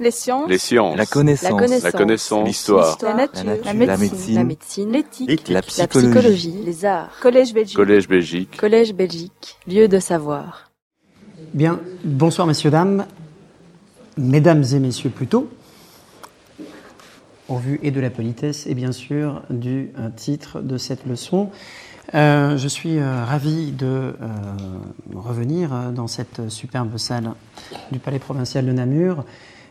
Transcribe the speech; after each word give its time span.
Les 0.00 0.10
sciences. 0.10 0.48
Les 0.48 0.56
sciences. 0.56 0.96
La 0.96 1.04
connaissance. 1.04 1.82
La 1.82 1.92
connaissance. 1.92 2.46
L'histoire. 2.46 2.96
La 3.02 3.14
nature. 3.14 3.44
La 3.44 3.54
nature. 3.54 3.64
La 3.66 3.74
médecine. 3.74 3.98
médecine. 3.98 4.34
La 4.34 4.44
médecine. 4.44 4.92
L'éthique. 4.92 5.48
La 5.48 5.54
La 5.56 5.62
psychologie. 5.86 6.54
Les 6.64 6.84
arts. 6.86 7.10
Collège 7.20 7.52
Belgique. 7.52 7.76
Collège 7.76 8.08
Belgique. 8.08 8.56
Collège 8.56 8.94
Belgique. 8.94 9.58
Lieu 9.68 9.88
de 9.88 9.98
savoir. 9.98 10.70
Bien, 11.52 11.80
bonsoir 12.04 12.46
messieurs, 12.46 12.70
dames, 12.70 13.06
mesdames 14.16 14.64
et 14.72 14.78
messieurs 14.78 15.10
plutôt, 15.10 15.50
au 17.48 17.56
vu 17.56 17.78
et 17.82 17.90
de 17.90 18.00
la 18.00 18.10
politesse 18.10 18.66
et 18.66 18.74
bien 18.74 18.92
sûr 18.92 19.42
du 19.50 19.90
euh, 19.98 20.08
titre 20.16 20.60
de 20.60 20.78
cette 20.78 21.06
leçon. 21.06 21.50
Euh, 22.14 22.56
je 22.56 22.68
suis 22.68 22.98
euh, 22.98 23.24
ravi 23.24 23.72
de 23.72 23.86
euh, 23.86 24.14
revenir 25.14 25.72
euh, 25.72 25.90
dans 25.90 26.06
cette 26.06 26.48
superbe 26.48 26.96
salle 26.96 27.32
du 27.92 27.98
Palais 27.98 28.18
provincial 28.18 28.64
de 28.64 28.72
Namur. 28.72 29.24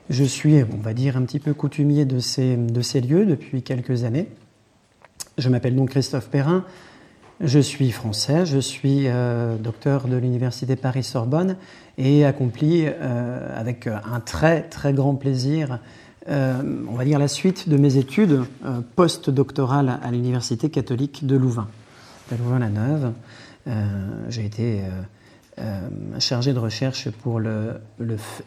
Je 0.09 0.23
suis, 0.23 0.63
on 0.63 0.81
va 0.81 0.95
dire, 0.95 1.17
un 1.17 1.21
petit 1.21 1.39
peu 1.39 1.53
coutumier 1.53 2.03
de 2.03 2.17
ces, 2.19 2.55
lieux 3.01 3.25
depuis 3.27 3.61
quelques 3.61 4.05
années. 4.05 4.27
Je 5.37 5.49
m'appelle 5.49 5.75
donc 5.75 5.89
Christophe 5.89 6.29
Perrin. 6.29 6.65
Je 7.41 7.59
suis 7.59 7.91
français, 7.91 8.45
je 8.47 8.57
suis 8.57 9.03
euh, 9.05 9.55
docteur 9.55 10.07
de 10.07 10.17
l'Université 10.17 10.75
Paris-Sorbonne 10.75 11.57
et 11.99 12.25
accompli 12.25 12.85
euh, 12.85 13.57
avec 13.57 13.87
un 13.87 14.19
très 14.19 14.63
très 14.63 14.93
grand 14.93 15.13
plaisir, 15.13 15.79
euh, 16.27 16.59
on 16.89 16.95
va 16.95 17.05
dire, 17.05 17.19
la 17.19 17.29
suite 17.29 17.69
de 17.69 17.77
mes 17.77 17.97
études 17.97 18.41
post-doctorales 18.95 19.99
à 20.03 20.11
l'Université 20.11 20.71
catholique 20.71 21.27
de 21.27 21.37
Louvain, 21.37 21.67
de 22.31 22.37
Louvain-la-Neuve. 22.37 23.13
J'ai 24.27 24.45
été 24.45 24.81
chargé 26.19 26.53
de 26.53 26.59
recherche 26.59 27.09
pour 27.09 27.39
le, 27.39 27.81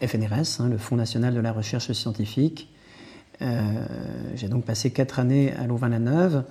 FNRS, 0.01 0.61
hein, 0.61 0.69
le 0.69 0.79
Fonds 0.79 0.97
national 0.97 1.34
de 1.34 1.41
la 1.41 1.53
recherche 1.53 1.93
scientifique. 1.93 2.69
Euh, 3.41 3.62
J'ai 4.34 4.48
donc 4.48 4.65
passé 4.65 4.91
quatre 4.91 5.19
années 5.19 5.53
à 5.55 5.67
Louvain-la-Neuve. 5.67 6.45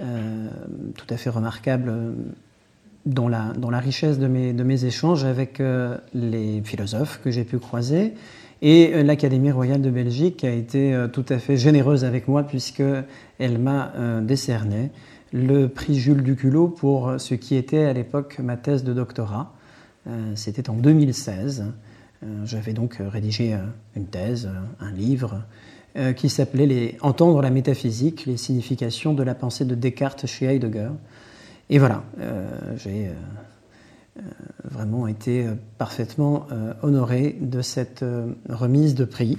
Euh, 0.00 0.48
tout 0.96 1.06
à 1.10 1.16
fait 1.16 1.30
remarquable 1.30 1.88
euh, 1.88 2.12
dans 3.06 3.28
la, 3.28 3.78
richesse 3.78 4.18
de 4.18 4.26
mes, 4.26 4.84
échanges 4.84 5.24
avec 5.24 5.60
euh, 5.60 5.96
les 6.14 6.62
philosophes 6.62 7.20
que 7.22 7.30
j'ai 7.30 7.44
pu 7.44 7.58
croiser. 7.58 8.14
Et 8.60 8.92
euh, 8.94 9.02
l'Académie 9.02 9.50
royale 9.50 9.82
de 9.82 9.90
Belgique 9.90 10.44
a 10.44 10.50
été 10.50 10.94
euh, 10.94 11.08
tout 11.08 11.24
à 11.28 11.38
fait 11.38 11.56
généreuse 11.56 12.04
avec 12.04 12.28
moi 12.28 12.42
puisqu'elle 12.42 13.58
m'a 13.58 13.92
euh, 13.96 14.20
décerné 14.20 14.90
le 15.32 15.68
prix 15.68 15.94
Jules 15.94 16.22
Duculot 16.22 16.68
pour 16.68 17.14
ce 17.18 17.34
qui 17.34 17.54
était 17.54 17.84
à 17.84 17.92
l'époque 17.92 18.38
ma 18.42 18.56
thèse 18.56 18.82
de 18.82 18.92
doctorat. 18.92 19.52
Euh, 20.08 20.32
C'était 20.36 20.70
en 20.70 20.74
2016. 20.74 21.64
Euh, 22.22 22.26
J'avais 22.44 22.72
donc 22.72 23.00
euh, 23.00 23.08
rédigé 23.08 23.56
une 23.96 24.06
thèse, 24.06 24.48
un 24.80 24.90
livre, 24.90 25.42
qui 26.16 26.28
s'appelait 26.28 26.96
Entendre 27.00 27.42
la 27.42 27.50
métaphysique, 27.50 28.26
les 28.26 28.36
significations 28.36 29.14
de 29.14 29.22
la 29.24 29.34
pensée 29.34 29.64
de 29.64 29.74
Descartes 29.74 30.26
chez 30.26 30.46
Heidegger. 30.46 30.90
Et 31.70 31.78
voilà, 31.80 32.04
j'ai 32.76 33.10
vraiment 34.62 35.08
été 35.08 35.46
parfaitement 35.76 36.46
honoré 36.82 37.36
de 37.40 37.62
cette 37.62 38.04
remise 38.48 38.94
de 38.94 39.06
prix. 39.06 39.38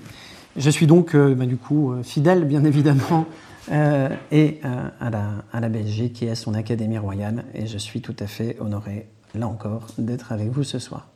Je 0.58 0.70
suis 0.70 0.88
donc, 0.88 1.16
bah, 1.16 1.46
du 1.46 1.56
coup, 1.56 1.94
fidèle, 2.04 2.44
bien 2.44 2.66
évidemment, 2.66 3.26
et 3.72 4.60
à 5.00 5.60
la 5.62 5.70
Belgique 5.70 6.22
et 6.24 6.32
à 6.32 6.36
son 6.36 6.56
Académie 6.56 6.98
royale, 6.98 7.46
et 7.54 7.68
je 7.68 7.78
suis 7.78 8.02
tout 8.02 8.16
à 8.20 8.28
fait 8.28 8.58
honoré, 8.60 9.08
là 9.36 9.48
encore, 9.48 9.88
d'être 9.98 10.32
avec 10.32 10.50
vous 10.50 10.64
ce 10.64 10.80
soir. 10.80 11.08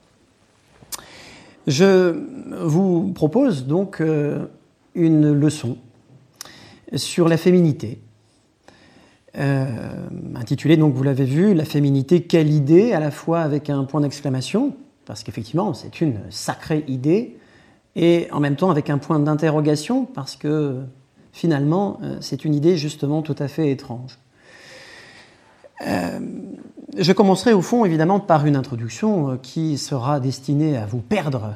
Je 1.67 2.19
vous 2.65 3.13
propose 3.13 3.65
donc 3.65 4.01
euh, 4.01 4.45
une 4.95 5.31
leçon 5.31 5.77
sur 6.95 7.27
la 7.27 7.37
féminité, 7.37 8.01
euh, 9.37 9.65
intitulée, 10.35 10.77
donc 10.77 10.93
vous 10.93 11.03
l'avez 11.03 11.25
vu, 11.25 11.53
La 11.53 11.65
féminité, 11.65 12.23
quelle 12.23 12.51
idée, 12.51 12.93
à 12.93 12.99
la 12.99 13.11
fois 13.11 13.39
avec 13.41 13.69
un 13.69 13.83
point 13.85 14.01
d'exclamation, 14.01 14.75
parce 15.05 15.23
qu'effectivement 15.23 15.73
c'est 15.73 16.01
une 16.01 16.19
sacrée 16.29 16.83
idée, 16.87 17.37
et 17.95 18.27
en 18.31 18.39
même 18.39 18.55
temps 18.55 18.69
avec 18.69 18.89
un 18.89 18.97
point 18.97 19.19
d'interrogation, 19.19 20.05
parce 20.05 20.35
que 20.35 20.81
finalement 21.31 21.99
euh, 22.03 22.17
c'est 22.19 22.45
une 22.45 22.53
idée 22.53 22.77
justement 22.77 23.21
tout 23.21 23.35
à 23.39 23.47
fait 23.47 23.71
étrange. 23.71 24.19
Je 26.97 27.11
commencerai 27.11 27.53
au 27.53 27.61
fond 27.61 27.85
évidemment 27.85 28.19
par 28.19 28.45
une 28.45 28.55
introduction 28.55 29.31
euh, 29.31 29.35
qui 29.41 29.77
sera 29.77 30.19
destinée 30.19 30.77
à 30.77 30.85
vous 30.85 30.99
perdre 30.99 31.55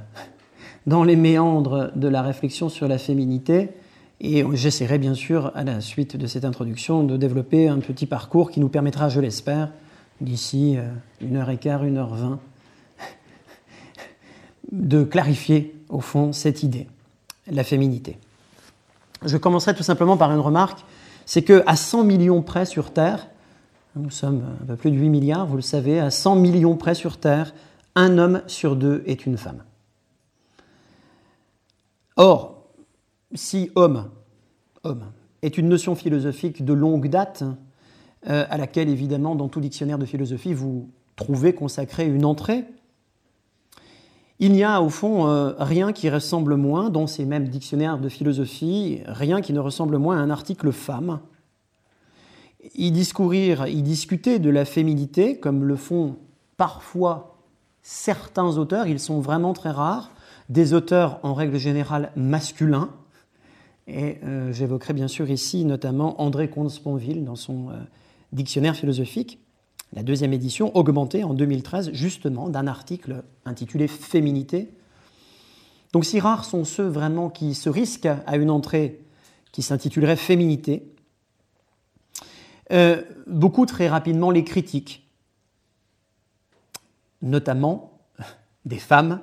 dans 0.88 1.04
les 1.04 1.16
méandres 1.16 1.92
de 1.96 2.08
la 2.08 2.22
réflexion 2.22 2.70
sur 2.70 2.88
la 2.88 2.98
féminité. 2.98 3.70
Et 4.20 4.44
j'essaierai 4.54 4.98
bien 4.98 5.14
sûr, 5.14 5.52
à 5.54 5.64
la 5.64 5.80
suite 5.80 6.18
de 6.18 6.26
cette 6.26 6.44
introduction, 6.44 7.04
de 7.04 7.18
développer 7.18 7.68
un 7.68 7.80
petit 7.80 8.08
parcours 8.08 8.50
qui 8.50 8.60
nous 8.60 8.70
permettra, 8.70 9.10
je 9.10 9.20
l'espère, 9.20 9.70
d'ici 10.22 10.76
euh, 10.78 10.90
une 11.22 11.36
heure 11.36 11.50
et 11.50 11.58
quart, 11.58 11.84
une 11.84 11.98
heure 11.98 12.16
vingt, 12.16 12.40
de 14.72 15.04
clarifier 15.04 15.76
au 15.90 16.00
fond 16.00 16.34
cette 16.34 16.64
idée, 16.64 16.88
la 17.50 17.64
féminité. 17.64 18.18
Je 19.24 19.38
commencerai 19.38 19.76
tout 19.76 19.84
simplement 19.84 20.18
par 20.18 20.32
une 20.32 20.40
remarque, 20.40 20.80
c'est 21.26 21.44
que 21.44 21.64
à 21.68 21.76
100 21.76 22.04
millions 22.04 22.42
près 22.42 22.66
sur 22.66 22.92
Terre, 22.92 23.28
nous 23.98 24.10
sommes 24.10 24.44
un 24.62 24.66
peu 24.66 24.76
plus 24.76 24.92
de 24.92 24.98
8 24.98 25.10
milliards, 25.10 25.46
vous 25.46 25.56
le 25.56 25.62
savez, 25.62 26.00
à 26.00 26.12
100 26.12 26.36
millions 26.36 26.76
près 26.76 26.96
sur 26.96 27.18
Terre, 27.18 27.54
un 27.96 28.18
homme 28.18 28.42
sur 28.48 28.76
deux 28.76 29.04
est 29.06 29.26
une 29.26 29.38
femme. 29.38 29.64
Or, 32.16 32.64
si 33.34 33.72
homme, 33.76 34.10
est 35.42 35.58
une 35.58 35.70
notion 35.70 35.96
philosophique 35.96 36.64
de 36.66 36.74
longue 36.74 37.10
date, 37.10 37.44
euh, 38.28 38.46
à 38.50 38.58
laquelle 38.58 38.90
évidemment 38.90 39.36
dans 39.36 39.48
tout 39.48 39.60
dictionnaire 39.60 39.98
de 39.98 40.06
philosophie 40.06 40.54
vous 40.54 40.90
trouvez 41.16 41.54
consacré 41.54 42.08
une 42.08 42.26
entrée, 42.26 42.66
il 44.40 44.52
n'y 44.52 44.64
a 44.64 44.82
au 44.82 44.90
fond 44.90 45.28
euh, 45.28 45.54
rien 45.58 45.94
qui 45.94 46.10
ressemble 46.10 46.56
moins, 46.56 46.92
dans 46.92 47.08
ces 47.08 47.26
mêmes 47.26 47.48
dictionnaires 47.48 47.98
de 47.98 48.08
philosophie, 48.08 49.02
rien 49.08 49.42
qui 49.42 49.52
ne 49.52 49.60
ressemble 49.60 49.98
moins 49.98 50.18
à 50.18 50.22
un 50.22 50.30
article 50.30 50.72
femme. 50.72 51.20
Y 52.76 52.92
discourir, 52.92 53.68
y 53.68 53.82
discuter 53.82 54.40
de 54.40 54.50
la 54.50 54.66
féminité, 54.66 55.40
comme 55.40 55.64
le 55.64 55.76
font 55.76 56.18
parfois 56.58 57.38
certains 57.82 58.58
auteurs, 58.58 58.88
ils 58.88 59.00
sont 59.00 59.20
vraiment 59.20 59.54
très 59.54 59.72
rares, 59.72 60.12
des 60.50 60.74
auteurs 60.74 61.20
en 61.24 61.34
règle 61.34 61.58
générale 61.58 62.12
masculins, 62.16 62.90
et 63.88 64.18
euh, 64.24 64.52
j'évoquerai 64.52 64.94
bien 64.94 65.08
sûr 65.08 65.30
ici 65.30 65.64
notamment 65.64 66.22
André 66.22 66.50
Comte-Sponville 66.50 67.24
dans 67.24 67.36
son 67.36 67.70
euh, 67.70 67.74
dictionnaire 68.34 68.76
philosophique, 68.76 69.40
la 69.94 70.04
deuxième 70.04 70.34
édition, 70.34 70.76
augmentée 70.76 71.24
en 71.24 71.34
2013 71.34 71.92
justement 71.94 72.50
d'un 72.50 72.68
article 72.68 73.24
intitulé 73.46 73.88
Féminité. 73.88 74.74
Donc 75.94 76.04
si 76.04 76.20
rares 76.20 76.44
sont 76.44 76.66
ceux 76.66 76.88
vraiment 76.88 77.30
qui 77.30 77.56
se 77.56 77.70
risquent 77.70 78.10
à 78.26 78.36
une 78.36 78.50
entrée 78.50 79.00
qui 79.54 79.62
s'intitulerait 79.62 80.18
Féminité, 80.18 80.94
euh, 82.72 83.02
beaucoup 83.28 83.66
très 83.66 83.88
rapidement 83.88 84.32
les 84.32 84.44
critiquent, 84.44 85.08
notamment 87.22 88.00
des 88.66 88.80
femmes. 88.80 89.22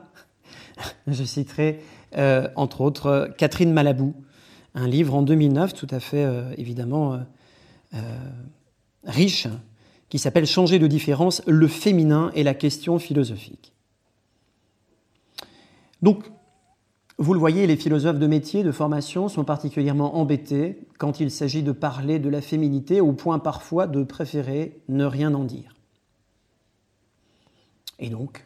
Je 1.06 1.24
citerai 1.24 1.82
euh, 2.16 2.48
entre 2.56 2.80
autres 2.80 3.30
Catherine 3.36 3.72
Malabou, 3.72 4.14
un 4.74 4.88
livre 4.88 5.14
en 5.14 5.22
2009 5.22 5.74
tout 5.74 5.86
à 5.90 6.00
fait 6.00 6.24
euh, 6.24 6.52
évidemment 6.56 7.20
riche 9.04 9.46
qui 10.08 10.18
s'appelle 10.18 10.46
Changer 10.46 10.80
de 10.80 10.88
différence, 10.88 11.42
le 11.46 11.68
féminin 11.68 12.32
et 12.34 12.42
la 12.42 12.54
question 12.54 12.98
philosophique. 12.98 13.72
Vous 17.18 17.32
le 17.32 17.38
voyez, 17.38 17.66
les 17.66 17.76
philosophes 17.76 18.18
de 18.18 18.26
métier, 18.26 18.64
de 18.64 18.72
formation, 18.72 19.28
sont 19.28 19.44
particulièrement 19.44 20.16
embêtés 20.16 20.80
quand 20.98 21.20
il 21.20 21.30
s'agit 21.30 21.62
de 21.62 21.70
parler 21.72 22.18
de 22.18 22.28
la 22.28 22.40
féminité, 22.40 23.00
au 23.00 23.12
point 23.12 23.38
parfois 23.38 23.86
de 23.86 24.02
préférer 24.02 24.80
ne 24.88 25.04
rien 25.04 25.32
en 25.34 25.44
dire. 25.44 25.74
Et 28.00 28.10
donc, 28.10 28.44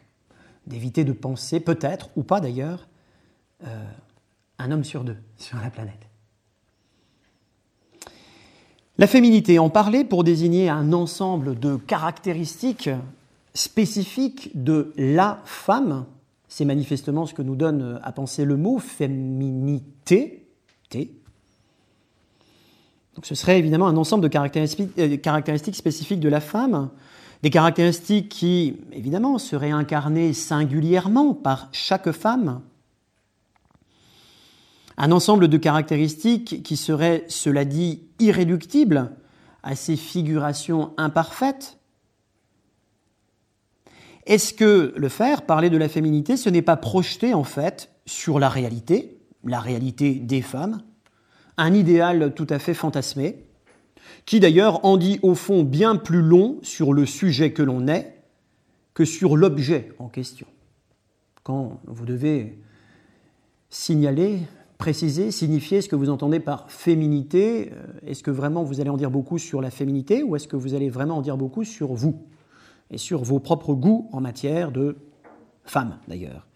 d'éviter 0.67 1.03
de 1.03 1.13
penser, 1.13 1.59
peut-être, 1.59 2.09
ou 2.15 2.21
pas 2.21 2.39
d'ailleurs, 2.39 2.87
euh, 3.65 3.85
un 4.59 4.71
homme 4.71 4.83
sur 4.83 5.03
deux 5.03 5.17
sur 5.37 5.57
la 5.59 5.71
planète. 5.71 6.07
La 8.99 9.07
féminité, 9.07 9.57
en 9.57 9.69
parler 9.69 10.03
pour 10.03 10.23
désigner 10.23 10.69
un 10.69 10.93
ensemble 10.93 11.57
de 11.57 11.77
caractéristiques 11.77 12.89
spécifiques 13.53 14.51
de 14.53 14.93
la 14.97 15.41
femme, 15.45 16.05
c'est 16.49 16.65
manifestement 16.65 17.25
ce 17.25 17.33
que 17.33 17.43
nous 17.43 17.55
donne 17.55 17.99
à 18.03 18.11
penser 18.11 18.43
le 18.43 18.57
mot 18.57 18.79
féminité. 18.79 20.47
Ce 23.23 23.35
serait 23.35 23.59
évidemment 23.59 23.87
un 23.87 23.97
ensemble 23.97 24.23
de 24.23 24.27
caractéristiques, 24.27 24.97
euh, 24.97 25.17
caractéristiques 25.17 25.75
spécifiques 25.75 26.19
de 26.19 26.29
la 26.29 26.41
femme, 26.41 26.89
des 27.43 27.49
caractéristiques 27.49 28.29
qui, 28.29 28.77
évidemment, 28.91 29.37
seraient 29.37 29.71
incarnées 29.71 30.33
singulièrement 30.33 31.33
par 31.33 31.69
chaque 31.71 32.11
femme, 32.11 32.61
Un 35.01 35.13
ensemble 35.13 35.47
de 35.47 35.57
caractéristiques 35.57 36.61
qui 36.61 36.75
seraient, 36.75 37.23
cela 37.29 37.63
dit, 37.63 38.01
irréductibles 38.19 39.11
à 39.63 39.75
ces 39.75 39.95
figurations 39.95 40.91
imparfaites 40.97 41.78
Est-ce 44.29 44.53
que 44.53 44.93
le 44.95 45.09
faire, 45.09 45.41
parler 45.41 45.71
de 45.71 45.77
la 45.77 45.89
féminité, 45.89 46.37
ce 46.37 46.49
n'est 46.49 46.61
pas 46.61 46.77
projeter 46.77 47.33
en 47.33 47.43
fait 47.43 47.89
sur 48.05 48.37
la 48.37 48.47
réalité, 48.47 49.17
la 49.43 49.59
réalité 49.59 50.13
des 50.13 50.43
femmes, 50.43 50.83
un 51.57 51.73
idéal 51.73 52.35
tout 52.35 52.45
à 52.51 52.59
fait 52.59 52.75
fantasmé, 52.75 53.43
qui 54.27 54.39
d'ailleurs 54.39 54.85
en 54.85 54.97
dit 54.97 55.19
au 55.23 55.33
fond 55.33 55.63
bien 55.63 55.95
plus 55.95 56.21
long 56.21 56.59
sur 56.61 56.93
le 56.93 57.07
sujet 57.07 57.53
que 57.53 57.63
l'on 57.63 57.87
est 57.87 58.21
que 58.93 59.03
sur 59.03 59.35
l'objet 59.35 59.93
en 59.97 60.09
question? 60.09 60.45
Quand 61.41 61.79
vous 61.87 62.05
devez 62.05 62.59
signaler, 63.71 64.41
préciser, 64.77 65.31
signifier 65.31 65.81
ce 65.81 65.89
que 65.89 65.95
vous 65.95 66.11
entendez 66.11 66.39
par 66.39 66.69
féminité, 66.69 67.71
euh, 67.73 67.87
est-ce 68.05 68.21
que 68.21 68.29
vraiment 68.29 68.63
vous 68.63 68.79
allez 68.79 68.91
en 68.91 68.97
dire 68.97 69.09
beaucoup 69.09 69.39
sur 69.39 69.59
la 69.59 69.71
féminité 69.71 70.21
ou 70.21 70.35
est-ce 70.35 70.47
que 70.47 70.55
vous 70.55 70.75
allez 70.75 70.89
vraiment 70.89 71.17
en 71.17 71.21
dire 71.21 71.35
beaucoup 71.35 71.63
sur 71.63 71.93
vous? 71.93 72.28
Et 72.91 72.97
sur 72.97 73.23
vos 73.23 73.39
propres 73.39 73.73
goûts 73.73 74.09
en 74.11 74.21
matière 74.21 74.71
de 74.71 74.97
femmes 75.63 75.97
d'ailleurs. 76.07 76.47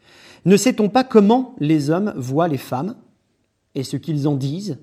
Ne 0.45 0.57
sait-on 0.57 0.89
pas 0.89 1.03
comment 1.03 1.55
les 1.59 1.89
hommes 1.89 2.13
voient 2.15 2.47
les 2.47 2.57
femmes 2.57 2.95
et 3.75 3.83
ce 3.83 3.97
qu'ils 3.97 4.27
en 4.27 4.35
disent? 4.35 4.77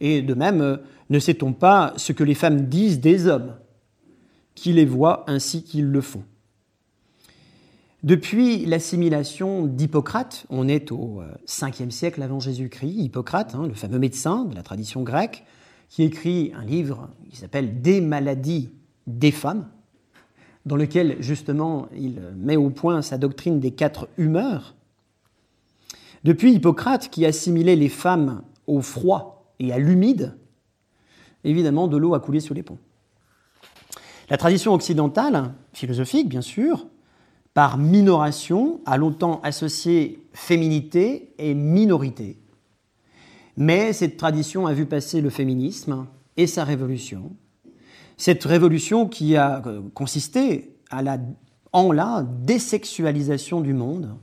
Et 0.00 0.22
de 0.22 0.34
même, 0.34 0.60
euh, 0.60 0.76
ne 1.08 1.18
sait-on 1.18 1.52
pas 1.52 1.94
ce 1.96 2.12
que 2.12 2.24
les 2.24 2.34
femmes 2.34 2.68
disent 2.68 3.00
des 3.00 3.26
hommes 3.26 3.56
qui 4.54 4.72
les 4.72 4.84
voient 4.84 5.24
ainsi 5.26 5.64
qu'ils 5.64 5.90
le 5.90 6.00
font? 6.00 6.24
Depuis 8.02 8.64
l'assimilation 8.64 9.66
d'Hippocrate, 9.66 10.46
on 10.48 10.68
est 10.68 10.90
au 10.90 11.22
5e 11.46 11.86
euh, 11.86 11.90
siècle 11.90 12.22
avant 12.22 12.40
Jésus-Christ, 12.40 12.94
Hippocrate, 12.98 13.54
hein, 13.54 13.66
le 13.66 13.74
fameux 13.74 13.98
médecin 13.98 14.44
de 14.44 14.54
la 14.54 14.62
tradition 14.62 15.02
grecque, 15.02 15.44
qui 15.90 16.04
écrit 16.04 16.52
un 16.56 16.64
livre 16.64 17.10
qui 17.28 17.36
s'appelle 17.36 17.82
Des 17.82 18.00
maladies 18.00 18.70
des 19.06 19.32
femmes, 19.32 19.68
dans 20.66 20.76
lequel 20.76 21.16
justement 21.20 21.88
il 21.96 22.20
met 22.36 22.56
au 22.56 22.70
point 22.70 23.02
sa 23.02 23.18
doctrine 23.18 23.60
des 23.60 23.70
quatre 23.70 24.08
humeurs. 24.18 24.74
Depuis 26.24 26.52
Hippocrate, 26.52 27.08
qui 27.08 27.24
assimilait 27.24 27.76
les 27.76 27.88
femmes 27.88 28.42
au 28.66 28.82
froid 28.82 29.52
et 29.58 29.72
à 29.72 29.78
l'humide, 29.78 30.36
évidemment 31.44 31.88
de 31.88 31.96
l'eau 31.96 32.14
a 32.14 32.20
coulé 32.20 32.40
sous 32.40 32.54
les 32.54 32.62
ponts. 32.62 32.78
La 34.28 34.36
tradition 34.36 34.74
occidentale, 34.74 35.54
philosophique 35.72 36.28
bien 36.28 36.42
sûr, 36.42 36.86
par 37.54 37.78
minoration, 37.78 38.80
a 38.86 38.96
longtemps 38.96 39.40
associé 39.42 40.24
féminité 40.32 41.34
et 41.38 41.54
minorité. 41.54 42.38
Mais 43.56 43.92
cette 43.92 44.16
tradition 44.16 44.66
a 44.66 44.72
vu 44.72 44.86
passer 44.86 45.20
le 45.20 45.30
féminisme 45.30 46.06
et 46.36 46.46
sa 46.46 46.64
révolution. 46.64 47.32
Cette 48.20 48.44
révolution 48.44 49.08
qui 49.08 49.34
a 49.34 49.62
euh, 49.64 49.80
consisté 49.94 50.76
en 51.72 51.90
la 51.90 52.22
désexualisation 52.22 53.62
du 53.62 53.72
monde, 53.72 54.14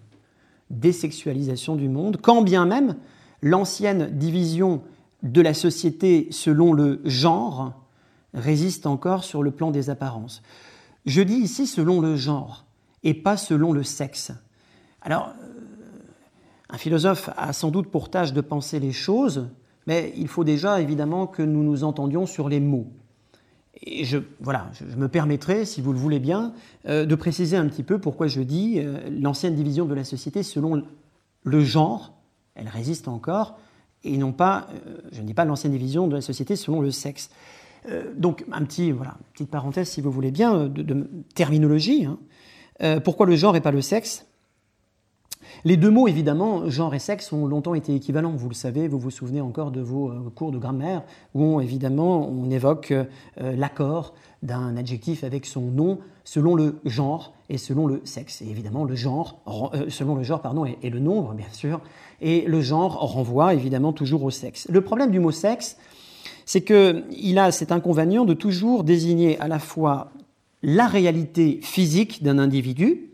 désexualisation 0.70 1.76
du 1.76 1.90
monde, 1.90 2.20
quand 2.22 2.44
bien 2.44 2.68
même 2.68 2.96
l'ancienne 3.42 4.16
division 4.16 4.84
de 5.24 5.42
la 5.42 5.56
société 5.56 6.28
selon 6.30 6.74
le 6.74 7.02
genre 7.06 7.74
résiste 8.36 8.86
encore 8.86 9.24
sur 9.24 9.42
le 9.42 9.50
plan 9.50 9.72
des 9.72 9.90
apparences. 9.90 10.44
Je 11.08 11.24
dis 11.24 11.38
ici 11.38 11.66
selon 11.66 12.00
le 12.00 12.16
genre 12.16 12.66
et 13.04 13.16
pas 13.16 13.36
selon 13.36 13.72
le 13.72 13.82
sexe. 13.82 14.32
Alors, 15.02 15.30
euh, 15.42 15.60
un 16.70 16.78
philosophe 16.78 17.32
a 17.36 17.52
sans 17.52 17.72
doute 17.72 17.90
pour 17.90 18.12
tâche 18.12 18.34
de 18.34 18.42
penser 18.42 18.80
les 18.80 18.94
choses, 18.94 19.50
mais 19.88 20.14
il 20.18 20.28
faut 20.28 20.44
déjà 20.44 20.82
évidemment 20.82 21.26
que 21.26 21.42
nous 21.42 21.64
nous 21.64 21.84
entendions 21.84 22.28
sur 22.28 22.48
les 22.48 22.60
mots. 22.60 22.92
Et 23.84 24.06
je, 24.06 24.18
me 24.96 25.08
permettrai, 25.08 25.66
si 25.66 25.82
vous 25.82 25.94
le 25.94 26.00
voulez 26.00 26.20
bien, 26.20 26.54
euh, 26.88 27.06
de 27.06 27.16
préciser 27.16 27.58
un 27.58 27.68
petit 27.68 27.84
peu 27.84 28.00
pourquoi 28.00 28.28
je 28.28 28.42
dis 28.42 28.76
euh, 28.78 29.10
l'ancienne 29.12 29.56
division 29.56 29.86
de 29.86 29.94
la 29.94 30.04
société 30.04 30.44
selon 30.44 30.84
le 31.44 31.64
genre, 31.64 32.14
elle 32.56 32.68
résiste 32.68 33.08
encore, 33.08 33.58
et 34.04 34.18
non 34.18 34.32
pas, 34.32 34.68
je 35.12 35.22
ne 35.22 35.28
dis 35.28 35.34
pas 35.34 35.46
l'ancienne 35.46 35.72
division 35.72 36.08
de 36.08 36.16
la 36.16 36.22
société 36.22 36.56
selon 36.56 36.82
le 36.82 36.92
sexe. 36.92 37.30
donc, 38.16 38.46
un 38.52 38.64
petit, 38.64 38.92
voilà, 38.92 39.18
petite 39.34 39.50
parenthèse, 39.50 39.90
si 39.90 40.02
vous 40.02 40.12
voulez 40.12 40.32
bien, 40.32 40.68
de, 40.68 41.10
terminologie. 41.34 42.06
Hein. 42.06 42.20
Euh, 42.82 43.00
pourquoi 43.00 43.26
le 43.26 43.36
genre 43.36 43.56
et 43.56 43.62
pas 43.62 43.72
le 43.72 43.82
sexe? 43.82 44.26
Les 45.66 45.78
deux 45.78 45.90
mots, 45.90 46.08
évidemment, 46.08 46.70
genre 46.70 46.94
et 46.94 47.00
sexe, 47.00 47.32
ont 47.34 47.48
longtemps 47.48 47.74
été 47.74 47.94
équivalents. 47.94 48.34
Vous 48.36 48.50
le 48.50 48.56
savez, 48.56 48.88
vous 48.88 49.00
vous 49.00 49.12
souvenez 49.12 49.42
encore 49.42 49.72
de 49.72 49.82
vos 49.82 50.10
euh, 50.10 50.32
cours 50.34 50.52
de 50.52 50.58
grammaire, 50.58 51.04
où 51.34 51.62
évidemment 51.62 52.28
on 52.28 52.50
évoque 52.50 52.92
euh, 52.92 53.06
l'accord 53.38 54.14
d'un 54.44 54.78
adjectif 54.78 55.24
avec 55.24 55.46
son 55.46 55.62
nom 55.62 56.00
selon 56.24 56.56
le 56.56 56.80
genre 56.86 57.34
et 57.50 57.58
selon 57.58 57.88
le 57.88 58.02
sexe. 58.04 58.42
Et 58.42 58.50
évidemment, 58.50 58.84
le 58.84 58.96
genre, 58.96 59.42
selon 59.90 60.16
le 60.16 60.24
genre 60.24 60.42
pardon, 60.42 60.66
et, 60.66 60.90
le 60.90 61.00
nombre, 61.00 61.34
bien 61.34 61.48
sûr, 61.52 61.80
et 62.22 62.42
le 62.42 62.62
genre 62.62 63.14
renvoie 63.14 63.54
évidemment 63.54 63.94
toujours 63.94 64.24
au 64.24 64.32
sexe. 64.32 64.68
Le 64.70 64.82
problème 64.82 65.10
du 65.10 65.20
mot 65.20 65.32
sexe, 65.32 65.78
c'est 66.46 66.62
qu'il 66.64 67.40
a 67.40 67.52
cet 67.52 67.72
inconvénient 67.72 68.26
de 68.26 68.34
toujours 68.34 68.84
désigner 68.84 69.40
à 69.40 69.48
la 69.48 69.60
fois 69.60 70.12
la 70.64 70.88
réalité 70.88 71.60
physique 71.62 72.24
d'un 72.24 72.40
individu, 72.40 73.12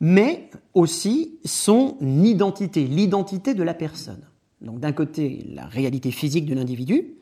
mais 0.00 0.50
aussi 0.74 1.38
son 1.44 1.96
identité, 2.00 2.84
l'identité 2.84 3.54
de 3.54 3.62
la 3.62 3.74
personne. 3.74 4.22
Donc 4.60 4.80
d'un 4.80 4.92
côté, 4.92 5.44
la 5.54 5.66
réalité 5.66 6.10
physique 6.10 6.46
de 6.46 6.54
l'individu, 6.54 7.14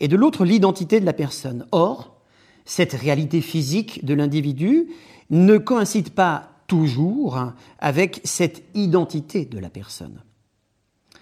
et 0.00 0.08
de 0.08 0.16
l'autre, 0.16 0.44
l'identité 0.44 0.98
de 0.98 1.06
la 1.06 1.12
personne. 1.12 1.66
Or, 1.72 2.16
cette 2.64 2.94
réalité 2.94 3.40
physique 3.40 4.04
de 4.04 4.14
l'individu 4.14 4.88
ne 5.28 5.58
coïncide 5.58 6.10
pas 6.10 6.50
toujours 6.66 7.52
avec 7.78 8.20
cette 8.24 8.62
identité 8.74 9.44
de 9.44 9.58
la 9.58 9.68
personne. 9.68 10.22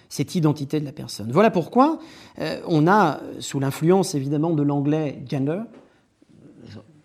Cette 0.09 0.35
identité 0.35 0.81
de 0.81 0.85
la 0.85 0.93
personne. 0.93 1.33
Voilà 1.33 1.51
pourquoi 1.51 1.99
euh, 2.39 2.61
on 2.67 2.87
a, 2.87 3.21
sous 3.41 3.61
l'influence 3.61 4.15
évidemment 4.15 4.55
de 4.55 4.63
l'anglais 4.63 5.23
gender, 5.29 5.63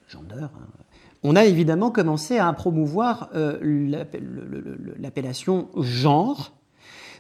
Hein. 0.10 0.68
On 1.24 1.36
a 1.36 1.46
évidemment 1.46 1.92
commencé 1.92 2.38
à 2.38 2.52
promouvoir 2.54 3.30
euh, 3.34 3.58
l'appellation 5.00 5.70
genre 5.78 6.54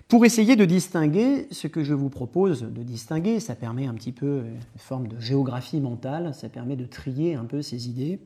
pour 0.07 0.25
essayer 0.25 0.55
de 0.55 0.65
distinguer 0.65 1.47
ce 1.51 1.67
que 1.67 1.83
je 1.83 1.93
vous 1.93 2.09
propose 2.09 2.63
de 2.63 2.83
distinguer. 2.83 3.39
Ça 3.39 3.55
permet 3.55 3.87
un 3.87 3.93
petit 3.93 4.11
peu 4.11 4.43
une 4.45 4.79
forme 4.79 5.07
de 5.07 5.19
géographie 5.19 5.79
mentale, 5.79 6.35
ça 6.35 6.49
permet 6.49 6.75
de 6.75 6.85
trier 6.85 7.35
un 7.35 7.45
peu 7.45 7.61
ces 7.61 7.89
idées. 7.89 8.19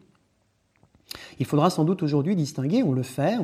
Il 1.39 1.45
faudra 1.45 1.69
sans 1.69 1.85
doute 1.85 2.03
aujourd'hui 2.03 2.35
distinguer, 2.35 2.83
on 2.83 2.91
le 2.91 3.03
fait, 3.03 3.37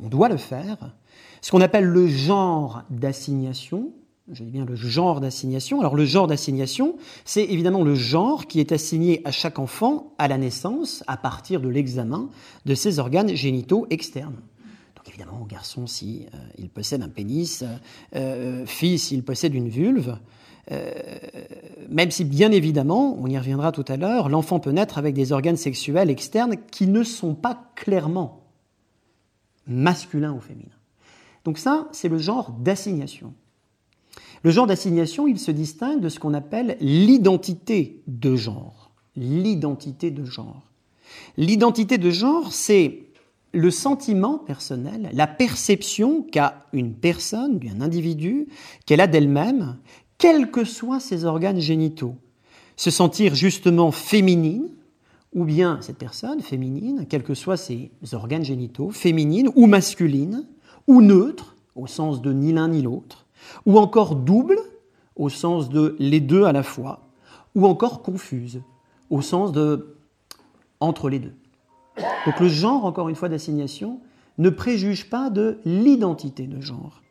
on 0.00 0.08
doit 0.08 0.28
le 0.28 0.36
faire, 0.36 0.94
ce 1.40 1.50
qu'on 1.50 1.60
appelle 1.60 1.84
le 1.84 2.08
genre 2.08 2.82
d'assignation, 2.90 3.92
je 4.32 4.44
dis 4.44 4.50
bien 4.50 4.64
le 4.64 4.76
genre 4.76 5.20
d'assignation. 5.20 5.80
Alors 5.80 5.96
le 5.96 6.04
genre 6.04 6.26
d'assignation, 6.26 6.96
c'est 7.24 7.44
évidemment 7.44 7.82
le 7.82 7.94
genre 7.94 8.46
qui 8.46 8.60
est 8.60 8.72
assigné 8.72 9.22
à 9.24 9.30
chaque 9.30 9.58
enfant 9.58 10.12
à 10.18 10.28
la 10.28 10.38
naissance 10.38 11.02
à 11.06 11.16
partir 11.16 11.60
de 11.60 11.68
l'examen 11.68 12.28
de 12.66 12.74
ses 12.74 12.98
organes 12.98 13.34
génitaux 13.34 13.86
externes. 13.90 14.36
Donc 14.96 15.08
évidemment, 15.08 15.46
garçon 15.48 15.86
si 15.86 16.26
euh, 16.34 16.38
il 16.58 16.68
possède 16.68 17.02
un 17.02 17.08
pénis, 17.08 17.64
euh, 18.14 18.66
fille 18.66 18.98
s'il 18.98 19.24
possède 19.24 19.54
une 19.54 19.68
vulve. 19.68 20.18
Euh, 20.70 20.92
même 21.88 22.10
si 22.10 22.24
bien 22.24 22.52
évidemment, 22.52 23.16
on 23.18 23.26
y 23.28 23.38
reviendra 23.38 23.72
tout 23.72 23.84
à 23.88 23.96
l'heure, 23.96 24.28
l'enfant 24.28 24.60
peut 24.60 24.70
naître 24.70 24.98
avec 24.98 25.14
des 25.14 25.32
organes 25.32 25.56
sexuels 25.56 26.10
externes 26.10 26.56
qui 26.70 26.86
ne 26.86 27.02
sont 27.02 27.34
pas 27.34 27.70
clairement 27.74 28.42
masculins 29.66 30.34
ou 30.34 30.40
féminins. 30.40 30.68
Donc 31.44 31.56
ça, 31.56 31.88
c'est 31.92 32.08
le 32.08 32.18
genre 32.18 32.50
d'assignation. 32.50 33.32
Le 34.42 34.50
genre 34.50 34.66
d'assignation, 34.66 35.26
il 35.26 35.38
se 35.38 35.50
distingue 35.50 36.00
de 36.00 36.08
ce 36.08 36.18
qu'on 36.18 36.34
appelle 36.34 36.76
l'identité 36.80 38.02
de 38.06 38.36
genre. 38.36 38.90
L'identité 39.16 40.10
de 40.10 40.24
genre. 40.24 40.62
L'identité 41.36 41.98
de 41.98 42.10
genre, 42.10 42.52
c'est 42.52 43.08
le 43.52 43.70
sentiment 43.70 44.38
personnel, 44.38 45.10
la 45.12 45.26
perception 45.26 46.22
qu'a 46.22 46.66
une 46.72 46.92
personne, 46.92 47.58
un 47.74 47.80
individu, 47.80 48.48
qu'elle 48.84 49.00
a 49.00 49.06
d'elle-même, 49.06 49.78
quels 50.18 50.50
que 50.50 50.64
soient 50.64 51.00
ses 51.00 51.24
organes 51.24 51.60
génitaux. 51.60 52.14
Se 52.76 52.90
sentir 52.90 53.34
justement 53.34 53.90
féminine, 53.90 54.68
ou 55.34 55.44
bien 55.44 55.78
cette 55.80 55.98
personne 55.98 56.40
féminine, 56.40 57.06
quels 57.08 57.22
que 57.22 57.34
soient 57.34 57.56
ses 57.56 57.90
organes 58.12 58.44
génitaux, 58.44 58.90
féminine 58.90 59.50
ou 59.56 59.66
masculine, 59.66 60.46
ou 60.86 61.02
neutre, 61.02 61.56
au 61.74 61.86
sens 61.86 62.22
de 62.22 62.32
ni 62.32 62.52
l'un 62.52 62.68
ni 62.68 62.82
l'autre, 62.82 63.26
ou 63.66 63.78
encore 63.78 64.16
double, 64.16 64.58
au 65.16 65.28
sens 65.28 65.68
de 65.68 65.96
les 65.98 66.20
deux 66.20 66.44
à 66.44 66.52
la 66.52 66.62
fois, 66.62 67.08
ou 67.54 67.66
encore 67.66 68.02
confuse, 68.02 68.62
au 69.10 69.20
sens 69.20 69.52
de 69.52 69.96
entre 70.80 71.08
les 71.08 71.18
deux. 71.18 71.34
Donc 72.26 72.38
le 72.40 72.48
genre, 72.48 72.84
encore 72.84 73.08
une 73.08 73.16
fois, 73.16 73.28
d'assignation 73.28 74.00
ne 74.38 74.50
préjuge 74.50 75.10
pas 75.10 75.30
de 75.30 75.58
l'identité 75.64 76.46
de 76.46 76.60
genre. 76.60 77.02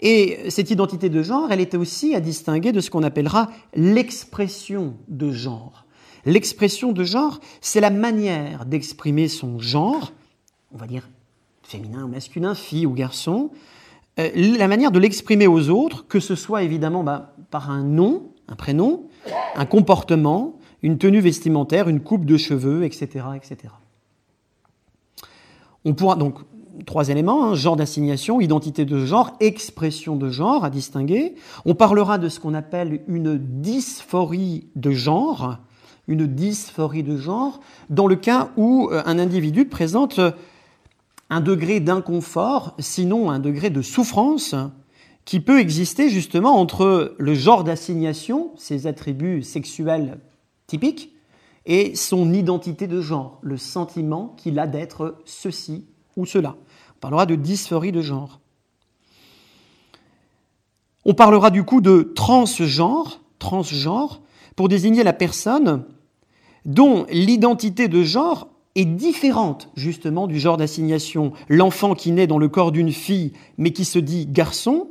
Et 0.00 0.50
cette 0.50 0.70
identité 0.70 1.08
de 1.08 1.22
genre, 1.22 1.50
elle 1.50 1.60
était 1.60 1.76
aussi 1.76 2.14
à 2.14 2.20
distinguer 2.20 2.72
de 2.72 2.80
ce 2.80 2.90
qu'on 2.90 3.02
appellera 3.02 3.50
l'expression 3.74 4.94
de 5.08 5.30
genre. 5.30 5.86
L'expression 6.24 6.92
de 6.92 7.04
genre, 7.04 7.40
c'est 7.60 7.80
la 7.80 7.90
manière 7.90 8.66
d'exprimer 8.66 9.28
son 9.28 9.58
genre, 9.58 10.12
on 10.72 10.78
va 10.78 10.86
dire 10.86 11.08
féminin 11.62 12.04
ou 12.04 12.08
masculin, 12.08 12.54
fille 12.54 12.86
ou 12.86 12.92
garçon, 12.92 13.50
la 14.16 14.68
manière 14.68 14.90
de 14.90 14.98
l'exprimer 14.98 15.46
aux 15.46 15.70
autres, 15.70 16.06
que 16.06 16.20
ce 16.20 16.34
soit 16.34 16.62
évidemment 16.62 17.02
bah, 17.02 17.34
par 17.50 17.70
un 17.70 17.82
nom, 17.82 18.32
un 18.48 18.56
prénom, 18.56 19.08
un 19.54 19.66
comportement, 19.66 20.58
une 20.82 20.98
tenue 20.98 21.20
vestimentaire, 21.20 21.88
une 21.88 22.00
coupe 22.00 22.24
de 22.24 22.36
cheveux, 22.36 22.84
etc. 22.84 23.24
etc. 23.36 23.72
On 25.84 25.94
pourra 25.94 26.16
donc 26.16 26.40
trois 26.86 27.08
éléments, 27.08 27.44
hein, 27.44 27.54
genre 27.54 27.76
d'assignation, 27.76 28.40
identité 28.40 28.84
de 28.84 29.04
genre, 29.04 29.32
expression 29.40 30.16
de 30.16 30.30
genre 30.30 30.64
à 30.64 30.70
distinguer. 30.70 31.34
On 31.64 31.74
parlera 31.74 32.18
de 32.18 32.28
ce 32.28 32.40
qu'on 32.40 32.54
appelle 32.54 33.02
une 33.08 33.38
dysphorie 33.38 34.66
de 34.76 34.90
genre, 34.90 35.58
une 36.08 36.26
dysphorie 36.26 37.02
de 37.02 37.16
genre, 37.16 37.60
dans 37.88 38.06
le 38.06 38.16
cas 38.16 38.50
où 38.56 38.88
euh, 38.90 39.02
un 39.06 39.18
individu 39.18 39.66
présente 39.66 40.20
un 41.30 41.40
degré 41.40 41.80
d'inconfort, 41.80 42.74
sinon 42.78 43.30
un 43.30 43.38
degré 43.38 43.70
de 43.70 43.82
souffrance, 43.82 44.54
qui 45.24 45.40
peut 45.40 45.60
exister 45.60 46.10
justement 46.10 46.58
entre 46.58 47.14
le 47.18 47.34
genre 47.34 47.62
d'assignation, 47.62 48.50
ses 48.56 48.88
attributs 48.88 49.42
sexuels 49.42 50.18
typiques, 50.66 51.12
et 51.66 51.94
son 51.94 52.32
identité 52.32 52.88
de 52.88 53.00
genre, 53.00 53.38
le 53.42 53.56
sentiment 53.56 54.34
qu'il 54.36 54.58
a 54.58 54.66
d'être 54.66 55.18
ceci 55.24 55.86
ou 56.16 56.26
cela. 56.26 56.56
On 56.96 57.00
parlera 57.00 57.26
de 57.26 57.36
dysphorie 57.36 57.92
de 57.92 58.02
genre. 58.02 58.40
On 61.04 61.14
parlera 61.14 61.50
du 61.50 61.64
coup 61.64 61.80
de 61.80 62.12
transgenre, 62.14 63.20
transgenre, 63.38 64.20
pour 64.56 64.68
désigner 64.68 65.04
la 65.04 65.12
personne 65.12 65.84
dont 66.64 67.06
l'identité 67.08 67.88
de 67.88 68.02
genre 68.02 68.49
est 68.76 68.84
différente 68.84 69.70
justement 69.76 70.26
du 70.26 70.38
genre 70.38 70.56
d'assignation. 70.56 71.32
L'enfant 71.48 71.94
qui 71.94 72.12
naît 72.12 72.26
dans 72.26 72.38
le 72.38 72.48
corps 72.48 72.72
d'une 72.72 72.92
fille 72.92 73.32
mais 73.58 73.72
qui 73.72 73.84
se 73.84 73.98
dit 73.98 74.26
garçon, 74.26 74.88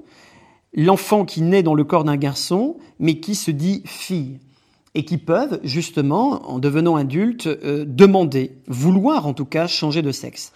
l'enfant 0.73 1.25
qui 1.25 1.41
naît 1.41 1.63
dans 1.63 1.75
le 1.75 1.83
corps 1.83 2.03
d'un 2.03 2.17
garçon 2.17 2.77
mais 2.99 3.19
qui 3.19 3.35
se 3.35 3.51
dit 3.51 3.81
fille 3.85 4.39
et 4.95 5.05
qui 5.05 5.17
peuvent 5.17 5.59
justement, 5.63 6.49
en 6.49 6.59
devenant 6.59 6.95
adultes, 6.95 7.47
euh, 7.47 7.85
demander, 7.87 8.53
vouloir 8.67 9.27
en 9.27 9.33
tout 9.33 9.45
cas 9.45 9.67
changer 9.67 10.01
de 10.01 10.11
sexe 10.11 10.51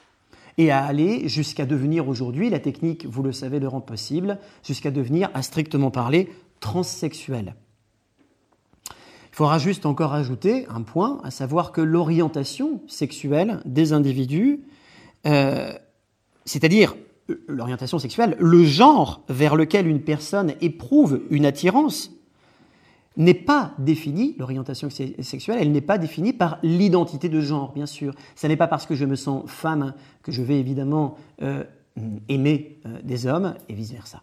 et 0.58 0.72
à 0.72 0.84
aller 0.84 1.28
jusqu'à 1.28 1.66
devenir 1.66 2.08
aujourd'hui, 2.08 2.50
la 2.50 2.60
technique, 2.60 3.06
vous 3.06 3.24
le 3.24 3.32
savez, 3.32 3.60
le 3.60 3.68
rend 3.68 3.82
possible, 3.82 4.38
jusqu'à 4.64 4.92
devenir, 4.92 5.30
à 5.34 5.42
strictement 5.42 5.92
parler, 5.92 6.30
transsexuel. 6.60 7.56
Il 9.34 9.38
faudra 9.38 9.58
juste 9.58 9.88
encore 9.88 10.14
ajouter 10.14 10.68
un 10.70 10.84
point, 10.84 11.20
à 11.24 11.32
savoir 11.32 11.72
que 11.72 11.82
l'orientation 11.82 12.82
sexuelle 12.86 13.62
des 13.66 13.92
individus, 13.92 14.60
euh, 15.26 15.74
c'est-à-dire 16.46 16.96
euh, 17.32 17.44
l'orientation 17.48 17.98
sexuelle, 17.98 18.38
le 18.40 18.64
genre 18.64 19.24
vers 19.30 19.56
lequel 19.56 19.88
une 19.88 20.02
personne 20.02 20.54
éprouve 20.62 21.20
une 21.32 21.48
attirance, 21.48 22.12
n'est 23.18 23.34
pas 23.34 23.74
définie, 23.80 24.36
l'orientation 24.38 24.92
sexuelle, 24.92 25.58
elle 25.60 25.72
n'est 25.72 25.82
pas 25.82 25.98
définie 25.98 26.34
par 26.34 26.60
l'identité 26.62 27.28
de 27.28 27.42
genre, 27.42 27.72
bien 27.74 27.88
sûr. 27.88 28.14
Ce 28.36 28.46
n'est 28.46 28.56
pas 28.56 28.68
parce 28.68 28.86
que 28.86 28.94
je 28.94 29.06
me 29.06 29.16
sens 29.16 29.50
femme 29.50 29.96
que 30.22 30.32
je 30.32 30.44
vais 30.44 30.60
évidemment 30.60 31.18
euh, 31.42 31.64
aimer 32.30 32.78
des 33.04 33.26
hommes 33.26 33.56
et 33.68 33.74
vice-versa. 33.74 34.22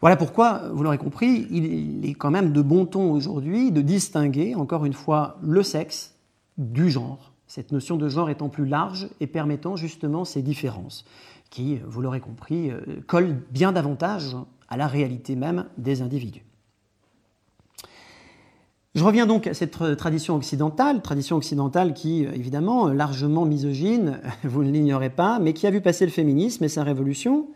Voilà 0.00 0.16
pourquoi, 0.16 0.68
vous 0.72 0.82
l'aurez 0.82 0.98
compris, 0.98 1.46
il 1.50 2.04
est 2.04 2.14
quand 2.14 2.30
même 2.30 2.52
de 2.52 2.62
bon 2.62 2.84
ton 2.84 3.10
aujourd'hui 3.12 3.72
de 3.72 3.80
distinguer, 3.80 4.54
encore 4.54 4.84
une 4.84 4.92
fois, 4.92 5.38
le 5.42 5.62
sexe 5.62 6.14
du 6.58 6.90
genre. 6.90 7.32
Cette 7.46 7.72
notion 7.72 7.96
de 7.96 8.08
genre 8.08 8.30
étant 8.30 8.48
plus 8.48 8.66
large 8.66 9.08
et 9.20 9.26
permettant 9.26 9.76
justement 9.76 10.24
ces 10.24 10.42
différences, 10.42 11.04
qui, 11.50 11.78
vous 11.86 12.02
l'aurez 12.02 12.20
compris, 12.20 12.70
euh, 12.70 12.80
collent 13.06 13.40
bien 13.50 13.72
davantage 13.72 14.36
à 14.68 14.76
la 14.76 14.86
réalité 14.86 15.36
même 15.36 15.66
des 15.78 16.02
individus. 16.02 16.44
Je 18.94 19.02
reviens 19.02 19.26
donc 19.26 19.48
à 19.48 19.54
cette 19.54 19.96
tradition 19.96 20.36
occidentale, 20.36 21.02
tradition 21.02 21.36
occidentale 21.36 21.94
qui, 21.94 22.22
évidemment, 22.22 22.88
largement 22.88 23.44
misogyne, 23.44 24.20
vous 24.44 24.62
ne 24.62 24.70
l'ignorez 24.70 25.10
pas, 25.10 25.40
mais 25.40 25.52
qui 25.52 25.66
a 25.66 25.70
vu 25.70 25.80
passer 25.80 26.04
le 26.06 26.12
féminisme 26.12 26.62
et 26.62 26.68
sa 26.68 26.84
révolution. 26.84 27.48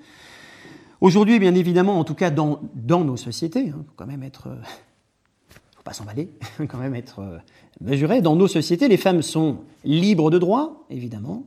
Aujourd'hui, 1.01 1.39
bien 1.39 1.55
évidemment, 1.55 1.99
en 1.99 2.05
tout 2.05 2.15
cas 2.15 2.31
dans, 2.31 2.61
dans 2.75 3.05
nos 3.05 3.17
sociétés, 3.17 3.69
hein, 3.69 3.85
faut 3.87 3.95
quand 3.95 4.07
même 4.07 4.25
être, 4.25 4.49
euh, 4.49 4.57
faut 5.77 5.83
pas 5.85 5.93
s'emballer, 5.93 6.31
quand 6.69 6.79
même 6.79 6.95
être 6.95 7.21
euh, 7.21 7.39
mesuré. 7.81 8.21
Dans 8.21 8.35
nos 8.35 8.49
sociétés, 8.49 8.89
les 8.89 8.97
femmes 8.97 9.23
sont 9.23 9.59
libres 9.85 10.31
de 10.31 10.39
droit, 10.39 10.85
évidemment, 10.91 11.45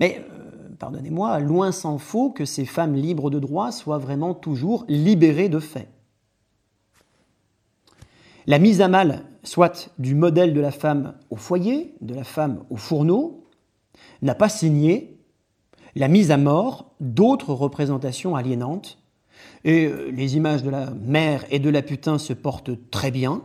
mais 0.00 0.26
euh, 0.32 0.68
pardonnez-moi, 0.80 1.38
loin 1.38 1.70
s'en 1.70 1.98
faut 1.98 2.30
que 2.30 2.44
ces 2.44 2.64
femmes 2.64 2.94
libres 2.94 3.30
de 3.30 3.38
droit 3.38 3.70
soient 3.70 3.98
vraiment 3.98 4.34
toujours 4.34 4.84
libérées 4.88 5.48
de 5.48 5.60
fait. 5.60 5.88
La 8.48 8.58
mise 8.58 8.80
à 8.80 8.88
mal, 8.88 9.26
soit 9.44 9.90
du 9.98 10.16
modèle 10.16 10.54
de 10.54 10.60
la 10.60 10.72
femme 10.72 11.14
au 11.30 11.36
foyer, 11.36 11.94
de 12.00 12.14
la 12.14 12.24
femme 12.24 12.64
au 12.70 12.76
fourneau, 12.76 13.44
n'a 14.22 14.34
pas 14.34 14.48
signé 14.48 15.15
la 15.96 16.08
mise 16.08 16.30
à 16.30 16.36
mort 16.36 16.92
d'autres 17.00 17.52
représentations 17.52 18.36
aliénantes. 18.36 18.98
Et 19.64 19.86
euh, 19.86 20.10
les 20.12 20.36
images 20.36 20.62
de 20.62 20.70
la 20.70 20.90
mère 20.90 21.44
et 21.50 21.58
de 21.58 21.70
la 21.70 21.82
putain 21.82 22.18
se 22.18 22.32
portent 22.32 22.90
très 22.90 23.10
bien. 23.10 23.42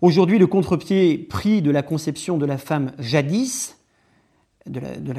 Aujourd'hui, 0.00 0.38
le 0.38 0.46
contre-pied 0.46 1.18
pris 1.18 1.60
de 1.60 1.70
la 1.70 1.82
conception 1.82 2.38
de 2.38 2.46
la 2.46 2.58
femme 2.58 2.92
jadis, 2.98 3.76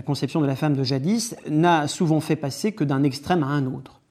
conception 0.05 0.41
de 0.41 0.45
la 0.45 0.55
femme 0.55 0.75
de 0.75 0.83
jadis, 0.83 1.35
n'a 1.49 1.87
souvent 1.87 2.19
fait 2.19 2.35
passer 2.35 2.71
que 2.71 2.83
d'un 2.83 3.03
extrême 3.03 3.43
à 3.43 3.47
un 3.47 3.65
autre. 3.65 4.01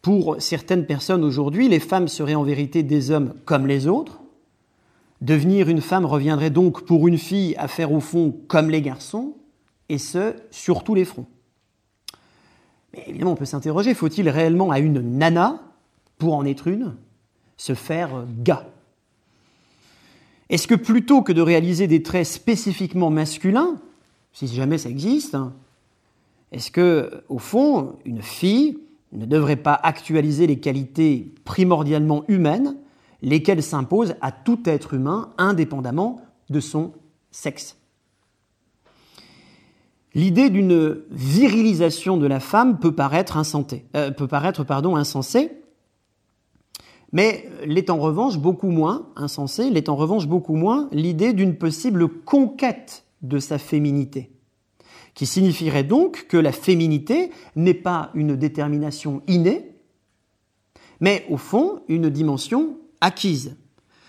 Pour 0.00 0.36
certaines 0.40 0.86
personnes 0.86 1.24
aujourd'hui, 1.24 1.68
les 1.68 1.80
femmes 1.80 2.08
seraient 2.08 2.34
en 2.34 2.42
vérité 2.42 2.82
des 2.82 3.10
hommes 3.10 3.34
comme 3.44 3.66
les 3.66 3.86
autres. 3.86 4.20
Devenir 5.20 5.68
une 5.68 5.80
femme 5.80 6.04
reviendrait 6.04 6.50
donc 6.50 6.84
pour 6.84 7.08
une 7.08 7.18
fille 7.18 7.54
à 7.56 7.68
faire 7.68 7.92
au 7.92 8.00
fond 8.00 8.34
comme 8.46 8.70
les 8.70 8.82
garçons, 8.82 9.34
et 9.88 9.98
ce, 9.98 10.34
sur 10.50 10.84
tous 10.84 10.94
les 10.94 11.04
fronts. 11.04 11.26
Mais 12.92 13.04
évidemment, 13.06 13.32
on 13.32 13.36
peut 13.36 13.44
s'interroger, 13.44 13.94
faut-il 13.94 14.28
réellement 14.28 14.70
à 14.70 14.78
une 14.78 15.00
nana, 15.18 15.60
pour 16.18 16.34
en 16.34 16.44
être 16.44 16.68
une, 16.68 16.94
se 17.56 17.74
faire 17.74 18.24
gars? 18.40 18.66
Est-ce 20.48 20.66
que 20.66 20.74
plutôt 20.74 21.22
que 21.22 21.32
de 21.32 21.40
réaliser 21.40 21.86
des 21.86 22.02
traits 22.02 22.26
spécifiquement 22.26 23.10
masculins, 23.10 23.78
si 24.32 24.46
jamais 24.46 24.78
ça 24.78 24.90
existe, 24.90 25.34
hein, 25.34 25.52
est-ce 26.52 26.70
que, 26.70 27.24
au 27.28 27.38
fond, 27.38 27.96
une 28.04 28.22
fille 28.22 28.78
ne 29.12 29.26
devrait 29.26 29.56
pas 29.56 29.74
actualiser 29.74 30.46
les 30.46 30.60
qualités 30.60 31.32
primordialement 31.44 32.24
humaines, 32.28 32.76
lesquelles 33.22 33.62
s'imposent 33.62 34.14
à 34.20 34.30
tout 34.30 34.60
être 34.66 34.94
humain 34.94 35.32
indépendamment 35.38 36.20
de 36.50 36.60
son 36.60 36.92
sexe? 37.32 37.76
L'idée 40.14 40.50
d'une 40.50 41.02
virilisation 41.10 42.16
de 42.16 42.26
la 42.26 42.40
femme 42.40 42.78
peut 42.78 42.94
paraître, 42.94 43.36
euh, 43.96 44.10
peut 44.10 44.28
paraître 44.28 44.64
pardon, 44.64 44.96
insensée, 44.96 45.50
mais 47.12 47.48
l'est 47.64 47.90
en 47.90 47.98
revanche 47.98 48.38
beaucoup 48.38 48.70
moins 48.70 49.08
insensée, 49.16 49.70
l'est 49.70 49.88
en 49.88 49.96
revanche 49.96 50.26
beaucoup 50.26 50.56
moins 50.56 50.88
l'idée 50.92 51.32
d'une 51.32 51.56
possible 51.56 52.08
conquête 52.08 53.04
de 53.22 53.38
sa 53.38 53.58
féminité 53.58 54.30
qui 55.14 55.26
signifierait 55.26 55.84
donc 55.84 56.26
que 56.28 56.36
la 56.36 56.52
féminité 56.52 57.30
n'est 57.56 57.74
pas 57.74 58.10
une 58.14 58.36
détermination 58.36 59.22
innée, 59.26 59.70
mais 61.00 61.24
au 61.30 61.36
fond 61.36 61.80
une 61.88 62.10
dimension 62.10 62.76
acquise. 63.00 63.56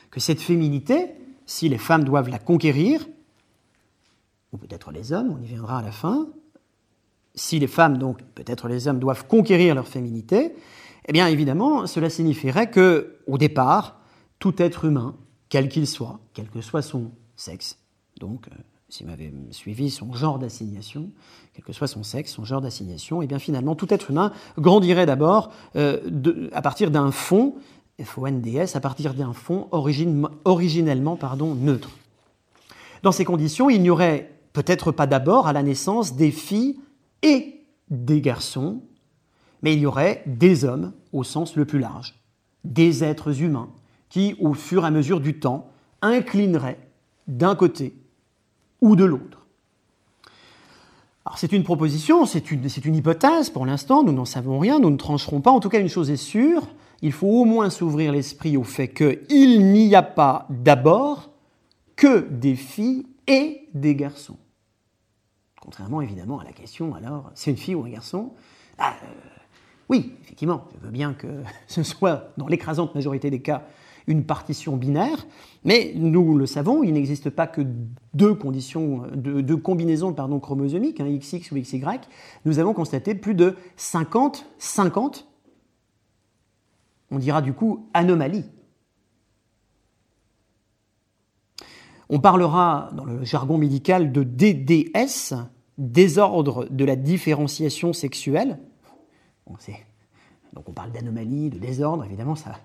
Que 0.09 0.19
cette 0.19 0.41
féminité, 0.41 1.11
si 1.45 1.69
les 1.69 1.77
femmes 1.77 2.03
doivent 2.03 2.29
la 2.29 2.39
conquérir, 2.39 3.05
ou 4.51 4.57
peut-être 4.57 4.91
les 4.91 5.13
hommes, 5.13 5.35
on 5.37 5.43
y 5.43 5.47
viendra 5.47 5.79
à 5.79 5.81
la 5.81 5.91
fin, 5.91 6.27
si 7.35 7.59
les 7.59 7.67
femmes, 7.67 7.97
donc 7.97 8.21
peut-être 8.35 8.67
les 8.67 8.87
hommes, 8.87 8.99
doivent 8.99 9.27
conquérir 9.27 9.75
leur 9.75 9.87
féminité, 9.87 10.55
eh 11.07 11.13
bien 11.13 11.27
évidemment, 11.27 11.85
cela 11.87 12.09
signifierait 12.09 12.69
que, 12.69 13.17
au 13.27 13.37
départ, 13.37 13.99
tout 14.39 14.61
être 14.61 14.85
humain, 14.85 15.15
quel 15.49 15.69
qu'il 15.69 15.87
soit, 15.87 16.19
quel 16.33 16.49
que 16.49 16.61
soit 16.61 16.81
son 16.81 17.11
sexe, 17.35 17.77
donc 18.19 18.47
euh, 18.47 18.55
s'il 18.89 19.07
m'avait 19.07 19.31
suivi, 19.51 19.89
son 19.89 20.13
genre 20.13 20.39
d'assignation, 20.39 21.11
quel 21.53 21.63
que 21.63 21.73
soit 21.73 21.87
son 21.87 22.03
sexe, 22.03 22.31
son 22.31 22.45
genre 22.45 22.61
d'assignation, 22.61 23.21
eh 23.21 23.27
bien 23.27 23.39
finalement, 23.39 23.75
tout 23.75 23.93
être 23.93 24.11
humain 24.11 24.31
grandirait 24.57 25.05
d'abord 25.05 25.51
euh, 25.75 26.49
à 26.53 26.61
partir 26.61 26.91
d'un 26.91 27.11
fond, 27.11 27.55
FONDS, 28.01 28.75
à 28.75 28.79
partir 28.79 29.13
d'un 29.13 29.33
fond 29.33 29.67
originellement 29.71 31.15
pardon, 31.15 31.55
neutre. 31.55 31.89
Dans 33.03 33.11
ces 33.11 33.25
conditions, 33.25 33.69
il 33.69 33.81
n'y 33.81 33.89
aurait 33.89 34.34
peut-être 34.55 34.91
pas 34.91 35.05
d'abord 35.05 35.47
à 35.47 35.53
la 35.53 35.61
naissance 35.61 36.15
des 36.15 36.31
filles 36.31 36.79
et 37.21 37.61
des 37.89 38.21
garçons 38.21 38.81
mais 39.65 39.73
il 39.73 39.79
y 39.79 39.87
aurait 39.87 40.21
des 40.27 40.63
hommes 40.63 40.93
au 41.11 41.23
sens 41.23 41.55
le 41.55 41.65
plus 41.65 41.79
large, 41.79 42.13
des 42.63 43.03
êtres 43.03 43.41
humains 43.41 43.69
qui, 44.09 44.35
au 44.39 44.53
fur 44.53 44.83
et 44.83 44.87
à 44.87 44.91
mesure 44.91 45.19
du 45.19 45.39
temps, 45.39 45.69
inclineraient 46.03 46.77
d'un 47.27 47.55
côté 47.55 47.95
ou 48.79 48.95
de 48.95 49.03
l'autre. 49.03 49.47
Alors 51.25 51.39
c'est 51.39 51.51
une 51.51 51.63
proposition, 51.63 52.27
c'est 52.27 52.51
une, 52.51 52.67
une, 52.85 52.95
hypothèse 52.95 53.49
pour 53.49 53.65
l'instant, 53.65 54.03
nous 54.03 54.11
n'en 54.11 54.25
savons 54.25 54.59
rien, 54.59 54.77
nous 54.77 54.91
ne 54.91 54.97
trancherons 54.97 55.41
pas. 55.41 55.49
En 55.49 55.59
tout 55.59 55.69
cas, 55.69 55.79
une 55.79 55.89
chose 55.89 56.11
est 56.11 56.15
sûre, 56.15 56.67
il 57.01 57.11
faut 57.11 57.27
au 57.27 57.45
moins 57.45 57.71
s'ouvrir 57.71 58.11
l'esprit 58.11 58.57
au 58.57 58.63
fait 58.63 58.89
qu'il 58.89 59.71
n'y 59.71 59.95
a 59.95 60.03
pas 60.03 60.45
d'abord 60.51 61.31
que 61.95 62.27
des 62.29 62.55
filles 62.55 63.07
et 63.25 63.67
des 63.73 63.95
garçons. 63.95 64.37
Contrairement 65.65 66.01
évidemment 66.01 66.39
à 66.39 66.43
la 66.43 66.51
question, 66.51 66.93
alors, 66.93 67.31
c'est 67.33 67.49
une 67.49 67.57
fille 67.57 67.73
ou 67.73 67.83
un 67.83 67.89
garçon? 67.89 68.33
Ah, 68.77 68.93
euh, 69.03 69.07
Oui, 69.89 70.13
effectivement, 70.21 70.65
je 70.75 70.85
veux 70.85 70.91
bien 70.91 71.15
que 71.15 71.27
ce 71.67 71.81
soit, 71.81 72.29
dans 72.37 72.45
l'écrasante 72.45 72.93
majorité 72.93 73.31
des 73.31 73.41
cas, 73.41 73.63
une 74.05 74.23
partition 74.25 74.77
binaire, 74.77 75.25
mais 75.63 75.91
nous 75.95 76.37
le 76.37 76.45
savons, 76.45 76.83
il 76.83 76.93
n'existe 76.93 77.31
pas 77.31 77.47
que 77.47 77.61
deux 78.13 78.35
conditions, 78.35 79.07
deux, 79.15 79.57
combinaisons 79.57 80.13
pardon, 80.13 80.39
chromosomiques, 80.39 80.99
hein, 80.99 81.09
XX 81.09 81.51
ou 81.51 81.55
XY. 81.55 81.81
Nous 82.45 82.59
avons 82.59 82.75
constaté 82.75 83.15
plus 83.15 83.33
de 83.33 83.55
50, 83.75 84.45
50, 84.59 85.27
on 87.09 87.17
dira 87.17 87.41
du 87.41 87.53
coup 87.53 87.89
anomalies. 87.95 88.45
On 92.09 92.19
parlera 92.19 92.91
dans 92.93 93.05
le 93.05 93.23
jargon 93.23 93.57
médical 93.57 94.11
de 94.11 94.21
DDS, 94.21 95.33
désordre 95.77 96.67
de 96.69 96.85
la 96.85 96.95
différenciation 96.95 97.93
sexuelle. 97.93 98.59
donc 100.53 100.69
on 100.69 100.71
parle 100.71 100.91
d'anomalie, 100.91 101.49
de 101.49 101.59
désordre, 101.59 102.05
évidemment 102.05 102.35
ça 102.35 102.59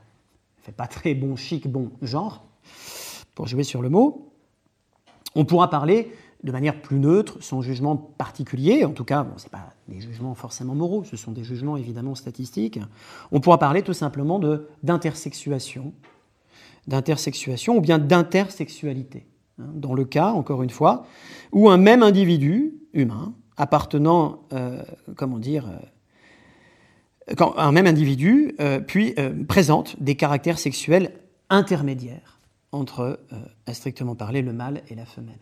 fait 0.62 0.72
pas 0.72 0.86
très 0.86 1.14
bon 1.14 1.36
chic, 1.36 1.68
bon 1.68 1.90
genre, 2.02 2.44
pour 3.34 3.46
jouer 3.46 3.64
sur 3.64 3.82
le 3.82 3.88
mot. 3.88 4.32
On 5.34 5.44
pourra 5.44 5.70
parler 5.70 6.12
de 6.42 6.52
manière 6.52 6.80
plus 6.80 6.98
neutre, 6.98 7.38
sans 7.42 7.60
jugement 7.60 7.96
particulier, 7.96 8.84
en 8.84 8.92
tout 8.92 9.04
cas, 9.04 9.24
bon, 9.24 9.36
ce 9.36 9.48
pas 9.48 9.74
des 9.88 10.00
jugements 10.00 10.34
forcément 10.34 10.74
moraux, 10.74 11.04
ce 11.04 11.16
sont 11.16 11.32
des 11.32 11.44
jugements 11.44 11.76
évidemment 11.76 12.14
statistiques. 12.14 12.80
On 13.30 13.40
pourra 13.40 13.58
parler 13.58 13.82
tout 13.82 13.92
simplement 13.92 14.40
d'intersexuation, 14.82 15.92
d'intersexuation 16.86 17.76
ou 17.76 17.80
bien 17.80 17.98
d'intersexualité. 17.98 19.26
Hein, 19.58 19.66
dans 19.74 19.94
le 19.94 20.04
cas, 20.04 20.30
encore 20.30 20.62
une 20.62 20.70
fois, 20.70 21.04
où 21.52 21.68
un 21.68 21.76
même 21.76 22.02
individu 22.02 22.79
humain 22.92 23.34
appartenant, 23.56 24.40
euh, 24.52 24.82
comment 25.16 25.38
dire, 25.38 25.68
euh, 25.68 27.34
quand 27.36 27.56
un 27.58 27.72
même 27.72 27.86
individu 27.86 28.54
euh, 28.58 28.80
puis 28.80 29.14
présente 29.46 30.02
des 30.02 30.16
caractères 30.16 30.58
sexuels 30.58 31.12
intermédiaires 31.50 32.40
entre, 32.72 33.20
à 33.66 33.74
strictement 33.74 34.14
parler, 34.14 34.42
le 34.42 34.52
mâle 34.52 34.82
et 34.88 34.94
la 34.94 35.04
femelle. 35.04 35.38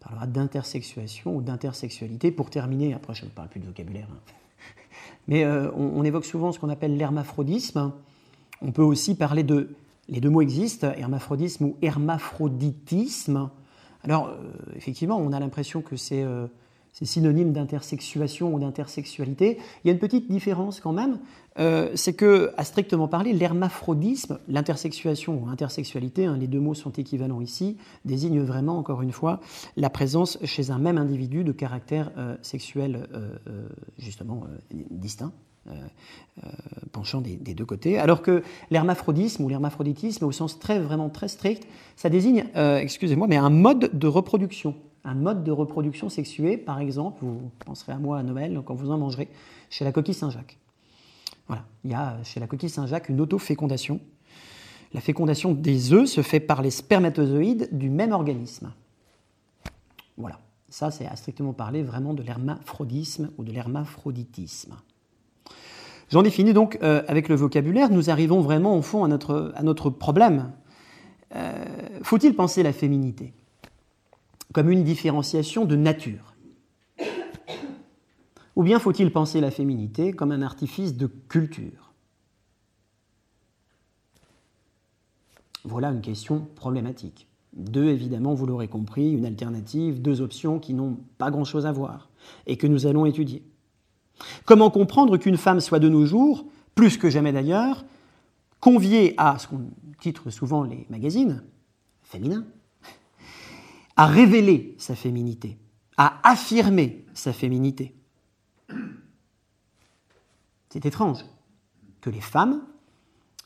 On 0.00 0.04
parlera 0.04 0.26
d'intersexuation 0.26 1.34
ou 1.34 1.40
d'intersexualité. 1.40 2.30
Pour 2.30 2.50
terminer, 2.50 2.94
après 2.94 3.14
je 3.14 3.24
ne 3.24 3.30
parle 3.30 3.48
plus 3.48 3.60
de 3.60 3.66
vocabulaire, 3.66 4.08
hein. 4.12 4.34
mais 5.28 5.46
on, 5.46 6.04
évoque 6.04 6.24
souvent 6.24 6.52
ce 6.52 6.58
qu'on 6.58 6.68
appelle 6.68 6.96
l'hermaphrodisme. 6.96 7.92
On 8.62 8.72
peut 8.72 8.82
aussi 8.82 9.16
parler 9.16 9.42
de 9.42 9.74
les 10.08 10.20
deux 10.20 10.30
mots 10.30 10.42
existent, 10.42 10.92
hermaphrodisme 10.96 11.64
ou 11.64 11.76
hermaphroditisme. 11.82 13.50
Alors, 14.04 14.32
effectivement, 14.76 15.18
on 15.18 15.32
a 15.32 15.40
l'impression 15.40 15.82
que 15.82 15.96
euh, 16.12 16.46
c'est 16.98 17.04
synonyme 17.04 17.52
d'intersexuation 17.52 18.54
ou 18.54 18.58
d'intersexualité. 18.58 19.58
Il 19.84 19.88
y 19.88 19.90
a 19.90 19.92
une 19.92 19.98
petite 19.98 20.30
différence 20.30 20.80
quand 20.80 20.92
même, 20.92 21.18
euh, 21.58 21.90
c'est 21.94 22.14
que, 22.14 22.52
à 22.56 22.64
strictement 22.64 23.06
parler, 23.06 23.34
l'hermaphrodisme, 23.34 24.38
l'intersexuation 24.48 25.42
ou 25.42 25.48
intersexualité, 25.48 26.24
hein, 26.24 26.38
les 26.38 26.46
deux 26.46 26.60
mots 26.60 26.74
sont 26.74 26.92
équivalents 26.92 27.42
ici, 27.42 27.76
désigne 28.06 28.40
vraiment, 28.40 28.78
encore 28.78 29.02
une 29.02 29.12
fois, 29.12 29.40
la 29.76 29.90
présence 29.90 30.38
chez 30.44 30.70
un 30.70 30.78
même 30.78 30.96
individu 30.96 31.44
de 31.44 31.52
caractère 31.52 32.12
sexuel 32.40 33.06
justement 33.98 34.44
distinct. 34.90 35.32
Euh, 35.68 35.72
euh, 36.44 36.50
penchant 36.92 37.22
des, 37.22 37.36
deux 37.36 37.64
côtés, 37.64 37.98
alors 37.98 38.20
que 38.20 38.42
l'hermaphrodisme 38.70 39.42
ou 39.42 39.48
l'hermaphroditisme, 39.48 40.24
au 40.26 40.32
sens 40.32 40.58
très 40.58 40.78
vraiment 40.78 41.08
très 41.08 41.28
strict, 41.28 41.66
ça 41.96 42.10
désigne, 42.10 42.44
euh, 42.56 42.78
excusez-moi, 42.78 43.26
mais 43.26 43.36
un 43.36 43.48
mode 43.48 43.90
de 43.92 44.06
reproduction, 44.06 44.74
un 45.06 45.14
mode 45.14 45.44
de 45.44 45.52
reproduction 45.52 46.08
sexuée, 46.08 46.56
par 46.56 46.80
exemple, 46.80 47.24
vous 47.24 47.50
penserez 47.64 47.92
à 47.92 47.98
moi 47.98 48.18
à 48.18 48.22
Noël 48.22 48.60
quand 48.66 48.74
vous 48.74 48.90
en 48.90 48.98
mangerez, 48.98 49.28
chez 49.70 49.84
la 49.84 49.92
coquille 49.92 50.14
Saint-Jacques. 50.14 50.58
Voilà, 51.46 51.64
il 51.84 51.92
y 51.92 51.94
a 51.94 52.22
chez 52.24 52.40
la 52.40 52.48
coquille 52.48 52.68
Saint-Jacques 52.68 53.08
une 53.08 53.20
autofécondation. 53.20 54.00
La 54.92 55.00
fécondation 55.00 55.52
des 55.52 55.92
œufs 55.92 56.08
se 56.08 56.22
fait 56.22 56.40
par 56.40 56.60
les 56.60 56.70
spermatozoïdes 56.70 57.68
du 57.70 57.88
même 57.88 58.12
organisme. 58.12 58.72
Voilà, 60.16 60.40
ça 60.68 60.90
c'est 60.90 61.06
à 61.06 61.14
strictement 61.14 61.52
parler 61.52 61.84
vraiment 61.84 62.12
de 62.12 62.22
l'hermaphrodisme 62.22 63.30
ou 63.38 63.44
de 63.44 63.52
l'hermaphroditisme. 63.52 64.74
J'en 66.10 66.24
ai 66.24 66.30
fini 66.30 66.52
donc 66.52 66.78
euh, 66.82 67.02
avec 67.06 67.28
le 67.28 67.36
vocabulaire. 67.36 67.90
Nous 67.90 68.10
arrivons 68.10 68.40
vraiment 68.40 68.76
au 68.76 68.82
fond 68.82 69.04
à 69.04 69.08
notre, 69.08 69.52
à 69.54 69.62
notre 69.62 69.90
problème. 69.90 70.52
Euh, 71.34 71.64
faut-il 72.02 72.34
penser 72.34 72.62
la 72.62 72.72
féminité? 72.72 73.32
Comme 74.56 74.70
une 74.70 74.84
différenciation 74.84 75.66
de 75.66 75.76
nature 75.76 76.34
Ou 78.56 78.62
bien 78.62 78.78
faut-il 78.78 79.12
penser 79.12 79.42
la 79.42 79.50
féminité 79.50 80.14
comme 80.14 80.32
un 80.32 80.40
artifice 80.40 80.96
de 80.96 81.08
culture? 81.28 81.92
Voilà 85.64 85.90
une 85.90 86.00
question 86.00 86.48
problématique. 86.54 87.28
Deux, 87.52 87.88
évidemment, 87.88 88.32
vous 88.32 88.46
l'aurez 88.46 88.68
compris, 88.68 89.10
une 89.12 89.26
alternative, 89.26 90.00
deux 90.00 90.22
options 90.22 90.58
qui 90.58 90.72
n'ont 90.72 90.96
pas 91.18 91.30
grand-chose 91.30 91.66
à 91.66 91.72
voir 91.72 92.08
et 92.46 92.56
que 92.56 92.66
nous 92.66 92.86
allons 92.86 93.04
étudier. 93.04 93.42
Comment 94.46 94.70
comprendre 94.70 95.18
qu'une 95.18 95.36
femme 95.36 95.60
soit 95.60 95.80
de 95.80 95.90
nos 95.90 96.06
jours, 96.06 96.46
plus 96.74 96.96
que 96.96 97.10
jamais 97.10 97.32
d'ailleurs, 97.32 97.84
conviée 98.60 99.12
à 99.18 99.38
ce 99.38 99.48
qu'on 99.48 99.66
titre 100.00 100.30
souvent 100.30 100.62
les 100.62 100.86
magazines 100.88 101.42
féminins, 102.04 102.46
à 103.96 104.06
révéler 104.06 104.74
sa 104.78 104.94
féminité, 104.94 105.58
à 105.96 106.20
affirmer 106.22 107.04
sa 107.14 107.32
féminité. 107.32 107.94
C'est 110.68 110.84
étrange 110.84 111.24
que 112.00 112.10
les 112.10 112.20
femmes 112.20 112.62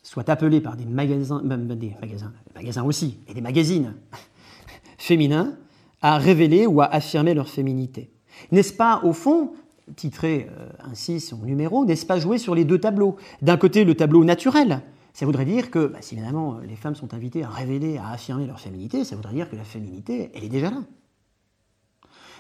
soient 0.02 0.28
appelées 0.28 0.60
par 0.60 0.76
des 0.76 0.86
magasins, 0.86 1.40
des 1.40 1.94
magasins, 2.00 2.32
des 2.48 2.54
magasins 2.54 2.84
aussi, 2.84 3.18
et 3.28 3.34
des 3.34 3.40
magazines 3.40 3.94
féminins, 4.98 5.56
à 6.02 6.18
révéler 6.18 6.66
ou 6.66 6.80
à 6.80 6.86
affirmer 6.86 7.34
leur 7.34 7.48
féminité. 7.48 8.10
N'est-ce 8.50 8.72
pas, 8.72 9.00
au 9.04 9.12
fond, 9.12 9.52
titrer 9.96 10.48
euh, 10.50 10.68
ainsi 10.80 11.20
son 11.20 11.38
numéro, 11.38 11.84
n'est-ce 11.84 12.06
pas 12.06 12.18
jouer 12.18 12.38
sur 12.38 12.54
les 12.54 12.64
deux 12.64 12.78
tableaux? 12.78 13.16
D'un 13.42 13.56
côté, 13.56 13.84
le 13.84 13.94
tableau 13.94 14.24
naturel. 14.24 14.82
Ça 15.12 15.26
voudrait 15.26 15.44
dire 15.44 15.70
que, 15.70 15.86
bah, 15.86 15.98
si 16.00 16.14
évidemment 16.14 16.58
les 16.60 16.76
femmes 16.76 16.94
sont 16.94 17.14
invitées 17.14 17.42
à 17.42 17.48
révéler, 17.48 17.98
à 17.98 18.10
affirmer 18.10 18.46
leur 18.46 18.60
féminité, 18.60 19.04
ça 19.04 19.16
voudrait 19.16 19.34
dire 19.34 19.50
que 19.50 19.56
la 19.56 19.64
féminité, 19.64 20.30
elle 20.34 20.44
est 20.44 20.48
déjà 20.48 20.70
là. 20.70 20.82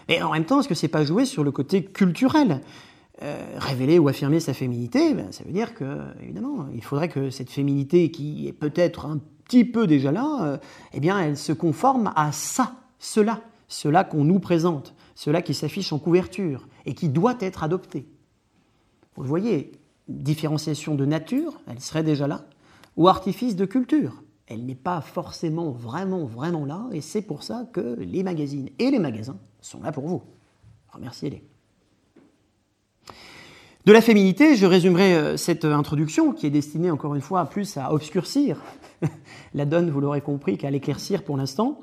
Et 0.08 0.22
en 0.22 0.32
même 0.32 0.44
temps, 0.44 0.60
est-ce 0.60 0.68
que 0.68 0.74
c'est 0.74 0.88
pas 0.88 1.04
jouer 1.04 1.24
sur 1.24 1.44
le 1.44 1.50
côté 1.50 1.84
culturel? 1.84 2.60
Euh, 3.22 3.56
Révéler 3.58 3.98
ou 3.98 4.08
affirmer 4.08 4.40
sa 4.40 4.54
féminité, 4.54 5.14
ben, 5.14 5.30
ça 5.30 5.44
veut 5.44 5.52
dire 5.52 5.74
que, 5.74 5.98
évidemment, 6.22 6.66
il 6.74 6.82
faudrait 6.82 7.08
que 7.08 7.30
cette 7.30 7.50
féminité 7.50 8.10
qui 8.10 8.48
est 8.48 8.52
peut-être 8.52 9.04
un 9.04 9.18
petit 9.44 9.64
peu 9.64 9.86
déjà 9.86 10.10
là, 10.10 10.38
euh, 10.42 10.58
eh 10.94 11.00
bien, 11.00 11.18
elle 11.18 11.36
se 11.36 11.52
conforme 11.52 12.12
à 12.16 12.32
ça, 12.32 12.76
cela, 12.98 13.42
cela 13.68 14.04
qu'on 14.04 14.24
nous 14.24 14.40
présente 14.40 14.94
cela 15.20 15.42
qui 15.42 15.52
s'affiche 15.52 15.92
en 15.92 15.98
couverture 15.98 16.66
et 16.86 16.94
qui 16.94 17.10
doit 17.10 17.36
être 17.40 17.62
adopté. 17.62 18.06
Vous 19.16 19.24
voyez, 19.24 19.72
différenciation 20.08 20.94
de 20.94 21.04
nature, 21.04 21.60
elle 21.66 21.78
serait 21.78 22.02
déjà 22.02 22.26
là, 22.26 22.46
ou 22.96 23.08
artifice 23.08 23.56
de 23.56 23.64
culture. 23.64 24.22
Elle 24.46 24.66
n'est 24.66 24.74
pas 24.74 25.00
forcément 25.00 25.70
vraiment, 25.70 26.24
vraiment 26.24 26.64
là, 26.64 26.86
et 26.92 27.00
c'est 27.00 27.22
pour 27.22 27.42
ça 27.42 27.66
que 27.72 27.96
les 28.00 28.22
magazines 28.22 28.68
et 28.78 28.90
les 28.90 28.98
magasins 28.98 29.38
sont 29.60 29.82
là 29.82 29.92
pour 29.92 30.06
vous. 30.06 30.22
Remerciez-les. 30.92 31.44
De 33.86 33.92
la 33.92 34.02
féminité, 34.02 34.56
je 34.56 34.66
résumerai 34.66 35.14
euh, 35.14 35.36
cette 35.36 35.64
introduction 35.64 36.32
qui 36.32 36.46
est 36.46 36.50
destinée 36.50 36.90
encore 36.90 37.14
une 37.14 37.22
fois 37.22 37.46
plus 37.46 37.76
à 37.76 37.94
obscurcir 37.94 38.60
la 39.54 39.64
donne, 39.64 39.90
vous 39.90 40.00
l'aurez 40.00 40.20
compris, 40.20 40.58
qu'à 40.58 40.70
l'éclaircir 40.70 41.22
pour 41.22 41.36
l'instant. 41.36 41.80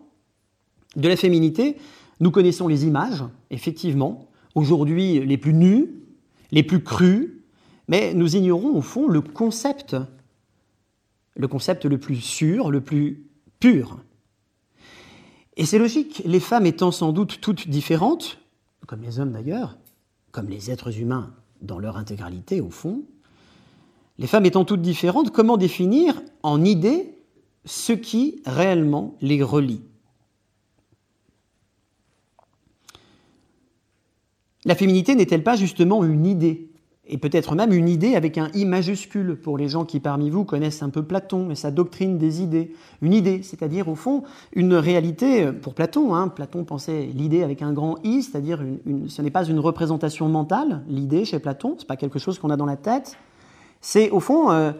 De 0.95 1.07
la 1.07 1.15
féminité, 1.15 1.77
nous 2.19 2.31
connaissons 2.31 2.67
les 2.67 2.85
images, 2.85 3.23
effectivement, 3.49 4.27
aujourd'hui 4.55 5.25
les 5.25 5.37
plus 5.37 5.53
nues, 5.53 5.89
les 6.51 6.63
plus 6.63 6.83
crues, 6.83 7.43
mais 7.87 8.13
nous 8.13 8.35
ignorons 8.35 8.75
au 8.75 8.81
fond 8.81 9.07
le 9.07 9.21
concept, 9.21 9.95
le 11.37 11.47
concept 11.47 11.85
le 11.85 11.99
plus 11.99 12.19
sûr, 12.19 12.71
le 12.71 12.81
plus 12.81 13.23
pur. 13.59 13.99
Et 15.55 15.65
c'est 15.65 15.79
logique, 15.79 16.21
les 16.25 16.39
femmes 16.39 16.65
étant 16.65 16.91
sans 16.91 17.13
doute 17.13 17.39
toutes 17.41 17.69
différentes, 17.69 18.39
comme 18.85 19.01
les 19.01 19.19
hommes 19.19 19.31
d'ailleurs, 19.31 19.77
comme 20.31 20.49
les 20.49 20.71
êtres 20.71 20.99
humains 20.99 21.33
dans 21.61 21.79
leur 21.79 21.97
intégralité 21.97 22.61
au 22.61 22.69
fond, 22.69 23.03
Les 24.19 24.27
femmes 24.27 24.45
étant 24.45 24.65
toutes 24.65 24.81
différentes, 24.81 25.31
comment 25.31 25.57
définir 25.57 26.19
en 26.41 26.63
idée 26.65 27.13
ce 27.65 27.93
qui 27.93 28.41
réellement 28.45 29.15
les 29.21 29.43
relie? 29.43 29.81
La 34.65 34.75
féminité 34.75 35.13
n'est-elle 35.13 35.43
pas 35.43 35.55
justement 35.55 36.03
une 36.03 36.25
idée? 36.25 36.71
Et 37.09 37.17
peut-être 37.17 37.55
même 37.55 37.71
une 37.71 37.89
idée 37.89 38.15
avec 38.15 38.37
un 38.37 38.49
I 38.53 38.65
majuscule 38.65 39.35
pour 39.35 39.57
les 39.57 39.69
gens 39.69 39.85
qui 39.85 39.99
parmi 39.99 40.29
vous 40.29 40.43
connaissent 40.43 40.83
un 40.83 40.89
peu 40.89 41.03
Platon 41.03 41.49
et 41.49 41.55
sa 41.55 41.71
doctrine 41.71 42.17
des 42.17 42.41
idées. 42.41 42.73
Une 43.01 43.13
idée, 43.13 43.41
c'est-à-dire 43.43 43.87
au 43.87 43.95
fond 43.95 44.23
une 44.53 44.73
réalité 44.73 45.51
pour 45.51 45.73
Platon. 45.73 46.13
Hein. 46.15 46.27
Platon 46.27 46.63
pensait 46.63 47.09
l'idée 47.13 47.43
avec 47.43 47.61
un 47.61 47.73
grand 47.73 47.95
I, 48.03 48.23
c'est-à-dire 48.23 48.61
ce 49.07 49.21
n'est 49.21 49.31
pas 49.31 49.45
une 49.45 49.59
représentation 49.59 50.27
mentale, 50.27 50.83
l'idée 50.87 51.25
chez 51.25 51.39
Platon, 51.39 51.75
c'est 51.77 51.87
pas 51.87 51.97
quelque 51.97 52.19
chose 52.19 52.39
qu'on 52.39 52.49
a 52.49 52.57
dans 52.57 52.65
la 52.65 52.77
tête. 52.77 53.17
C'est 53.81 54.09
au 54.09 54.19
fond 54.19 54.51
euh, 54.51 54.71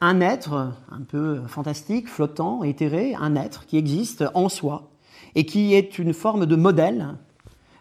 un 0.00 0.20
être 0.20 0.72
un 0.90 1.00
peu 1.00 1.40
fantastique, 1.46 2.08
flottant, 2.08 2.62
éthéré, 2.62 3.14
un 3.18 3.36
être 3.36 3.66
qui 3.66 3.78
existe 3.78 4.24
en 4.34 4.48
soi 4.48 4.90
et 5.34 5.46
qui 5.46 5.74
est 5.74 5.98
une 5.98 6.12
forme 6.12 6.46
de 6.46 6.56
modèle 6.56 7.16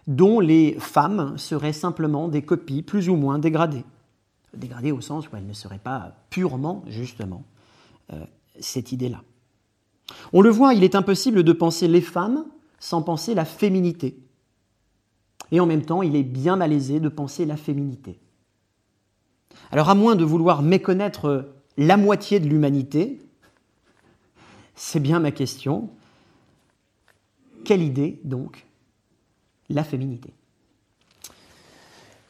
dont 0.08 0.40
les 0.40 0.76
femmes 0.80 1.38
seraient 1.38 1.74
simplement 1.74 2.28
des 2.28 2.42
copies 2.42 2.82
plus 2.82 3.10
ou 3.10 3.16
moins 3.16 3.40
dégradées. 3.40 3.86
Dégradées 4.54 4.92
au 4.92 5.02
sens 5.02 5.28
où 5.28 5.36
elles 5.36 5.48
ne 5.48 5.54
seraient 5.54 5.80
pas 5.80 6.14
purement, 6.30 6.84
justement, 6.88 7.44
euh, 8.12 8.26
cette 8.60 8.92
idée-là. 8.92 9.22
On 10.34 10.42
le 10.42 10.50
voit, 10.50 10.74
il 10.74 10.84
est 10.84 10.96
impossible 10.96 11.44
de 11.44 11.54
penser 11.54 11.88
les 11.88 12.02
femmes 12.02 12.46
sans 12.80 13.02
penser 13.02 13.34
la 13.34 13.46
féminité. 13.46 14.18
Et 15.52 15.60
en 15.60 15.66
même 15.66 15.86
temps, 15.86 16.02
il 16.02 16.16
est 16.16 16.24
bien 16.24 16.56
malaisé 16.56 17.00
de 17.00 17.10
penser 17.10 17.46
la 17.46 17.58
féminité. 17.58 18.20
Alors 19.72 19.90
à 19.90 19.96
moins 19.96 20.16
de 20.16 20.24
vouloir 20.24 20.62
méconnaître 20.62 21.54
la 21.78 21.98
moitié 21.98 22.40
de 22.40 22.48
l'humanité, 22.48 23.22
c'est 24.76 25.00
bien 25.00 25.20
ma 25.20 25.32
question, 25.32 25.90
quelle 27.64 27.82
idée 27.82 28.20
donc 28.24 28.66
la 29.74 29.84
féminité. 29.84 30.34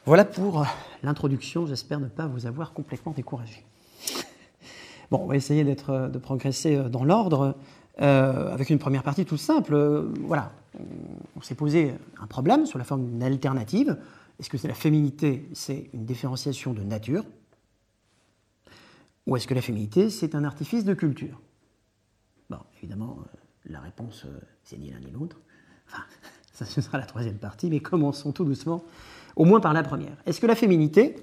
Voilà 0.06 0.24
pour 0.24 0.66
l'introduction, 1.02 1.66
j'espère 1.66 2.00
ne 2.00 2.08
pas 2.08 2.26
vous 2.26 2.46
avoir 2.46 2.72
complètement 2.72 3.12
découragé. 3.12 3.64
Bon, 5.10 5.18
on 5.18 5.26
va 5.26 5.36
essayer 5.36 5.64
de 5.64 6.18
progresser 6.18 6.76
dans 6.90 7.04
l'ordre 7.04 7.56
euh, 8.00 8.52
avec 8.52 8.70
une 8.70 8.78
première 8.80 9.04
partie 9.04 9.24
toute 9.24 9.38
simple. 9.38 9.76
voilà, 10.20 10.52
on, 11.36 11.42
s'est 11.42 11.54
posé 11.54 11.94
un 12.20 12.26
problème 12.26 12.66
sous 12.66 12.76
la 12.76 12.84
forme 12.84 13.04
d'une 13.04 13.22
alternative. 13.22 13.96
Est-ce 14.40 14.50
que 14.50 14.58
c'est 14.58 14.66
la 14.66 14.74
féminité, 14.74 15.48
c'est 15.52 15.90
une 15.92 16.04
différenciation 16.04 16.72
de 16.72 16.82
nature? 16.82 17.24
Ou 19.26 19.36
est-ce 19.36 19.46
que 19.46 19.54
la 19.54 19.62
féminité, 19.62 20.10
c'est 20.10 20.34
un 20.34 20.42
artifice 20.42 20.84
de 20.84 20.92
culture? 20.92 21.40
Bon, 22.50 22.58
évidemment, 22.78 23.18
euh, 23.20 23.38
la 23.66 23.80
réponse, 23.80 24.24
euh, 24.24 24.40
c'est 24.64 24.76
ni 24.76 24.90
l'un 24.90 24.98
ni 24.98 25.12
l'autre. 25.12 25.40
ça, 26.54 26.64
ce 26.64 26.80
sera 26.80 26.98
la 26.98 27.04
troisième 27.04 27.36
partie, 27.36 27.68
mais 27.68 27.80
commençons 27.80 28.32
tout 28.32 28.44
doucement, 28.44 28.84
au 29.36 29.44
moins 29.44 29.60
par 29.60 29.72
la 29.72 29.82
première. 29.82 30.16
Est-ce 30.24 30.40
que 30.40 30.46
la 30.46 30.54
féminité, 30.54 31.16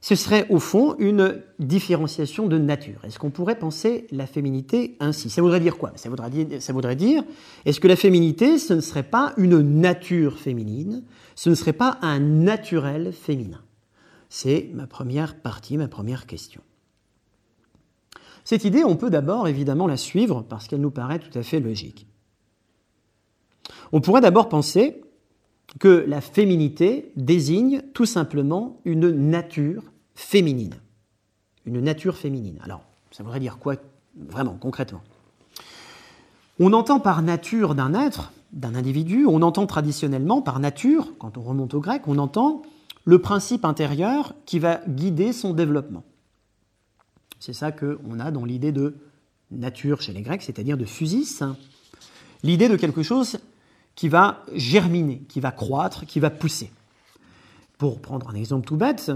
ce 0.00 0.16
serait 0.16 0.48
au 0.50 0.58
fond 0.58 0.96
une 0.98 1.40
différenciation 1.60 2.48
de 2.48 2.58
nature? 2.58 3.04
Est-ce 3.04 3.20
qu'on 3.20 3.30
pourrait 3.30 3.58
penser 3.58 4.08
la 4.10 4.26
féminité 4.26 4.96
ainsi? 4.98 5.30
Ça 5.30 5.40
voudrait 5.40 5.60
dire 5.60 5.78
quoi? 5.78 5.92
Ça 5.94 6.10
voudrait 6.10 6.30
dire, 6.30 6.60
ça 6.60 6.72
voudrait 6.72 6.96
dire, 6.96 7.22
est-ce 7.64 7.78
que 7.78 7.86
la 7.86 7.94
féminité, 7.94 8.58
ce 8.58 8.74
ne 8.74 8.80
serait 8.80 9.04
pas 9.04 9.32
une 9.36 9.60
nature 9.60 10.36
féminine? 10.36 11.04
Ce 11.36 11.48
ne 11.48 11.54
serait 11.54 11.72
pas 11.72 11.98
un 12.02 12.18
naturel 12.18 13.12
féminin? 13.12 13.62
C'est 14.28 14.70
ma 14.74 14.88
première 14.88 15.36
partie, 15.36 15.76
ma 15.76 15.86
première 15.86 16.26
question. 16.26 16.62
Cette 18.44 18.64
idée, 18.64 18.82
on 18.82 18.96
peut 18.96 19.10
d'abord 19.10 19.46
évidemment 19.46 19.86
la 19.86 19.96
suivre 19.96 20.42
parce 20.42 20.66
qu'elle 20.66 20.80
nous 20.80 20.90
paraît 20.90 21.20
tout 21.20 21.38
à 21.38 21.44
fait 21.44 21.60
logique. 21.60 22.08
On 23.92 24.00
pourrait 24.00 24.20
d'abord 24.20 24.48
penser 24.48 25.02
que 25.78 26.04
la 26.06 26.20
féminité 26.20 27.12
désigne 27.16 27.82
tout 27.94 28.06
simplement 28.06 28.80
une 28.84 29.10
nature 29.10 29.82
féminine. 30.14 30.74
Une 31.64 31.80
nature 31.80 32.16
féminine. 32.16 32.58
Alors, 32.64 32.82
ça 33.10 33.22
voudrait 33.22 33.40
dire 33.40 33.58
quoi 33.58 33.76
vraiment, 34.16 34.56
concrètement? 34.58 35.02
On 36.58 36.72
entend 36.72 37.00
par 37.00 37.22
nature 37.22 37.74
d'un 37.74 37.94
être, 37.94 38.32
d'un 38.52 38.74
individu, 38.74 39.26
on 39.26 39.42
entend 39.42 39.66
traditionnellement 39.66 40.42
par 40.42 40.60
nature, 40.60 41.12
quand 41.18 41.38
on 41.38 41.42
remonte 41.42 41.74
au 41.74 41.80
grec, 41.80 42.02
on 42.06 42.18
entend 42.18 42.62
le 43.04 43.20
principe 43.20 43.64
intérieur 43.64 44.34
qui 44.46 44.58
va 44.58 44.80
guider 44.88 45.32
son 45.32 45.54
développement. 45.54 46.04
C'est 47.40 47.54
ça 47.54 47.72
qu'on 47.72 48.20
a 48.20 48.30
dans 48.30 48.44
l'idée 48.44 48.72
de 48.72 48.94
nature 49.50 50.00
chez 50.00 50.12
les 50.12 50.22
Grecs, 50.22 50.42
c'est-à-dire 50.42 50.76
de 50.76 50.84
physis, 50.84 51.42
l'idée 52.42 52.68
de 52.68 52.76
quelque 52.76 53.02
chose 53.02 53.38
qui 53.94 54.08
va 54.08 54.44
germiner, 54.54 55.22
qui 55.28 55.40
va 55.40 55.52
croître, 55.52 56.06
qui 56.06 56.20
va 56.20 56.30
pousser. 56.30 56.70
Pour 57.78 58.00
prendre 58.00 58.30
un 58.30 58.34
exemple 58.34 58.66
tout 58.66 58.76
bête, 58.76 59.10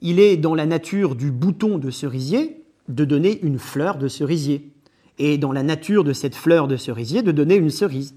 il 0.00 0.20
est 0.20 0.36
dans 0.36 0.54
la 0.54 0.66
nature 0.66 1.14
du 1.14 1.30
bouton 1.30 1.78
de 1.78 1.90
cerisier 1.90 2.58
de 2.88 3.04
donner 3.04 3.40
une 3.42 3.58
fleur 3.58 3.98
de 3.98 4.08
cerisier, 4.08 4.72
et 5.18 5.36
dans 5.36 5.52
la 5.52 5.62
nature 5.62 6.04
de 6.04 6.12
cette 6.12 6.34
fleur 6.34 6.68
de 6.68 6.76
cerisier 6.76 7.22
de 7.22 7.32
donner 7.32 7.56
une 7.56 7.70
cerise. 7.70 8.14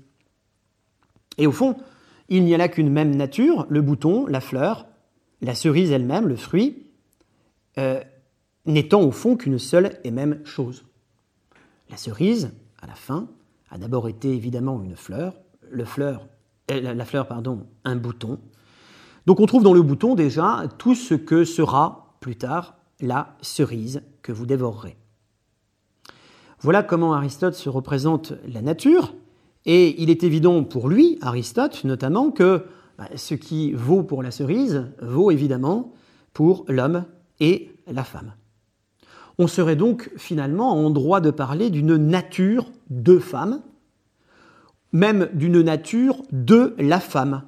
Et 1.37 1.47
au 1.47 1.51
fond, 1.51 1.75
il 2.29 2.43
n'y 2.43 2.53
a 2.53 2.57
là 2.57 2.67
qu'une 2.67 2.89
même 2.89 3.15
nature, 3.15 3.65
le 3.69 3.81
bouton, 3.81 4.25
la 4.27 4.39
fleur, 4.39 4.85
la 5.41 5.55
cerise 5.55 5.91
elle-même, 5.91 6.27
le 6.27 6.35
fruit, 6.35 6.85
euh, 7.77 8.01
n'étant 8.65 9.01
au 9.01 9.11
fond 9.11 9.35
qu'une 9.35 9.57
seule 9.57 9.99
et 10.03 10.11
même 10.11 10.45
chose. 10.45 10.85
La 11.89 11.97
cerise, 11.97 12.51
à 12.81 12.87
la 12.87 12.95
fin, 12.95 13.27
a 13.71 13.77
d'abord 13.77 14.07
été 14.07 14.33
évidemment 14.33 14.81
une 14.83 14.95
fleur, 14.95 15.33
euh, 15.73 16.93
la 16.93 17.05
fleur, 17.05 17.27
pardon, 17.27 17.67
un 17.83 17.95
bouton. 17.95 18.39
Donc 19.25 19.39
on 19.39 19.45
trouve 19.45 19.63
dans 19.63 19.73
le 19.73 19.81
bouton 19.81 20.15
déjà 20.15 20.63
tout 20.77 20.95
ce 20.95 21.13
que 21.13 21.43
sera 21.43 22.15
plus 22.19 22.35
tard 22.35 22.75
la 22.99 23.35
cerise 23.41 24.01
que 24.21 24.31
vous 24.31 24.45
dévorerez. 24.45 24.97
Voilà 26.59 26.83
comment 26.83 27.13
Aristote 27.13 27.55
se 27.55 27.69
représente 27.69 28.33
la 28.47 28.61
nature, 28.61 29.13
et 29.65 30.01
il 30.01 30.09
est 30.09 30.23
évident 30.23 30.63
pour 30.63 30.89
lui, 30.89 31.17
Aristote 31.21 31.83
notamment, 31.83 32.31
que 32.31 32.65
bah, 32.97 33.09
ce 33.15 33.33
qui 33.33 33.73
vaut 33.73 34.03
pour 34.03 34.21
la 34.21 34.31
cerise 34.31 34.91
vaut 35.01 35.31
évidemment 35.31 35.93
pour 36.33 36.65
l'homme 36.67 37.05
et 37.39 37.71
la 37.87 38.03
femme. 38.03 38.33
On 39.37 39.47
serait 39.47 39.75
donc 39.75 40.11
finalement 40.17 40.71
en 40.73 40.89
droit 40.91 41.19
de 41.19 41.31
parler 41.31 41.69
d'une 41.69 41.95
nature 41.97 42.71
de 42.89 43.17
femme, 43.17 43.61
même 44.91 45.29
d'une 45.33 45.61
nature 45.61 46.21
de 46.31 46.75
la 46.77 46.99
femme. 46.99 47.43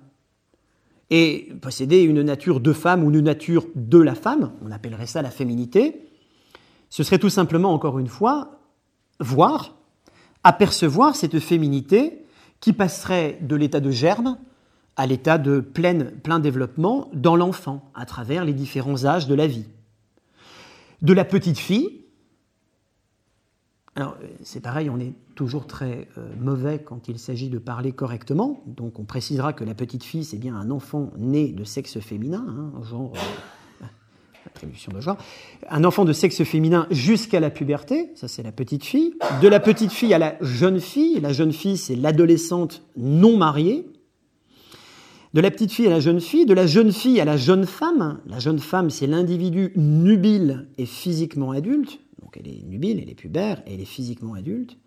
Et 1.09 1.51
posséder 1.61 2.01
une 2.01 2.21
nature 2.21 2.59
de 2.59 2.73
femme 2.73 3.03
ou 3.03 3.11
une 3.11 3.21
nature 3.21 3.67
de 3.75 3.99
la 3.99 4.15
femme, 4.15 4.51
on 4.65 4.71
appellerait 4.71 5.05
ça 5.05 5.21
la 5.21 5.31
féminité, 5.31 6.09
ce 6.89 7.03
serait 7.03 7.19
tout 7.19 7.29
simplement, 7.29 7.73
encore 7.73 7.99
une 7.99 8.07
fois, 8.07 8.59
voir, 9.19 9.75
apercevoir 10.43 11.15
cette 11.15 11.39
féminité 11.39 12.25
qui 12.59 12.73
passerait 12.73 13.39
de 13.41 13.55
l'état 13.55 13.79
de 13.79 13.91
germe 13.91 14.37
à 14.95 15.07
l'état 15.07 15.37
de 15.37 15.59
plein, 15.59 16.05
plein 16.23 16.39
développement 16.39 17.09
dans 17.13 17.35
l'enfant, 17.35 17.91
à 17.95 18.05
travers 18.05 18.45
les 18.45 18.53
différents 18.53 19.05
âges 19.05 19.27
de 19.27 19.33
la 19.33 19.47
vie. 19.47 19.65
De 21.01 21.13
la 21.13 21.25
petite 21.25 21.57
fille, 21.57 22.02
alors, 23.95 24.17
c'est 24.41 24.59
pareil, 24.59 24.89
on 24.89 24.99
est 24.99 25.13
toujours 25.35 25.67
très 25.67 26.07
euh, 26.17 26.27
mauvais 26.39 26.81
quand 26.83 27.07
il 27.07 27.19
s'agit 27.19 27.49
de 27.49 27.59
parler 27.59 27.91
correctement. 27.91 28.63
Donc, 28.65 28.97
on 28.97 29.03
précisera 29.03 29.53
que 29.53 29.63
la 29.63 29.75
petite 29.75 30.03
fille, 30.03 30.23
c'est 30.23 30.39
bien 30.39 30.55
un 30.55 30.71
enfant 30.71 31.11
né 31.17 31.49
de 31.49 31.63
sexe 31.63 31.99
féminin, 31.99 32.43
hein, 32.49 32.83
genre. 32.83 33.13
Euh, 33.15 33.85
attribution 34.47 34.91
de 34.91 34.99
genre. 34.99 35.17
Un 35.69 35.83
enfant 35.83 36.05
de 36.05 36.13
sexe 36.13 36.43
féminin 36.43 36.87
jusqu'à 36.89 37.39
la 37.39 37.51
puberté, 37.51 38.11
ça 38.15 38.27
c'est 38.27 38.41
la 38.41 38.51
petite 38.51 38.83
fille. 38.83 39.13
De 39.43 39.47
la 39.47 39.59
petite 39.59 39.91
fille 39.91 40.13
à 40.13 40.17
la 40.17 40.37
jeune 40.41 40.79
fille, 40.79 41.19
la 41.21 41.31
jeune 41.31 41.53
fille 41.53 41.77
c'est 41.77 41.95
l'adolescente 41.95 42.83
non 42.97 43.37
mariée. 43.37 43.87
De 45.33 45.41
la 45.41 45.49
petite 45.49 45.71
fille 45.71 45.87
à 45.87 45.91
la 45.91 45.99
jeune 45.99 46.19
fille, 46.19 46.45
de 46.45 46.53
la 46.53 46.67
jeune 46.67 46.91
fille 46.91 47.21
à 47.21 47.25
la 47.25 47.37
jeune 47.37 47.65
femme. 47.65 48.19
La 48.25 48.39
jeune 48.39 48.59
femme 48.59 48.89
c'est 48.89 49.07
l'individu 49.07 49.71
nubile 49.75 50.67
et 50.77 50.85
physiquement 50.85 51.51
adulte 51.51 52.02
elle 52.37 52.47
est 52.47 52.63
nubile, 52.63 52.99
elle 53.01 53.09
est 53.09 53.15
pubère, 53.15 53.61
elle 53.65 53.81
est 53.81 53.85
physiquement 53.85 54.33
adulte. 54.33 54.77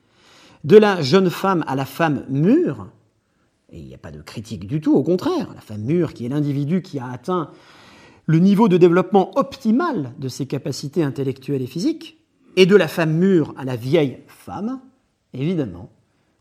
De 0.65 0.77
la 0.77 1.03
jeune 1.03 1.31
femme 1.31 1.65
à 1.67 1.77
la 1.77 1.85
femme 1.85 2.25
mûre, 2.29 2.89
et 3.71 3.79
il 3.79 3.87
n'y 3.87 3.95
a 3.95 3.99
pas 3.99 4.11
de 4.11 4.23
critique 4.23 4.67
du 4.67 4.81
tout, 4.81 4.95
au 4.95 5.03
contraire, 5.03 5.53
la 5.55 5.61
femme 5.61 5.83
mûre 5.83 6.15
qui 6.15 6.27
est 6.27 6.29
l'individu 6.29 6.83
qui 6.83 6.99
a 6.99 7.11
atteint 7.11 7.51
le 8.27 8.39
niveau 8.39 8.69
de 8.69 8.77
développement 8.77 9.39
optimal 9.39 10.13
de 10.19 10.29
ses 10.29 10.47
capacités 10.47 11.03
intellectuelles 11.03 11.63
et 11.63 11.67
physiques, 11.67 12.19
et 12.57 12.67
de 12.67 12.75
la 12.75 12.89
femme 12.89 13.13
mûre 13.13 13.55
à 13.57 13.65
la 13.65 13.77
vieille 13.77 14.19
femme, 14.27 14.81
évidemment, 15.33 15.91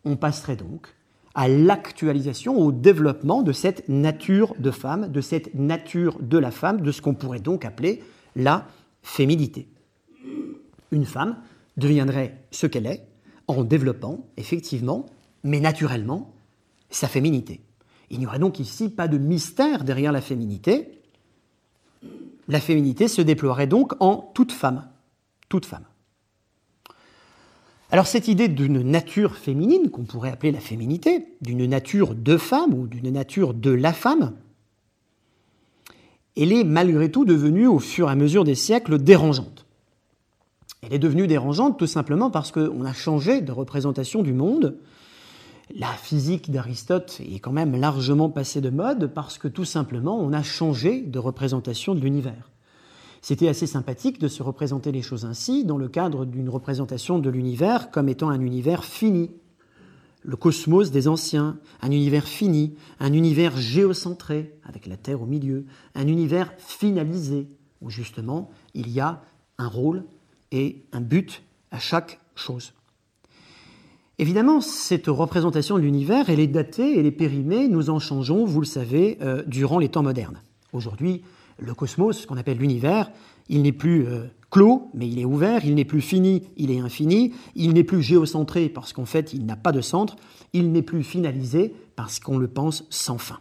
on 0.05 0.15
passerait 0.15 0.55
donc 0.55 0.95
à 1.35 1.49
l'actualisation, 1.49 2.57
au 2.57 2.71
développement 2.71 3.43
de 3.43 3.51
cette 3.51 3.89
nature 3.89 4.55
de 4.57 4.71
femme, 4.71 5.11
de 5.11 5.19
cette 5.19 5.53
nature 5.53 6.17
de 6.21 6.37
la 6.37 6.49
femme, 6.49 6.79
de 6.81 6.91
ce 6.91 7.01
qu'on 7.01 7.13
pourrait 7.13 7.41
donc 7.41 7.65
appeler 7.65 8.01
la 8.37 8.67
féminité. 9.03 9.67
Une 10.95 11.05
femme 11.05 11.35
deviendrait 11.75 12.41
ce 12.51 12.67
qu'elle 12.67 12.85
est 12.85 13.05
en 13.47 13.65
développant, 13.65 14.29
effectivement, 14.37 15.05
mais 15.43 15.59
naturellement, 15.59 16.33
sa 16.89 17.09
féminité. 17.09 17.59
Il 18.09 18.19
n'y 18.19 18.25
aurait 18.25 18.39
donc 18.39 18.61
ici 18.61 18.87
pas 18.87 19.09
de 19.09 19.17
mystère 19.17 19.83
derrière 19.83 20.13
la 20.13 20.21
féminité. 20.21 21.01
La 22.47 22.61
féminité 22.61 23.09
se 23.09 23.21
déploierait 23.21 23.67
donc 23.67 23.91
en 23.99 24.31
toute 24.33 24.53
femme. 24.53 24.87
Toute 25.49 25.65
femme. 25.65 25.83
Alors 27.91 28.07
cette 28.07 28.29
idée 28.29 28.47
d'une 28.47 28.81
nature 28.81 29.35
féminine, 29.35 29.91
qu'on 29.91 30.05
pourrait 30.05 30.31
appeler 30.31 30.53
la 30.53 30.61
féminité, 30.61 31.27
d'une 31.41 31.65
nature 31.65 32.15
de 32.15 32.37
femme 32.37 32.73
ou 32.73 32.87
d'une 32.87 33.09
nature 33.09 33.53
de 33.53 33.71
la 33.71 33.91
femme, 33.91 34.33
elle 36.37 36.53
est 36.53 36.63
malgré 36.63 37.11
tout 37.11 37.25
devenue 37.25 37.67
au 37.67 37.79
fur 37.79 38.07
et 38.07 38.13
à 38.13 38.15
mesure 38.15 38.45
des 38.45 38.55
siècles 38.55 38.97
dérangeante. 38.97 39.64
Elle 40.85 40.93
est 40.93 40.99
devenue 40.99 41.25
dérangeante 41.25 41.79
tout 41.79 41.87
simplement 41.87 42.29
parce 42.29 42.51
qu'on 42.51 42.85
a 42.85 42.93
changé 42.93 43.41
de 43.41 43.51
représentation 43.51 44.21
du 44.21 44.33
monde. 44.33 44.77
La 45.73 45.87
physique 45.87 46.51
d'Aristote 46.51 47.21
est 47.21 47.39
quand 47.39 47.51
même 47.51 47.75
largement 47.75 48.29
passée 48.29 48.61
de 48.61 48.69
mode 48.69 49.07
parce 49.07 49.39
que 49.39 49.47
tout 49.47 49.65
simplement 49.65 50.19
on 50.19 50.31
a 50.31 50.43
changé 50.43 51.01
de 51.01 51.17
représentation 51.17 51.95
de 51.95 52.01
l'univers. 52.01 52.51
C'était 53.21 53.47
assez 53.47 53.65
sympathique 53.65 54.19
de 54.19 54.27
se 54.27 54.43
représenter 54.43 54.91
les 54.91 55.01
choses 55.01 55.25
ainsi 55.25 55.65
dans 55.65 55.79
le 55.79 55.87
cadre 55.87 56.23
d'une 56.23 56.49
représentation 56.49 57.17
de 57.17 57.31
l'univers 57.31 57.89
comme 57.89 58.07
étant 58.07 58.29
un 58.29 58.41
univers 58.41 58.85
fini. 58.85 59.31
Le 60.21 60.35
cosmos 60.35 60.91
des 60.91 61.07
anciens, 61.07 61.57
un 61.81 61.89
univers 61.89 62.27
fini, 62.27 62.75
un 62.99 63.13
univers 63.13 63.57
géocentré, 63.57 64.55
avec 64.63 64.85
la 64.85 64.97
Terre 64.97 65.23
au 65.23 65.25
milieu, 65.25 65.65
un 65.95 66.07
univers 66.07 66.53
finalisé, 66.59 67.47
où 67.81 67.89
justement 67.89 68.51
il 68.75 68.91
y 68.91 68.99
a 68.99 69.23
un 69.57 69.67
rôle 69.67 70.05
et 70.51 70.83
un 70.91 71.01
but 71.01 71.43
à 71.71 71.79
chaque 71.79 72.19
chose. 72.35 72.73
Évidemment, 74.17 74.61
cette 74.61 75.07
représentation 75.07 75.75
de 75.75 75.81
l'univers, 75.81 76.29
elle 76.29 76.39
est 76.39 76.47
datée, 76.47 76.97
elle 76.97 77.05
est 77.05 77.11
périmée, 77.11 77.67
nous 77.67 77.89
en 77.89 77.99
changeons, 77.99 78.45
vous 78.45 78.61
le 78.61 78.65
savez, 78.65 79.17
euh, 79.21 79.43
durant 79.45 79.77
les 79.77 79.89
temps 79.89 80.03
modernes. 80.03 80.41
Aujourd'hui, 80.71 81.23
le 81.57 81.73
cosmos, 81.73 82.19
ce 82.19 82.27
qu'on 82.27 82.37
appelle 82.37 82.57
l'univers, 82.57 83.11
il 83.49 83.61
n'est 83.61 83.73
plus 83.73 84.07
euh, 84.07 84.25
clos, 84.49 84.89
mais 84.93 85.07
il 85.07 85.19
est 85.19 85.25
ouvert, 85.25 85.65
il 85.65 85.75
n'est 85.75 85.85
plus 85.85 86.01
fini, 86.01 86.43
il 86.55 86.71
est 86.71 86.79
infini, 86.79 87.33
il 87.55 87.73
n'est 87.73 87.83
plus 87.83 88.01
géocentré 88.01 88.69
parce 88.69 88.93
qu'en 88.93 89.05
fait 89.05 89.33
il 89.33 89.45
n'a 89.45 89.55
pas 89.57 89.71
de 89.71 89.81
centre, 89.81 90.15
il 90.53 90.71
n'est 90.71 90.81
plus 90.81 91.03
finalisé 91.03 91.73
parce 91.95 92.19
qu'on 92.19 92.37
le 92.37 92.47
pense 92.47 92.85
sans 92.89 93.17
fin. 93.17 93.39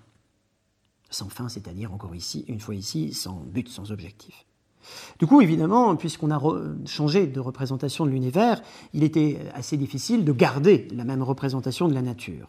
Sans 1.11 1.29
fin, 1.29 1.49
c'est-à-dire 1.49 1.93
encore 1.93 2.17
ici, 2.17 2.45
une 2.49 2.59
fois 2.59 2.75
ici, 2.75 3.15
sans 3.15 3.45
but, 3.47 3.69
sans 3.69 3.93
objectif. 3.93 4.45
Du 5.19 5.27
coup, 5.27 5.41
évidemment, 5.41 5.95
puisqu'on 5.97 6.31
a 6.31 6.41
changé 6.87 7.27
de 7.27 7.41
représentation 7.41 8.07
de 8.07 8.11
l'univers, 8.11 8.63
il 8.93 9.05
était 9.05 9.39
assez 9.55 9.77
difficile 9.77 10.25
de 10.25 10.33
garder 10.33 10.89
la 10.95 11.05
même 11.05 11.23
représentation 11.23 11.89
de 11.89 11.95
la 11.95 12.03
nature. 12.03 12.49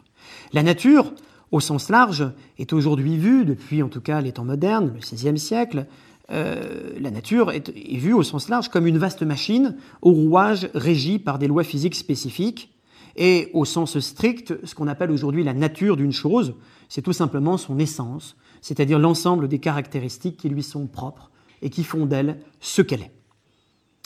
La 0.53 0.63
nature, 0.63 1.13
au 1.51 1.59
sens 1.59 1.89
large, 1.89 2.29
est 2.57 2.73
aujourd'hui 2.73 3.17
vue, 3.17 3.45
depuis 3.45 3.83
en 3.83 3.89
tout 3.89 4.01
cas 4.01 4.21
les 4.21 4.31
temps 4.31 4.45
modernes, 4.45 4.91
le 4.93 4.99
XVIe 4.99 5.37
siècle, 5.37 5.87
euh, 6.31 6.93
la 6.99 7.11
nature 7.11 7.51
est, 7.51 7.69
vue 7.69 8.13
au 8.13 8.23
sens 8.23 8.49
large 8.49 8.69
comme 8.69 8.87
une 8.87 8.97
vaste 8.97 9.21
machine 9.21 9.75
au 10.01 10.11
rouage 10.11 10.69
régi 10.73 11.19
par 11.19 11.37
des 11.37 11.47
lois 11.47 11.63
physiques 11.63 11.95
spécifiques. 11.95 12.71
Et 13.15 13.49
au 13.53 13.63
sens 13.63 13.97
strict, 13.99 14.55
ce 14.65 14.75
qu'on 14.75 14.87
appelle 14.87 15.11
aujourd'hui 15.11 15.43
la 15.43 15.53
nature 15.53 15.95
d'une 15.95 16.11
chose, 16.11 16.55
c'est 16.89 17.01
tout 17.01 17.13
simplement 17.13 17.57
son 17.57 17.79
essence, 17.79 18.35
c'est-à-dire 18.61 18.99
l'ensemble 18.99 19.47
des 19.47 19.59
caractéristiques 19.59 20.37
qui 20.37 20.49
lui 20.49 20.63
sont 20.63 20.87
propres 20.87 21.31
et 21.65 21.71
qui 21.71 21.83
font 21.83 22.05
d'elle 22.05 22.37
ce 22.61 22.83
qu'elle 22.83 23.01
est, 23.01 23.11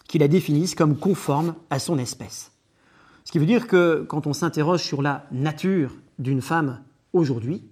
qui 0.07 0.17
la 0.17 0.29
définissent 0.29 0.75
comme 0.75 0.97
conforme 0.97 1.55
à 1.69 1.77
son 1.77 1.99
espèce. 1.99 2.53
Ce 3.25 3.33
qui 3.33 3.37
veut 3.37 3.45
dire 3.45 3.67
que 3.67 4.05
quand 4.07 4.27
on 4.27 4.33
s'interroge 4.33 4.81
sur 4.81 5.01
la 5.01 5.27
nature 5.33 5.91
d'une 6.19 6.41
femme 6.41 6.79
aujourd'hui, 7.11 7.65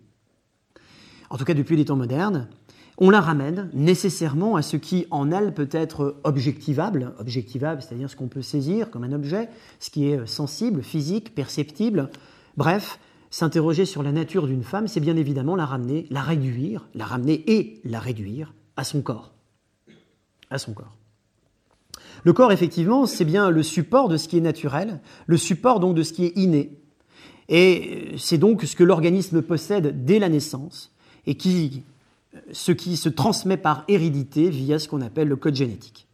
en 1.30 1.38
tout 1.38 1.46
cas 1.46 1.54
depuis 1.54 1.78
les 1.78 1.86
temps 1.86 1.96
modernes, 1.96 2.50
on 2.98 3.10
la 3.10 3.22
ramène 3.22 3.70
nécessairement 3.74 4.58
à 4.58 4.62
ce 4.62 4.76
qui 4.76 5.08
en 5.10 5.32
elle 5.32 5.54
peut 5.54 5.70
être 5.72 6.18
objectivable, 6.26 7.14
objectivable, 7.18 7.82
c'est-à-dire 7.82 8.10
ce 8.10 8.18
qu'on 8.18 8.28
peut 8.28 8.42
saisir 8.42 8.92
comme 8.92 9.06
un 9.06 9.14
objet, 9.14 9.48
ce 9.80 9.90
qui 9.90 10.08
est 10.08 10.28
sensible, 10.28 10.84
physique, 10.84 11.34
perceptible. 11.34 12.10
Bref, 12.58 13.00
s'interroger 13.30 13.86
sur 13.86 14.04
la 14.04 14.12
nature 14.12 14.48
d'une 14.48 14.64
femme, 14.64 14.90
c'est 14.90 15.00
bien 15.00 15.16
évidemment 15.16 15.56
la 15.56 15.66
ramener, 15.66 16.08
la 16.10 16.22
réduire, 16.22 16.90
la 16.94 17.06
ramener 17.06 17.42
et 17.48 17.80
la 17.86 18.02
réduire 18.02 18.54
à 18.76 18.84
son 18.84 19.02
corps. 19.02 19.37
À 20.50 20.58
son 20.58 20.74
corps. 20.74 20.96
Le 22.24 22.34
corps, 22.34 22.52
effectivement, 22.52 23.06
c'est 23.06 23.26
bien 23.26 23.50
le 23.50 23.64
support 23.64 24.10
de 24.10 24.18
ce 24.18 24.28
qui 24.28 24.38
est 24.38 24.42
naturel, 24.42 25.02
le 25.26 25.38
support 25.38 25.80
donc 25.80 25.96
de 25.96 26.04
ce 26.04 26.14
qui 26.14 26.26
est 26.26 26.38
inné. 26.38 26.78
Et 27.50 28.14
c'est 28.18 28.38
donc 28.38 28.64
ce 28.64 28.76
que 28.76 28.84
l'organisme 28.84 29.42
possède 29.42 30.04
dès 30.06 30.20
la 30.20 30.30
naissance 30.30 30.92
et 31.26 31.36
qui 31.36 31.84
ce 32.52 32.72
qui 32.72 32.98
se 32.98 33.10
transmet 33.10 33.58
par 33.58 33.84
hérédité 33.88 34.50
via 34.50 34.80
ce 34.80 34.88
qu'on 34.88 35.02
appelle 35.02 35.28
le 35.28 35.36
code 35.36 35.56
génétique. 35.56 36.08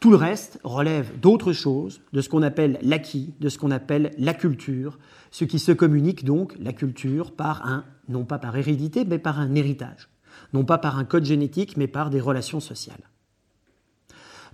Tout 0.00 0.10
le 0.10 0.16
reste 0.16 0.58
relève 0.64 1.20
d'autres 1.20 1.52
choses, 1.52 2.00
de 2.12 2.22
ce 2.22 2.30
qu'on 2.30 2.42
appelle 2.42 2.78
l'acquis, 2.82 3.34
de 3.38 3.50
ce 3.50 3.58
qu'on 3.58 3.70
appelle 3.70 4.12
la 4.16 4.32
culture, 4.32 4.98
ce 5.30 5.44
qui 5.44 5.58
se 5.58 5.72
communique 5.72 6.24
donc, 6.24 6.56
la 6.58 6.72
culture, 6.72 7.32
par 7.32 7.66
un, 7.66 7.84
non 8.08 8.24
pas 8.24 8.38
par 8.38 8.56
hérédité, 8.56 9.04
mais 9.04 9.18
par 9.18 9.38
un 9.38 9.54
héritage, 9.54 10.08
non 10.54 10.64
pas 10.64 10.78
par 10.78 10.98
un 10.98 11.04
code 11.04 11.24
génétique, 11.24 11.76
mais 11.76 11.86
par 11.86 12.08
des 12.08 12.20
relations 12.20 12.60
sociales. 12.60 13.09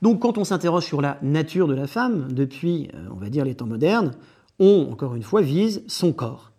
Donc 0.03 0.21
quand 0.21 0.39
on 0.39 0.45
s'interroge 0.45 0.85
sur 0.85 1.01
la 1.01 1.19
nature 1.23 1.69
de 1.69 1.75
la 1.75 1.87
femme, 1.87 2.33
depuis, 2.33 2.91
euh, 2.95 3.09
on 3.13 3.17
va 3.17 3.31
dire, 3.31 3.45
les 3.45 3.55
temps 3.55 3.67
modernes, 3.67 4.13
on, 4.59 4.89
encore 4.93 5.15
une 5.15 5.23
fois, 5.23 5.43
vise 5.43 5.83
son 5.87 6.13
corps 6.13 6.53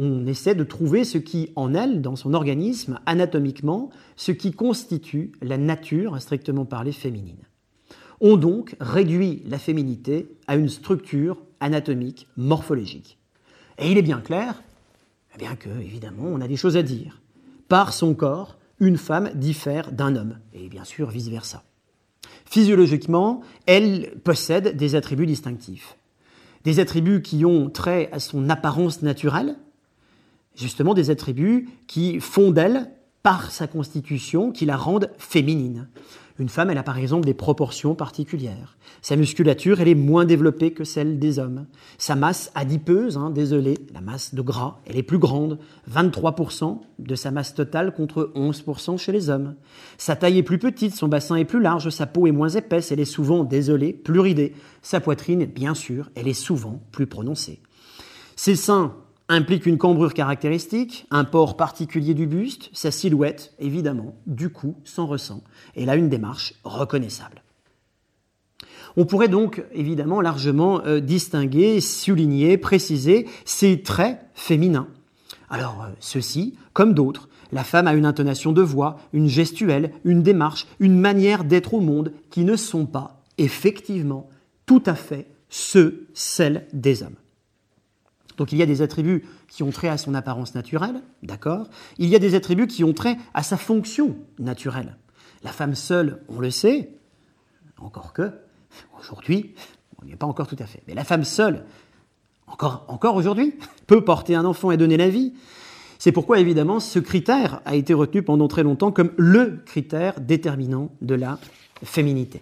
on 0.00 0.26
essaie 0.26 0.54
de 0.54 0.64
trouver 0.64 1.04
ce 1.04 1.18
qui, 1.18 1.50
en 1.56 1.74
elle, 1.74 2.00
dans 2.00 2.16
son 2.16 2.32
organisme, 2.32 2.98
anatomiquement, 3.04 3.90
ce 4.16 4.32
qui 4.32 4.50
constitue 4.50 5.32
la 5.42 5.58
nature, 5.58 6.14
à 6.14 6.20
strictement 6.20 6.64
parler, 6.64 6.90
féminine. 6.90 7.44
On 8.22 8.38
donc 8.38 8.76
réduit 8.80 9.42
la 9.46 9.58
féminité 9.58 10.34
à 10.46 10.56
une 10.56 10.70
structure 10.70 11.36
anatomique, 11.60 12.28
morphologique. 12.38 13.18
Et 13.78 13.90
il 13.90 13.98
est 13.98 14.02
bien 14.02 14.20
clair, 14.20 14.62
eh 15.34 15.38
bien 15.38 15.54
que, 15.54 15.68
évidemment, 15.68 16.24
on 16.24 16.40
a 16.40 16.48
des 16.48 16.56
choses 16.56 16.78
à 16.78 16.82
dire. 16.82 17.20
Par 17.68 17.92
son 17.92 18.14
corps, 18.14 18.56
une 18.78 18.96
femme 18.96 19.30
diffère 19.34 19.92
d'un 19.92 20.16
homme, 20.16 20.38
et 20.54 20.70
bien 20.70 20.84
sûr 20.84 21.10
vice-versa. 21.10 21.62
Physiologiquement, 22.50 23.42
elle 23.66 24.12
possède 24.24 24.76
des 24.76 24.96
attributs 24.96 25.26
distinctifs. 25.26 25.96
Des 26.64 26.80
attributs 26.80 27.22
qui 27.22 27.44
ont 27.44 27.70
trait 27.70 28.08
à 28.10 28.18
son 28.18 28.50
apparence 28.50 29.02
naturelle, 29.02 29.56
justement 30.56 30.92
des 30.92 31.10
attributs 31.10 31.68
qui 31.86 32.18
font 32.18 32.50
d'elle, 32.50 32.90
par 33.22 33.52
sa 33.52 33.68
constitution, 33.68 34.50
qui 34.50 34.66
la 34.66 34.76
rendent 34.76 35.10
féminine. 35.16 35.88
Une 36.40 36.48
femme, 36.48 36.70
elle 36.70 36.78
a 36.78 36.82
par 36.82 36.96
exemple 36.96 37.26
des 37.26 37.34
proportions 37.34 37.94
particulières. 37.94 38.78
Sa 39.02 39.14
musculature, 39.14 39.82
elle 39.82 39.88
est 39.88 39.94
moins 39.94 40.24
développée 40.24 40.72
que 40.72 40.84
celle 40.84 41.18
des 41.18 41.38
hommes. 41.38 41.66
Sa 41.98 42.16
masse 42.16 42.50
adipeuse, 42.54 43.18
hein, 43.18 43.28
désolé, 43.28 43.76
la 43.92 44.00
masse 44.00 44.34
de 44.34 44.40
gras, 44.40 44.78
elle 44.86 44.96
est 44.96 45.02
plus 45.02 45.18
grande, 45.18 45.58
23% 45.92 46.78
de 46.98 47.14
sa 47.14 47.30
masse 47.30 47.54
totale 47.54 47.92
contre 47.92 48.32
11% 48.34 48.96
chez 48.96 49.12
les 49.12 49.28
hommes. 49.28 49.54
Sa 49.98 50.16
taille 50.16 50.38
est 50.38 50.42
plus 50.42 50.58
petite, 50.58 50.94
son 50.94 51.08
bassin 51.08 51.36
est 51.36 51.44
plus 51.44 51.60
large, 51.60 51.90
sa 51.90 52.06
peau 52.06 52.26
est 52.26 52.32
moins 52.32 52.48
épaisse, 52.48 52.90
elle 52.90 53.00
est 53.00 53.04
souvent, 53.04 53.44
désolé, 53.44 53.92
plus 53.92 54.20
ridée. 54.20 54.54
Sa 54.80 55.00
poitrine, 55.00 55.44
bien 55.44 55.74
sûr, 55.74 56.08
elle 56.14 56.26
est 56.26 56.32
souvent 56.32 56.80
plus 56.90 57.06
prononcée. 57.06 57.60
Ses 58.34 58.56
seins, 58.56 58.94
implique 59.30 59.64
une 59.64 59.78
cambrure 59.78 60.12
caractéristique, 60.12 61.06
un 61.10 61.24
port 61.24 61.56
particulier 61.56 62.14
du 62.14 62.26
buste, 62.26 62.68
sa 62.72 62.90
silhouette, 62.90 63.54
évidemment, 63.58 64.14
du 64.26 64.50
cou, 64.50 64.76
sans 64.84 65.06
ressent, 65.06 65.42
et 65.76 65.86
là 65.86 65.96
une 65.96 66.08
démarche 66.08 66.54
reconnaissable. 66.64 67.42
On 68.96 69.06
pourrait 69.06 69.28
donc 69.28 69.62
évidemment 69.72 70.20
largement 70.20 70.84
euh, 70.84 71.00
distinguer, 71.00 71.80
souligner, 71.80 72.58
préciser 72.58 73.26
ces 73.44 73.82
traits 73.82 74.18
féminins. 74.34 74.88
Alors, 75.48 75.82
euh, 75.82 75.92
ceux-ci, 76.00 76.56
comme 76.72 76.92
d'autres, 76.92 77.28
la 77.52 77.64
femme 77.64 77.86
a 77.86 77.94
une 77.94 78.06
intonation 78.06 78.52
de 78.52 78.62
voix, 78.62 78.98
une 79.12 79.28
gestuelle, 79.28 79.92
une 80.04 80.22
démarche, 80.22 80.66
une 80.80 80.98
manière 80.98 81.44
d'être 81.44 81.74
au 81.74 81.80
monde 81.80 82.12
qui 82.30 82.44
ne 82.44 82.56
sont 82.56 82.86
pas, 82.86 83.22
effectivement, 83.38 84.28
tout 84.66 84.82
à 84.86 84.94
fait 84.94 85.28
ceux, 85.48 86.08
celles 86.14 86.66
des 86.72 87.02
hommes. 87.02 87.16
Donc 88.40 88.52
il 88.52 88.58
y 88.58 88.62
a 88.62 88.66
des 88.66 88.80
attributs 88.80 89.26
qui 89.48 89.62
ont 89.62 89.70
trait 89.70 89.90
à 89.90 89.98
son 89.98 90.14
apparence 90.14 90.54
naturelle, 90.54 91.02
d'accord? 91.22 91.68
Il 91.98 92.08
y 92.08 92.16
a 92.16 92.18
des 92.18 92.34
attributs 92.34 92.66
qui 92.66 92.84
ont 92.84 92.94
trait 92.94 93.18
à 93.34 93.42
sa 93.42 93.58
fonction 93.58 94.16
naturelle. 94.38 94.96
La 95.42 95.52
femme 95.52 95.74
seule, 95.74 96.22
on 96.30 96.40
le 96.40 96.50
sait, 96.50 96.88
encore 97.76 98.14
que, 98.14 98.32
aujourd'hui, 98.98 99.54
on 100.00 100.06
n'y 100.06 100.12
est 100.12 100.16
pas 100.16 100.24
encore 100.24 100.46
tout 100.46 100.56
à 100.58 100.64
fait, 100.64 100.82
mais 100.88 100.94
la 100.94 101.04
femme 101.04 101.22
seule, 101.22 101.66
encore, 102.46 102.86
encore 102.88 103.14
aujourd'hui, 103.14 103.56
peut 103.86 104.06
porter 104.06 104.34
un 104.34 104.46
enfant 104.46 104.70
et 104.70 104.78
donner 104.78 104.96
la 104.96 105.10
vie. 105.10 105.34
C'est 105.98 106.10
pourquoi, 106.10 106.40
évidemment, 106.40 106.80
ce 106.80 106.98
critère 106.98 107.60
a 107.66 107.74
été 107.74 107.92
retenu 107.92 108.22
pendant 108.22 108.48
très 108.48 108.62
longtemps 108.62 108.90
comme 108.90 109.12
le 109.18 109.60
critère 109.66 110.18
déterminant 110.18 110.90
de 111.02 111.14
la 111.14 111.38
féminité. 111.82 112.40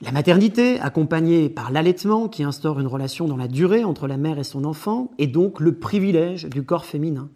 La 0.00 0.12
maternité, 0.12 0.78
accompagnée 0.78 1.48
par 1.48 1.72
l'allaitement 1.72 2.28
qui 2.28 2.44
instaure 2.44 2.78
une 2.78 2.86
relation 2.86 3.26
dans 3.26 3.36
la 3.36 3.48
durée 3.48 3.82
entre 3.82 4.06
la 4.06 4.16
mère 4.16 4.38
et 4.38 4.44
son 4.44 4.64
enfant, 4.64 5.10
est 5.18 5.26
donc 5.26 5.58
le 5.58 5.76
privilège 5.76 6.44
du 6.44 6.62
corps 6.62 6.84
féminin. 6.84 7.30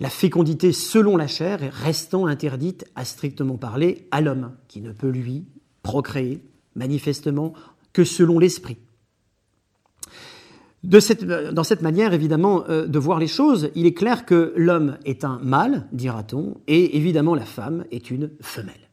La 0.00 0.10
fécondité 0.10 0.72
selon 0.72 1.16
la 1.16 1.28
chair 1.28 1.62
est 1.62 1.68
restant 1.68 2.26
interdite 2.26 2.84
à 2.96 3.04
strictement 3.04 3.58
parler 3.58 4.08
à 4.10 4.20
l'homme, 4.20 4.56
qui 4.66 4.80
ne 4.80 4.90
peut 4.90 5.10
lui 5.10 5.44
procréer 5.84 6.42
manifestement 6.74 7.52
que 7.92 8.02
selon 8.02 8.40
l'esprit. 8.40 8.78
Cette, 10.98 11.24
dans 11.24 11.64
cette 11.64 11.82
manière, 11.82 12.12
évidemment, 12.12 12.64
euh, 12.68 12.86
de 12.86 12.98
voir 12.98 13.20
les 13.20 13.28
choses, 13.28 13.70
il 13.76 13.86
est 13.86 13.94
clair 13.94 14.24
que 14.24 14.52
l'homme 14.56 14.96
est 15.04 15.24
un 15.24 15.38
mâle, 15.44 15.86
dira-t-on, 15.92 16.56
et 16.66 16.96
évidemment 16.96 17.36
la 17.36 17.44
femme 17.44 17.84
est 17.92 18.10
une 18.10 18.30
femelle. 18.40 18.89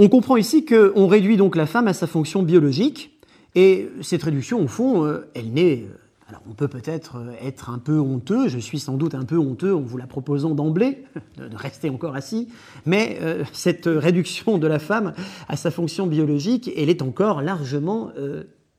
On 0.00 0.08
comprend 0.08 0.36
ici 0.36 0.64
qu'on 0.64 1.08
réduit 1.08 1.36
donc 1.36 1.56
la 1.56 1.66
femme 1.66 1.88
à 1.88 1.92
sa 1.92 2.06
fonction 2.06 2.44
biologique, 2.44 3.18
et 3.56 3.88
cette 4.00 4.22
réduction, 4.22 4.62
au 4.62 4.68
fond, 4.68 5.04
euh, 5.04 5.28
elle 5.34 5.52
n'est... 5.52 5.82
Euh, 5.82 5.98
alors 6.28 6.42
on 6.48 6.52
peut 6.52 6.68
peut-être 6.68 7.16
euh, 7.16 7.32
être 7.42 7.70
un 7.70 7.78
peu 7.78 7.98
honteux, 7.98 8.46
je 8.46 8.58
suis 8.58 8.78
sans 8.78 8.96
doute 8.96 9.16
un 9.16 9.24
peu 9.24 9.36
honteux 9.38 9.74
en 9.74 9.80
vous 9.80 9.96
la 9.96 10.06
proposant 10.06 10.54
d'emblée, 10.54 11.04
de 11.36 11.56
rester 11.56 11.90
encore 11.90 12.14
assis, 12.14 12.46
mais 12.86 13.18
cette 13.52 13.86
réduction 13.86 14.58
de 14.58 14.68
la 14.68 14.78
femme 14.78 15.14
à 15.48 15.56
sa 15.56 15.72
fonction 15.72 16.06
biologique, 16.06 16.70
elle 16.76 16.90
est 16.90 17.02
encore 17.02 17.42
largement 17.42 18.12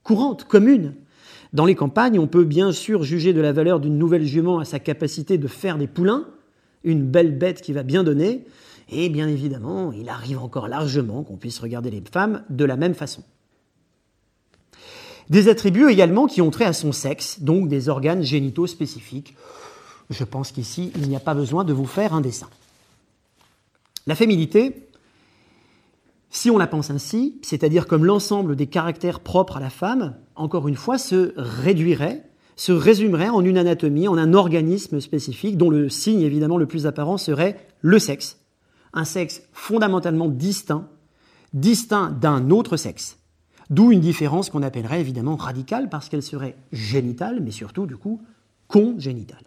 courante, 0.03 0.45
commune. 0.45 0.93
Dans 1.51 1.65
les 1.65 1.75
campagnes, 1.75 2.19
on 2.19 2.27
peut 2.27 2.45
bien 2.45 2.71
sûr 2.71 3.03
juger 3.03 3.33
de 3.33 3.41
la 3.41 3.51
valeur 3.51 3.81
d'une 3.81 3.97
nouvelle 3.97 4.25
jument 4.25 4.59
à 4.59 4.65
sa 4.65 4.79
capacité 4.79 5.37
de 5.37 5.47
faire 5.47 5.77
des 5.77 5.87
poulains, 5.87 6.27
une 6.85 7.03
belle 7.03 7.37
bête 7.37 7.61
qui 7.61 7.73
va 7.73 7.83
bien 7.83 8.05
donner, 8.05 8.45
et 8.91 9.09
bien 9.09 9.27
évidemment, 9.27 9.91
il 9.91 10.09
arrive 10.09 10.39
encore 10.39 10.67
largement 10.67 11.23
qu'on 11.23 11.37
puisse 11.37 11.59
regarder 11.59 11.91
les 11.91 12.01
femmes 12.01 12.43
de 12.49 12.65
la 12.65 12.75
même 12.75 12.95
façon. 12.95 13.23
Des 15.29 15.47
attributs 15.47 15.89
également 15.89 16.25
qui 16.25 16.41
ont 16.41 16.49
trait 16.49 16.65
à 16.65 16.73
son 16.73 16.91
sexe, 16.91 17.41
donc 17.41 17.67
des 17.67 17.87
organes 17.87 18.23
génitaux 18.23 18.65
spécifiques. 18.65 19.35
Je 20.09 20.23
pense 20.23 20.51
qu'ici, 20.51 20.91
il 20.95 21.07
n'y 21.07 21.15
a 21.15 21.19
pas 21.19 21.35
besoin 21.35 21.63
de 21.63 21.73
vous 21.73 21.85
faire 21.85 22.13
un 22.13 22.21
dessin. 22.21 22.49
La 24.07 24.15
féminité, 24.15 24.89
si 26.31 26.49
on 26.49 26.57
la 26.57 26.65
pense 26.65 26.89
ainsi, 26.89 27.37
c'est-à-dire 27.43 27.85
comme 27.85 28.05
l'ensemble 28.05 28.55
des 28.55 28.65
caractères 28.65 29.19
propres 29.19 29.57
à 29.57 29.59
la 29.59 29.69
femme, 29.69 30.15
encore 30.35 30.67
une 30.67 30.75
fois, 30.75 30.97
se 30.97 31.33
réduirait, 31.37 32.23
se 32.55 32.71
résumerait 32.71 33.29
en 33.29 33.41
une 33.41 33.57
anatomie, 33.57 34.07
en 34.07 34.17
un 34.17 34.33
organisme 34.33 34.99
spécifique 34.99 35.57
dont 35.57 35.69
le 35.69 35.89
signe 35.89 36.21
évidemment 36.21 36.57
le 36.57 36.65
plus 36.65 36.87
apparent 36.87 37.17
serait 37.17 37.67
le 37.81 37.99
sexe, 37.99 38.38
un 38.93 39.05
sexe 39.05 39.41
fondamentalement 39.53 40.27
distinct, 40.27 40.87
distinct 41.53 42.11
d'un 42.11 42.49
autre 42.49 42.77
sexe. 42.77 43.17
D'où 43.69 43.91
une 43.91 43.99
différence 43.99 44.49
qu'on 44.49 44.63
appellerait 44.63 44.99
évidemment 44.99 45.35
radicale 45.35 45.89
parce 45.89 46.09
qu'elle 46.09 46.23
serait 46.23 46.55
génitale, 46.71 47.39
mais 47.41 47.51
surtout 47.51 47.85
du 47.85 47.97
coup 47.97 48.21
congénitale. 48.67 49.43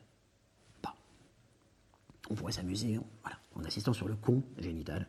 On 2.31 2.35
pourrait 2.35 2.53
s'amuser 2.53 2.99
en 3.55 3.65
insistant 3.65 3.93
sur 3.93 4.09
le 4.09 4.15
congénital. 4.15 5.07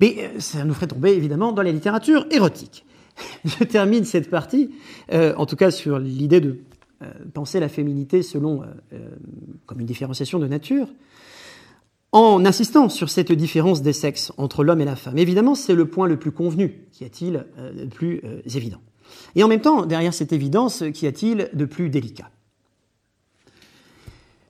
Mais 0.00 0.16
euh, 0.18 0.40
ça 0.40 0.64
nous 0.64 0.74
ferait 0.74 0.88
tomber 0.88 1.12
évidemment 1.12 1.52
dans 1.52 1.62
la 1.62 1.72
littérature 1.72 2.26
érotique. 2.30 2.84
Je 3.44 3.64
termine 3.64 4.04
cette 4.04 4.28
partie, 4.28 4.70
euh, 5.12 5.34
en 5.36 5.46
tout 5.46 5.56
cas 5.56 5.70
sur 5.70 5.98
l'idée 5.98 6.40
de 6.40 6.58
euh, 7.02 7.10
penser 7.32 7.60
la 7.60 7.68
féminité 7.68 8.22
selon 8.22 8.64
comme 9.66 9.80
une 9.80 9.86
différenciation 9.86 10.38
de 10.38 10.46
nature, 10.46 10.88
en 12.12 12.44
insistant 12.44 12.90
sur 12.90 13.08
cette 13.08 13.32
différence 13.32 13.82
des 13.82 13.94
sexes 13.94 14.32
entre 14.36 14.64
l'homme 14.64 14.82
et 14.82 14.84
la 14.84 14.96
femme. 14.96 15.16
Évidemment, 15.16 15.54
c'est 15.54 15.74
le 15.74 15.86
point 15.86 16.06
le 16.06 16.18
plus 16.18 16.30
convenu, 16.30 16.86
qu'y 16.92 17.04
a-t-il 17.04 17.46
euh, 17.58 17.72
de 17.72 17.86
plus 17.86 18.20
euh, 18.24 18.42
évident 18.54 18.80
Et 19.34 19.42
en 19.42 19.48
même 19.48 19.62
temps, 19.62 19.86
derrière 19.86 20.12
cette 20.12 20.32
évidence, 20.32 20.84
qu'y 20.92 21.06
a-t-il 21.06 21.48
de 21.52 21.64
plus 21.64 21.88
délicat? 21.88 22.30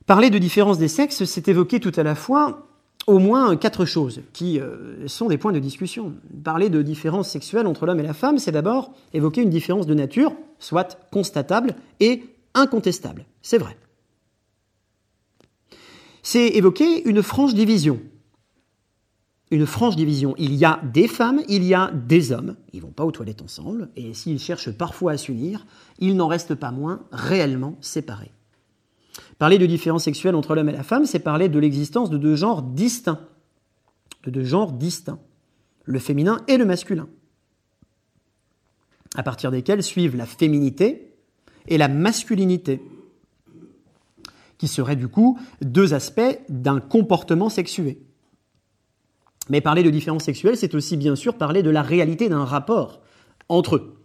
Parler 0.06 0.30
de 0.30 0.38
différence 0.38 0.78
des 0.78 0.88
sexes, 0.88 1.24
c'est 1.24 1.46
évoquer 1.46 1.78
tout 1.78 1.92
à 1.96 2.02
la 2.02 2.16
fois 2.16 2.66
au 3.06 3.18
moins 3.18 3.56
quatre 3.56 3.84
choses 3.84 4.22
qui 4.32 4.60
euh, 4.60 5.06
sont 5.06 5.28
des 5.28 5.38
points 5.38 5.52
de 5.52 5.58
discussion. 5.60 6.14
Parler 6.42 6.68
de 6.68 6.82
différence 6.82 7.28
sexuelle 7.28 7.68
entre 7.68 7.86
l'homme 7.86 8.00
et 8.00 8.04
la 8.04 8.14
femme, 8.14 8.38
c'est 8.38 8.52
d'abord 8.52 8.92
évoquer 9.12 9.42
une 9.42 9.50
différence 9.50 9.86
de 9.86 9.94
nature, 9.94 10.32
soit 10.58 10.98
constatable 11.12 11.76
et 12.00 12.24
incontestable. 12.54 13.24
C'est 13.42 13.58
vrai 13.58 13.76
c'est 16.22 16.48
évoquer 16.48 17.08
une 17.08 17.22
franche 17.22 17.54
division. 17.54 18.00
Une 19.50 19.66
franche 19.66 19.96
division. 19.96 20.34
Il 20.38 20.54
y 20.54 20.64
a 20.64 20.80
des 20.82 21.08
femmes, 21.08 21.42
il 21.48 21.64
y 21.64 21.74
a 21.74 21.90
des 21.90 22.32
hommes. 22.32 22.56
Ils 22.72 22.80
vont 22.80 22.92
pas 22.92 23.04
aux 23.04 23.10
toilettes 23.10 23.42
ensemble, 23.42 23.90
et 23.96 24.14
s'ils 24.14 24.38
cherchent 24.38 24.70
parfois 24.70 25.12
à 25.12 25.16
s'unir, 25.18 25.66
ils 25.98 26.16
n'en 26.16 26.28
restent 26.28 26.54
pas 26.54 26.70
moins 26.70 27.04
réellement 27.12 27.76
séparés. 27.80 28.32
Parler 29.38 29.58
de 29.58 29.66
différence 29.66 30.04
sexuelle 30.04 30.36
entre 30.36 30.54
l'homme 30.54 30.70
et 30.70 30.72
la 30.72 30.84
femme, 30.84 31.04
c'est 31.04 31.18
parler 31.18 31.48
de 31.48 31.58
l'existence 31.58 32.08
de 32.08 32.16
deux 32.16 32.36
genres 32.36 32.62
distincts. 32.62 33.20
De 34.24 34.30
deux 34.30 34.44
genres 34.44 34.72
distincts. 34.72 35.18
Le 35.84 35.98
féminin 35.98 36.40
et 36.48 36.56
le 36.56 36.64
masculin. 36.64 37.08
À 39.14 39.22
partir 39.22 39.50
desquels 39.50 39.82
suivent 39.82 40.16
la 40.16 40.26
féminité 40.26 41.12
et 41.66 41.76
la 41.76 41.88
masculinité 41.88 42.80
qui 44.62 44.68
seraient 44.68 44.94
du 44.94 45.08
coup 45.08 45.40
deux 45.60 45.92
aspects 45.92 46.38
d'un 46.48 46.78
comportement 46.78 47.48
sexué. 47.48 48.00
Mais 49.50 49.60
parler 49.60 49.82
de 49.82 49.90
différence 49.90 50.22
sexuelle, 50.22 50.56
c'est 50.56 50.76
aussi 50.76 50.96
bien 50.96 51.16
sûr 51.16 51.36
parler 51.36 51.64
de 51.64 51.70
la 51.70 51.82
réalité 51.82 52.28
d'un 52.28 52.44
rapport 52.44 53.00
entre 53.48 53.74
eux. 53.74 53.96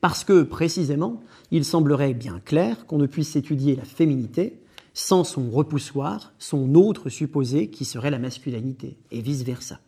Parce 0.00 0.22
que 0.22 0.44
précisément, 0.44 1.24
il 1.50 1.64
semblerait 1.64 2.14
bien 2.14 2.38
clair 2.38 2.86
qu'on 2.86 2.98
ne 2.98 3.06
puisse 3.06 3.34
étudier 3.34 3.74
la 3.74 3.82
féminité 3.82 4.62
sans 4.94 5.24
son 5.24 5.50
repoussoir, 5.50 6.34
son 6.38 6.76
autre 6.76 7.08
supposé 7.08 7.68
qui 7.68 7.84
serait 7.84 8.12
la 8.12 8.20
masculinité, 8.20 8.98
et 9.10 9.20
vice-versa. 9.20 9.80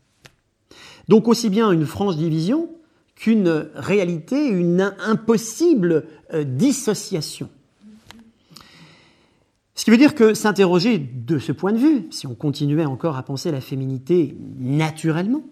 Donc 1.07 1.29
aussi 1.29 1.49
bien 1.49 1.71
une 1.71 1.87
franche 1.87 2.17
division 2.17 2.71
qu'une 3.15 3.69
réalité, 3.77 4.49
une 4.49 4.93
impossible 4.99 6.07
euh, 6.35 6.43
dissociation 6.43 7.51
ce 9.79 9.85
qui 9.85 9.93
veut 9.93 9.97
dire 9.97 10.17
que 10.17 10.35
s'interroger 10.35 10.99
de 10.99 11.39
ce 11.39 11.53
point 11.53 11.73
de 11.73 11.79
vue, 11.79 12.09
si 12.11 12.27
on 12.27 12.35
continuait 12.35 12.85
encore 12.85 13.17
à 13.17 13.23
penser 13.23 13.53
la 13.53 13.61
féminité 13.61 14.37
naturellement, 14.59 15.45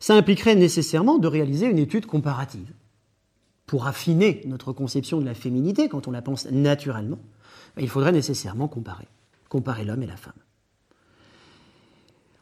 ça 0.00 0.16
impliquerait 0.16 0.56
nécessairement 0.56 1.18
de 1.18 1.28
réaliser 1.28 1.66
une 1.66 1.78
étude 1.78 2.06
comparative. 2.06 2.72
Pour 3.64 3.86
affiner 3.86 4.40
notre 4.46 4.72
conception 4.72 5.20
de 5.20 5.24
la 5.24 5.34
féminité, 5.34 5.88
quand 5.88 6.08
on 6.08 6.10
la 6.10 6.22
pense 6.22 6.50
naturellement, 6.50 7.20
ben, 7.76 7.82
il 7.82 7.88
faudrait 7.88 8.10
nécessairement 8.10 8.66
comparer, 8.66 9.06
comparer 9.48 9.84
l'homme 9.84 10.02
et 10.02 10.08
la 10.08 10.16
femme. 10.16 10.32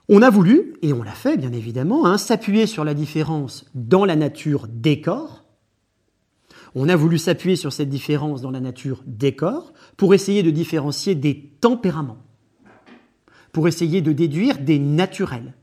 On 0.08 0.22
a 0.22 0.30
voulu, 0.30 0.72
et 0.80 0.94
on 0.94 1.02
l'a 1.02 1.12
fait 1.12 1.36
bien 1.36 1.52
évidemment, 1.52 2.06
hein, 2.06 2.16
s'appuyer 2.16 2.66
sur 2.66 2.82
la 2.82 2.94
différence 2.94 3.66
dans 3.74 4.06
la 4.06 4.16
nature 4.16 4.68
des 4.68 5.02
corps, 5.02 5.43
on 6.74 6.88
a 6.88 6.96
voulu 6.96 7.18
s'appuyer 7.18 7.56
sur 7.56 7.72
cette 7.72 7.88
différence 7.88 8.40
dans 8.40 8.50
la 8.50 8.60
nature 8.60 9.02
des 9.06 9.34
corps 9.34 9.72
pour 9.96 10.14
essayer 10.14 10.42
de 10.42 10.50
différencier 10.50 11.14
des 11.14 11.52
tempéraments, 11.60 12.18
pour 13.52 13.68
essayer 13.68 14.02
de 14.02 14.12
déduire 14.12 14.58
des 14.58 14.78
naturels. 14.78 15.54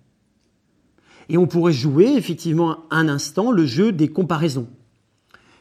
Et 1.29 1.37
on 1.37 1.47
pourrait 1.47 1.73
jouer 1.73 2.13
effectivement 2.13 2.79
un 2.91 3.09
instant 3.09 3.51
le 3.51 3.65
jeu 3.65 3.91
des 3.91 4.07
comparaisons, 4.07 4.67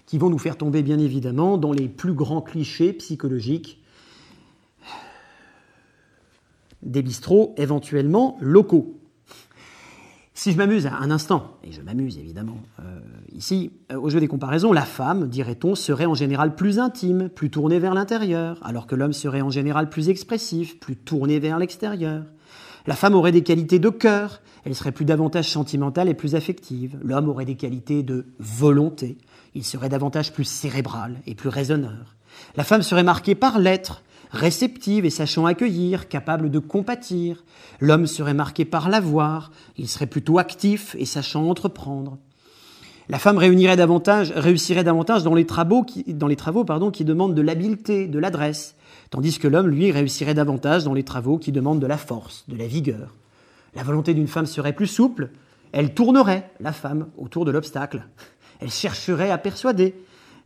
qui 0.06 0.18
vont 0.18 0.30
nous 0.30 0.38
faire 0.38 0.56
tomber 0.56 0.82
bien 0.82 0.98
évidemment 0.98 1.58
dans 1.58 1.72
les 1.72 1.88
plus 1.88 2.14
grands 2.14 2.42
clichés 2.42 2.92
psychologiques 2.92 3.80
des 6.82 7.02
bistrots 7.02 7.54
éventuellement 7.56 8.38
locaux. 8.40 8.99
Si 10.34 10.52
je 10.52 10.56
m'amuse 10.56 10.86
un 10.86 11.10
instant, 11.10 11.58
et 11.64 11.72
je 11.72 11.82
m'amuse 11.82 12.16
évidemment 12.16 12.58
euh, 12.78 13.00
ici, 13.32 13.72
euh, 13.92 14.00
au 14.00 14.08
jeu 14.08 14.20
des 14.20 14.28
comparaisons, 14.28 14.72
la 14.72 14.84
femme, 14.84 15.28
dirait-on, 15.28 15.74
serait 15.74 16.06
en 16.06 16.14
général 16.14 16.54
plus 16.54 16.78
intime, 16.78 17.28
plus 17.28 17.50
tournée 17.50 17.78
vers 17.78 17.94
l'intérieur, 17.94 18.58
alors 18.62 18.86
que 18.86 18.94
l'homme 18.94 19.12
serait 19.12 19.40
en 19.40 19.50
général 19.50 19.90
plus 19.90 20.08
expressif, 20.08 20.78
plus 20.78 20.96
tourné 20.96 21.40
vers 21.40 21.58
l'extérieur. 21.58 22.24
La 22.86 22.94
femme 22.94 23.14
aurait 23.14 23.32
des 23.32 23.42
qualités 23.42 23.78
de 23.78 23.90
cœur, 23.90 24.40
elle 24.64 24.74
serait 24.74 24.92
plus 24.92 25.04
davantage 25.04 25.50
sentimentale 25.50 26.08
et 26.08 26.14
plus 26.14 26.34
affective. 26.34 26.98
L'homme 27.02 27.28
aurait 27.28 27.44
des 27.44 27.56
qualités 27.56 28.02
de 28.02 28.26
volonté, 28.38 29.18
il 29.54 29.64
serait 29.64 29.88
davantage 29.88 30.32
plus 30.32 30.44
cérébral 30.44 31.20
et 31.26 31.34
plus 31.34 31.48
raisonneur. 31.48 32.16
La 32.56 32.64
femme 32.64 32.82
serait 32.82 33.02
marquée 33.02 33.34
par 33.34 33.58
l'être, 33.58 34.02
réceptive 34.30 35.04
et 35.04 35.10
sachant 35.10 35.46
accueillir, 35.46 36.08
capable 36.08 36.50
de 36.50 36.58
compatir. 36.58 37.44
L'homme 37.80 38.06
serait 38.06 38.34
marqué 38.34 38.64
par 38.64 38.88
l'avoir, 38.88 39.50
il 39.76 39.88
serait 39.88 40.06
plutôt 40.06 40.38
actif 40.38 40.96
et 40.98 41.04
sachant 41.04 41.48
entreprendre. 41.48 42.18
La 43.08 43.18
femme 43.18 43.38
réunirait 43.38 43.76
davantage, 43.76 44.32
réussirait 44.36 44.84
davantage 44.84 45.24
dans 45.24 45.34
les 45.34 45.44
travaux, 45.44 45.82
qui, 45.82 46.04
dans 46.14 46.28
les 46.28 46.36
travaux 46.36 46.64
qui 46.92 47.04
demandent 47.04 47.34
de 47.34 47.42
l'habileté, 47.42 48.06
de 48.06 48.18
l'adresse, 48.20 48.76
tandis 49.10 49.38
que 49.38 49.48
l'homme, 49.48 49.66
lui, 49.66 49.90
réussirait 49.90 50.34
davantage 50.34 50.84
dans 50.84 50.94
les 50.94 51.02
travaux 51.02 51.36
qui 51.36 51.50
demandent 51.50 51.80
de 51.80 51.88
la 51.88 51.98
force, 51.98 52.44
de 52.46 52.56
la 52.56 52.68
vigueur. 52.68 53.16
La 53.74 53.82
volonté 53.82 54.14
d'une 54.14 54.28
femme 54.28 54.46
serait 54.46 54.72
plus 54.72 54.86
souple, 54.86 55.30
Elle 55.72 55.94
tournerait, 55.94 56.50
la 56.58 56.72
femme, 56.72 57.06
autour 57.16 57.44
de 57.44 57.52
l'obstacle. 57.52 58.04
Elle 58.60 58.70
chercherait 58.70 59.30
à 59.30 59.38
persuader. 59.38 59.94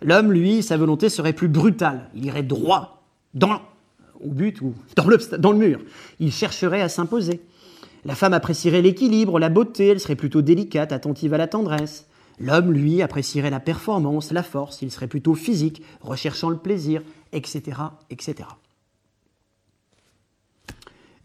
L'homme, 0.03 0.33
lui, 0.33 0.63
sa 0.63 0.77
volonté 0.77 1.09
serait 1.09 1.33
plus 1.33 1.49
brutale. 1.49 2.11
Il 2.15 2.27
irait 2.27 2.43
droit 2.43 3.03
dans, 3.35 3.61
au 4.25 4.31
but 4.31 4.61
ou 4.61 4.75
dans, 4.97 5.53
le 5.53 5.59
mur. 5.59 5.81
Il 6.21 6.33
chercherait 6.33 6.83
à 6.83 6.89
s'imposer. 6.89 7.41
La 8.05 8.15
femme 8.15 8.35
apprécierait 8.35 8.83
l'équilibre, 8.83 9.39
la 9.39 9.49
beauté, 9.49 9.89
elle 9.89 10.01
serait 10.01 10.17
plutôt 10.17 10.43
délicate, 10.43 10.93
attentive 10.93 11.35
à 11.35 11.39
la 11.39 11.49
tendresse. 11.49 12.07
L'homme, 12.39 12.73
lui, 12.73 13.01
apprécierait 13.01 13.51
la 13.51 13.61
performance, 13.61 14.33
la 14.33 14.43
force, 14.43 14.83
il 14.83 14.91
serait 14.91 15.07
plutôt 15.07 15.35
physique, 15.35 15.83
recherchant 16.01 16.51
le 16.51 16.59
plaisir, 16.59 17.03
etc. 17.33 17.79
etc. 18.11 18.49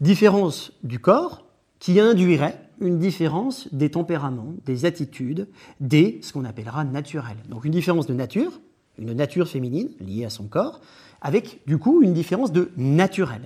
Différence 0.00 0.72
du 0.82 0.98
corps 0.98 1.44
qui 1.78 2.00
induirait 2.00 2.58
une 2.80 2.98
différence 2.98 3.68
des 3.72 3.90
tempéraments, 3.90 4.54
des 4.64 4.84
attitudes, 4.86 5.48
des 5.80 6.20
ce 6.22 6.32
qu'on 6.32 6.44
appellera 6.44 6.84
naturels. 6.84 7.36
Donc 7.48 7.64
une 7.64 7.72
différence 7.72 8.06
de 8.06 8.14
nature, 8.14 8.60
une 8.98 9.12
nature 9.12 9.48
féminine 9.48 9.90
liée 10.00 10.24
à 10.24 10.30
son 10.30 10.44
corps, 10.44 10.80
avec 11.20 11.60
du 11.66 11.78
coup 11.78 12.02
une 12.02 12.12
différence 12.12 12.52
de 12.52 12.70
naturel, 12.76 13.42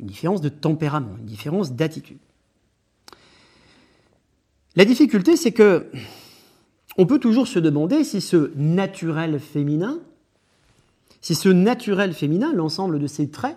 une 0.00 0.06
différence 0.06 0.40
de 0.40 0.48
tempérament, 0.48 1.16
une 1.18 1.26
différence 1.26 1.72
d'attitude. 1.72 2.18
La 4.76 4.84
difficulté, 4.84 5.36
c'est 5.36 5.52
que 5.52 5.86
on 6.96 7.06
peut 7.06 7.18
toujours 7.18 7.48
se 7.48 7.58
demander 7.58 8.04
si 8.04 8.20
ce 8.20 8.52
naturel 8.56 9.40
féminin, 9.40 9.98
si 11.20 11.34
ce 11.34 11.48
naturel 11.48 12.12
féminin, 12.12 12.52
l'ensemble 12.52 12.98
de 12.98 13.06
ces 13.06 13.30
traits 13.30 13.56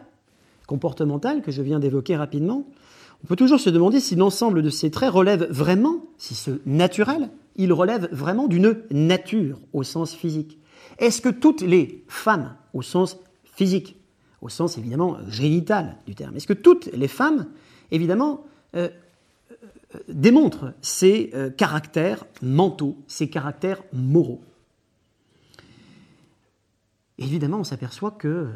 comportementaux 0.67 1.41
que 1.41 1.51
je 1.51 1.61
viens 1.61 1.79
d'évoquer 1.79 2.15
rapidement, 2.15 2.65
on 3.23 3.27
peut 3.27 3.35
toujours 3.35 3.59
se 3.59 3.69
demander 3.69 3.99
si 3.99 4.15
l'ensemble 4.15 4.61
de 4.61 4.69
ces 4.69 4.91
traits 4.91 5.11
relève 5.11 5.47
vraiment, 5.49 6.05
si 6.17 6.35
ce 6.35 6.51
naturel, 6.65 7.29
il 7.55 7.73
relève 7.73 8.07
vraiment 8.11 8.47
d'une 8.47 8.77
nature 8.91 9.59
au 9.73 9.83
sens 9.83 10.13
physique. 10.13 10.59
Est-ce 10.99 11.21
que 11.21 11.29
toutes 11.29 11.61
les 11.61 12.03
femmes, 12.07 12.55
au 12.73 12.81
sens 12.81 13.17
physique, 13.57 13.97
au 14.41 14.49
sens 14.49 14.77
évidemment 14.77 15.17
génital 15.27 15.97
du 16.05 16.15
terme, 16.15 16.35
est-ce 16.35 16.47
que 16.47 16.53
toutes 16.53 16.85
les 16.93 17.07
femmes, 17.07 17.47
évidemment, 17.91 18.45
euh, 18.75 18.87
euh, 19.95 19.99
démontrent 20.07 20.73
ces 20.81 21.31
euh, 21.33 21.49
caractères 21.49 22.23
mentaux, 22.41 23.03
ces 23.07 23.29
caractères 23.29 23.81
moraux? 23.91 24.43
Évidemment, 27.17 27.57
on 27.57 27.63
s'aperçoit 27.63 28.11
que 28.11 28.47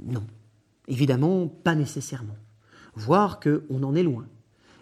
non. 0.00 0.24
Évidemment, 0.88 1.46
pas 1.46 1.74
nécessairement 1.74 2.36
voir 2.94 3.38
qu'on 3.38 3.82
en 3.82 3.94
est 3.94 4.02
loin. 4.02 4.26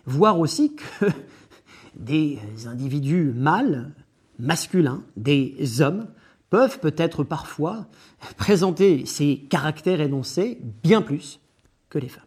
Voir 0.07 0.39
aussi 0.39 0.77
que 0.77 1.07
des 1.97 2.39
individus 2.67 3.33
mâles, 3.35 3.93
masculins, 4.39 5.03
des 5.17 5.81
hommes, 5.81 6.07
peuvent 6.55 6.79
peut-être 6.79 7.25
parfois 7.25 7.89
présenter 8.37 9.07
ces 9.07 9.39
caractères 9.51 10.01
énoncés 10.01 10.61
bien 10.85 11.03
plus 11.03 11.41
que 11.91 11.99
les 11.99 12.07
femmes. 12.07 12.23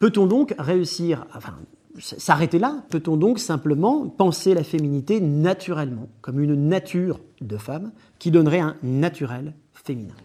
Peut-on 0.00 0.26
donc 0.26 0.56
réussir, 0.58 1.24
enfin, 1.36 1.54
s'arrêter 2.00 2.58
là? 2.58 2.82
Peut-on 2.90 3.16
donc 3.16 3.38
simplement 3.38 4.08
penser 4.08 4.54
la 4.54 4.64
féminité 4.64 5.20
naturellement, 5.20 6.08
comme 6.20 6.40
une 6.40 6.56
nature 6.66 7.20
de 7.40 7.56
femme 7.56 7.92
qui 8.18 8.32
donnerait 8.32 8.58
un 8.58 8.74
naturel 8.82 9.54
féminin? 9.72 10.16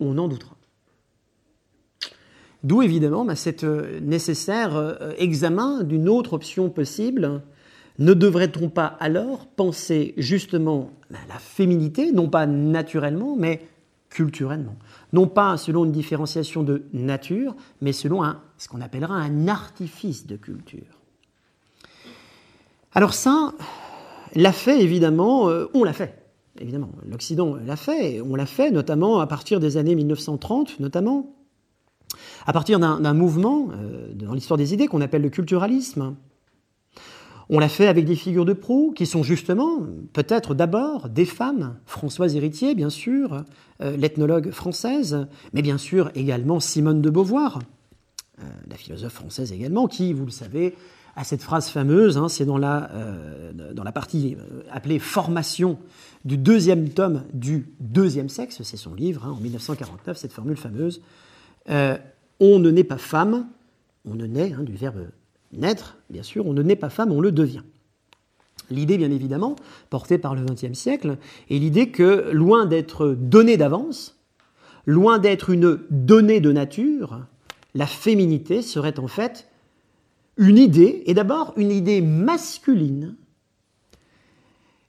On 0.00 0.18
en 0.18 0.28
doutera. 0.28 0.54
D'où 2.62 2.82
évidemment 2.82 3.24
bah, 3.24 3.36
cet 3.36 3.64
euh, 3.64 4.00
nécessaire 4.00 4.76
euh, 4.76 5.14
examen 5.16 5.82
d'une 5.82 6.10
autre 6.10 6.34
option 6.34 6.68
possible. 6.68 7.40
Ne 7.98 8.14
devrait-on 8.14 8.68
pas 8.68 8.96
alors 9.00 9.46
penser 9.46 10.14
justement 10.16 10.90
bah, 11.10 11.18
la 11.28 11.38
féminité, 11.38 12.12
non 12.12 12.28
pas 12.28 12.46
naturellement, 12.46 13.34
mais 13.36 13.66
culturellement? 14.08 14.76
Non 15.12 15.26
pas 15.26 15.56
selon 15.56 15.84
une 15.84 15.92
différenciation 15.92 16.62
de 16.62 16.84
nature, 16.92 17.56
mais 17.80 17.92
selon 17.92 18.22
ce 18.56 18.68
qu'on 18.68 18.80
appellera 18.80 19.14
un 19.14 19.48
artifice 19.48 20.26
de 20.26 20.36
culture. 20.36 20.98
Alors 22.94 23.14
ça, 23.14 23.52
l'a 24.34 24.52
fait 24.52 24.80
évidemment, 24.80 25.48
euh, 25.48 25.66
on 25.74 25.84
l'a 25.84 25.92
fait. 25.92 26.22
Évidemment, 26.60 26.90
l'Occident 27.08 27.56
l'a 27.56 27.76
fait, 27.76 28.20
on 28.20 28.34
l'a 28.34 28.46
fait 28.46 28.70
notamment 28.70 29.20
à 29.20 29.26
partir 29.26 29.60
des 29.60 29.76
années 29.76 29.94
1930, 29.94 30.80
notamment 30.80 31.34
à 32.46 32.52
partir 32.52 32.78
d'un 32.78 33.14
mouvement 33.14 33.68
euh, 33.72 34.12
dans 34.14 34.32
l'histoire 34.32 34.56
des 34.56 34.72
idées 34.72 34.86
qu'on 34.86 35.00
appelle 35.00 35.22
le 35.22 35.30
culturalisme. 35.30 36.16
On 37.50 37.58
l'a 37.58 37.68
fait 37.68 37.86
avec 37.86 38.04
des 38.04 38.16
figures 38.16 38.44
de 38.44 38.52
proue 38.52 38.92
qui 38.94 39.06
sont 39.06 39.22
justement, 39.22 39.80
peut-être 40.12 40.54
d'abord, 40.54 41.08
des 41.08 41.24
femmes, 41.24 41.76
Françoise 41.86 42.36
Héritier, 42.36 42.74
bien 42.74 42.90
sûr, 42.90 43.44
euh, 43.80 43.96
l'ethnologue 43.96 44.50
française, 44.50 45.26
mais 45.52 45.62
bien 45.62 45.78
sûr 45.78 46.10
également 46.14 46.60
Simone 46.60 47.00
de 47.00 47.08
Beauvoir, 47.08 47.60
euh, 48.40 48.42
la 48.68 48.76
philosophe 48.76 49.14
française 49.14 49.52
également, 49.52 49.86
qui, 49.86 50.12
vous 50.12 50.26
le 50.26 50.30
savez, 50.30 50.74
a 51.16 51.24
cette 51.24 51.42
phrase 51.42 51.68
fameuse, 51.68 52.18
hein, 52.18 52.28
c'est 52.28 52.44
dans, 52.44 52.58
la, 52.58 52.90
dans 53.74 53.82
la 53.82 53.92
partie 53.92 54.36
appelée 54.70 54.98
Formation 55.00 55.78
du 56.24 56.36
deuxième 56.36 56.90
tome 56.90 57.24
du 57.32 57.74
deuxième 57.80 58.28
sexe, 58.28 58.62
c'est 58.62 58.76
son 58.76 58.94
livre, 58.94 59.24
hein, 59.26 59.32
en 59.32 59.40
1949, 59.40 60.16
cette 60.16 60.32
formule 60.32 60.56
fameuse 60.56 61.00
on 62.40 62.58
ne 62.58 62.70
naît 62.70 62.84
pas 62.84 62.98
femme, 62.98 63.46
on 64.04 64.14
ne 64.14 64.26
naît, 64.26 64.52
hein, 64.52 64.62
du 64.62 64.74
verbe 64.74 65.08
naître, 65.52 65.96
bien 66.10 66.22
sûr, 66.22 66.46
on 66.46 66.52
ne 66.52 66.62
naît 66.62 66.76
pas 66.76 66.90
femme, 66.90 67.12
on 67.12 67.20
le 67.20 67.32
devient. 67.32 67.62
L'idée, 68.70 68.98
bien 68.98 69.10
évidemment, 69.10 69.56
portée 69.90 70.18
par 70.18 70.34
le 70.34 70.44
XXe 70.44 70.78
siècle, 70.78 71.16
est 71.48 71.58
l'idée 71.58 71.90
que, 71.90 72.30
loin 72.32 72.66
d'être 72.66 73.16
donnée 73.18 73.56
d'avance, 73.56 74.18
loin 74.86 75.18
d'être 75.18 75.50
une 75.50 75.80
donnée 75.90 76.40
de 76.40 76.52
nature, 76.52 77.20
la 77.74 77.86
féminité 77.86 78.62
serait 78.62 78.98
en 78.98 79.08
fait 79.08 79.48
une 80.36 80.58
idée, 80.58 81.02
et 81.06 81.14
d'abord 81.14 81.52
une 81.56 81.70
idée 81.70 82.00
masculine, 82.00 83.16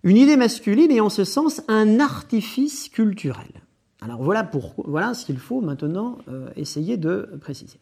une 0.04 0.18
idée 0.18 0.38
masculine 0.38 0.92
et 0.92 1.02
en 1.02 1.10
ce 1.10 1.24
sens 1.24 1.62
un 1.68 2.00
artifice 2.00 2.90
culturel. 2.90 3.50
Alors 4.02 4.24
voilà, 4.24 4.44
pour, 4.44 4.74
voilà 4.78 5.14
ce 5.14 5.26
qu'il 5.26 5.40
faut 5.40 5.60
maintenant 5.60 6.20
euh, 6.30 6.50
essayer 6.56 6.96
de 6.96 7.30
préciser. 7.42 7.80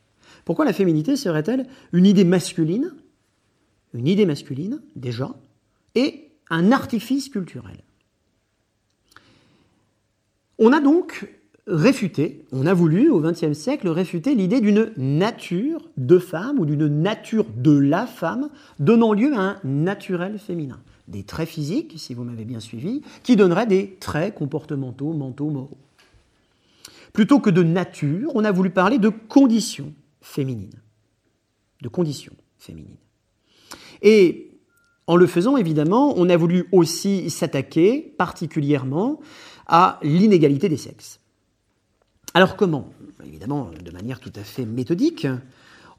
Pourquoi 0.48 0.64
la 0.64 0.72
féminité 0.72 1.18
serait-elle 1.18 1.68
une 1.92 2.06
idée 2.06 2.24
masculine, 2.24 2.94
une 3.94 4.08
idée 4.08 4.26
masculine 4.26 4.80
déjà, 4.96 5.36
et 5.94 6.30
un 6.50 6.72
artifice 6.72 7.28
culturel? 7.28 7.84
On 10.58 10.72
a 10.72 10.80
donc 10.80 11.30
réfuté, 11.68 12.46
on 12.54 12.66
a 12.66 12.74
voulu 12.74 13.10
au 13.10 13.20
XXe 13.20 13.52
siècle 13.52 13.90
réfuter 13.90 14.36
l'idée 14.36 14.62
d'une 14.62 14.94
nature 14.96 15.82
de 15.98 16.18
femme 16.18 16.60
ou 16.60 16.66
d'une 16.66 16.88
nature 16.88 17.48
de 17.58 17.78
la 17.78 18.08
femme 18.08 18.48
donnant 18.80 19.12
lieu 19.12 19.34
à 19.34 19.42
un 19.42 19.60
naturel 19.66 20.40
féminin. 20.40 20.80
Des 21.10 21.24
traits 21.24 21.50
physiques, 21.50 21.96
si 21.98 22.14
vous 22.14 22.24
m'avez 22.24 22.46
bien 22.46 22.62
suivi, 22.62 23.02
qui 23.24 23.36
donneraient 23.36 23.68
des 23.68 23.98
traits 24.00 24.36
comportementaux, 24.36 25.12
mentaux, 25.12 25.50
moraux. 25.50 25.78
Plutôt 27.12 27.42
que 27.42 27.50
de 27.50 27.64
nature, 27.64 28.32
on 28.34 28.46
a 28.46 28.52
voulu 28.54 28.70
parler 28.70 28.98
de 28.98 29.10
conditions 29.10 29.92
féminines. 30.28 30.82
De 31.82 31.90
conditions 31.90 32.34
féminines. 32.58 32.98
Et 34.02 34.52
en 35.06 35.16
le 35.16 35.28
faisant, 35.28 35.58
évidemment, 35.58 36.14
on 36.18 36.30
a 36.30 36.38
voulu 36.38 36.68
aussi 36.72 37.30
s'attaquer 37.30 38.14
particulièrement 38.18 39.20
à 39.68 40.00
l'inégalité 40.04 40.70
des 40.70 40.78
sexes. 40.78 41.20
Alors 42.34 42.56
comment? 42.56 42.90
Évidemment, 43.26 43.72
de 43.84 43.92
manière 43.92 44.20
tout 44.20 44.34
à 44.36 44.44
fait 44.44 44.66
méthodique. 44.66 45.28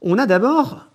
On 0.01 0.17
a 0.17 0.25
d'abord 0.25 0.87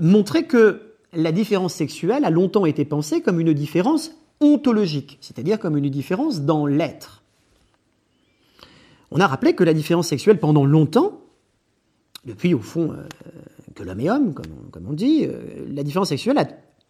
montré 0.00 0.46
que 0.46 0.94
la 1.12 1.32
différence 1.32 1.74
sexuelle 1.74 2.24
a 2.24 2.30
longtemps 2.30 2.66
été 2.66 2.84
pensée 2.84 3.20
comme 3.20 3.40
une 3.40 3.52
différence 3.52 4.12
ontologique, 4.40 5.18
c'est-à-dire 5.20 5.58
comme 5.58 5.76
une 5.76 5.90
différence 5.90 6.42
dans 6.42 6.66
l'être 6.66 7.24
on 9.14 9.20
a 9.20 9.28
rappelé 9.28 9.54
que 9.54 9.64
la 9.64 9.74
différence 9.74 10.08
sexuelle 10.08 10.40
pendant 10.40 10.66
longtemps, 10.66 11.20
depuis 12.26 12.54
au 12.54 12.60
fond 12.60 12.92
euh, 12.92 13.06
que 13.74 13.82
l'homme 13.82 14.00
est 14.00 14.10
homme, 14.10 14.34
comme 14.34 14.86
on, 14.88 14.92
dit, 14.92 15.26
euh, 15.26 15.66
la 15.72 15.82
différence 15.82 16.08
sexuelle 16.08 16.38
a 16.38 16.46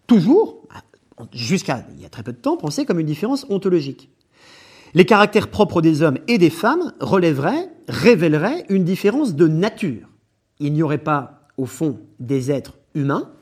toujours, 0.06 0.66
jusqu'à 1.32 1.86
il 1.96 2.02
y 2.02 2.06
a 2.06 2.08
très 2.08 2.22
peu 2.22 2.32
de 2.32 2.38
temps, 2.38 2.56
pensé 2.56 2.84
comme 2.84 3.00
une 3.00 3.06
différence 3.06 3.46
ontologique. 3.48 4.10
Les 4.94 5.04
caractères 5.04 5.48
propres 5.48 5.82
des 5.82 6.02
hommes 6.02 6.18
et 6.28 6.38
des 6.38 6.50
femmes 6.50 6.92
relèveraient, 7.00 7.68
révéleraient 7.88 8.64
une 8.68 8.84
différence 8.84 9.34
de 9.34 9.48
nature. 9.48 10.08
Il 10.60 10.72
n'y 10.72 10.82
aurait 10.82 10.98
pas, 10.98 11.48
au 11.56 11.66
fond, 11.66 11.98
des 12.20 12.52
êtres 12.52 12.78
humains, 12.94 13.32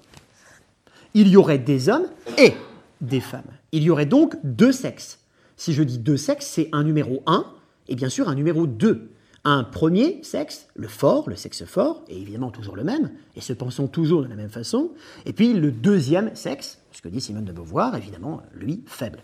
il 1.15 1.29
y 1.29 1.37
aurait 1.37 1.59
des 1.59 1.89
hommes 1.91 2.07
et 2.39 2.55
des 3.03 3.21
femmes. 3.21 3.51
Il 3.73 3.83
y 3.83 3.91
aurait 3.91 4.07
donc 4.07 4.37
deux 4.45 4.73
sexes. 4.73 5.19
Si 5.57 5.75
je 5.75 5.83
dis 5.83 5.99
deux 5.99 6.17
sexes, 6.17 6.47
c'est 6.47 6.69
un 6.73 6.85
numéro 6.85 7.23
1 7.27 7.45
et 7.89 7.95
bien 7.95 8.09
sûr 8.09 8.29
un 8.29 8.35
numéro 8.35 8.67
2. 8.67 9.11
Un 9.45 9.65
premier 9.65 10.21
sexe, 10.23 10.69
le 10.75 10.89
fort, 10.89 11.29
le 11.29 11.37
sexe 11.37 11.65
fort, 11.65 12.05
et 12.09 12.17
évidemment 12.17 12.51
toujours 12.51 12.77
le 12.77 12.85
même, 12.85 13.11
et 13.35 13.41
se 13.41 13.53
pensant 13.53 13.89
toujours 13.89 14.23
de 14.23 14.29
la 14.29 14.37
même 14.37 14.51
façon, 14.51 14.91
et 15.27 15.33
puis 15.33 15.53
le 15.53 15.73
deuxième 15.73 16.35
sexe, 16.37 16.79
ce 16.93 17.03
que 17.03 17.09
dit 17.09 17.21
Simone 17.21 17.45
de 17.45 17.53
Beauvoir, 17.53 17.97
évidemment, 17.97 18.43
lui, 18.55 18.83
faible. 18.87 19.21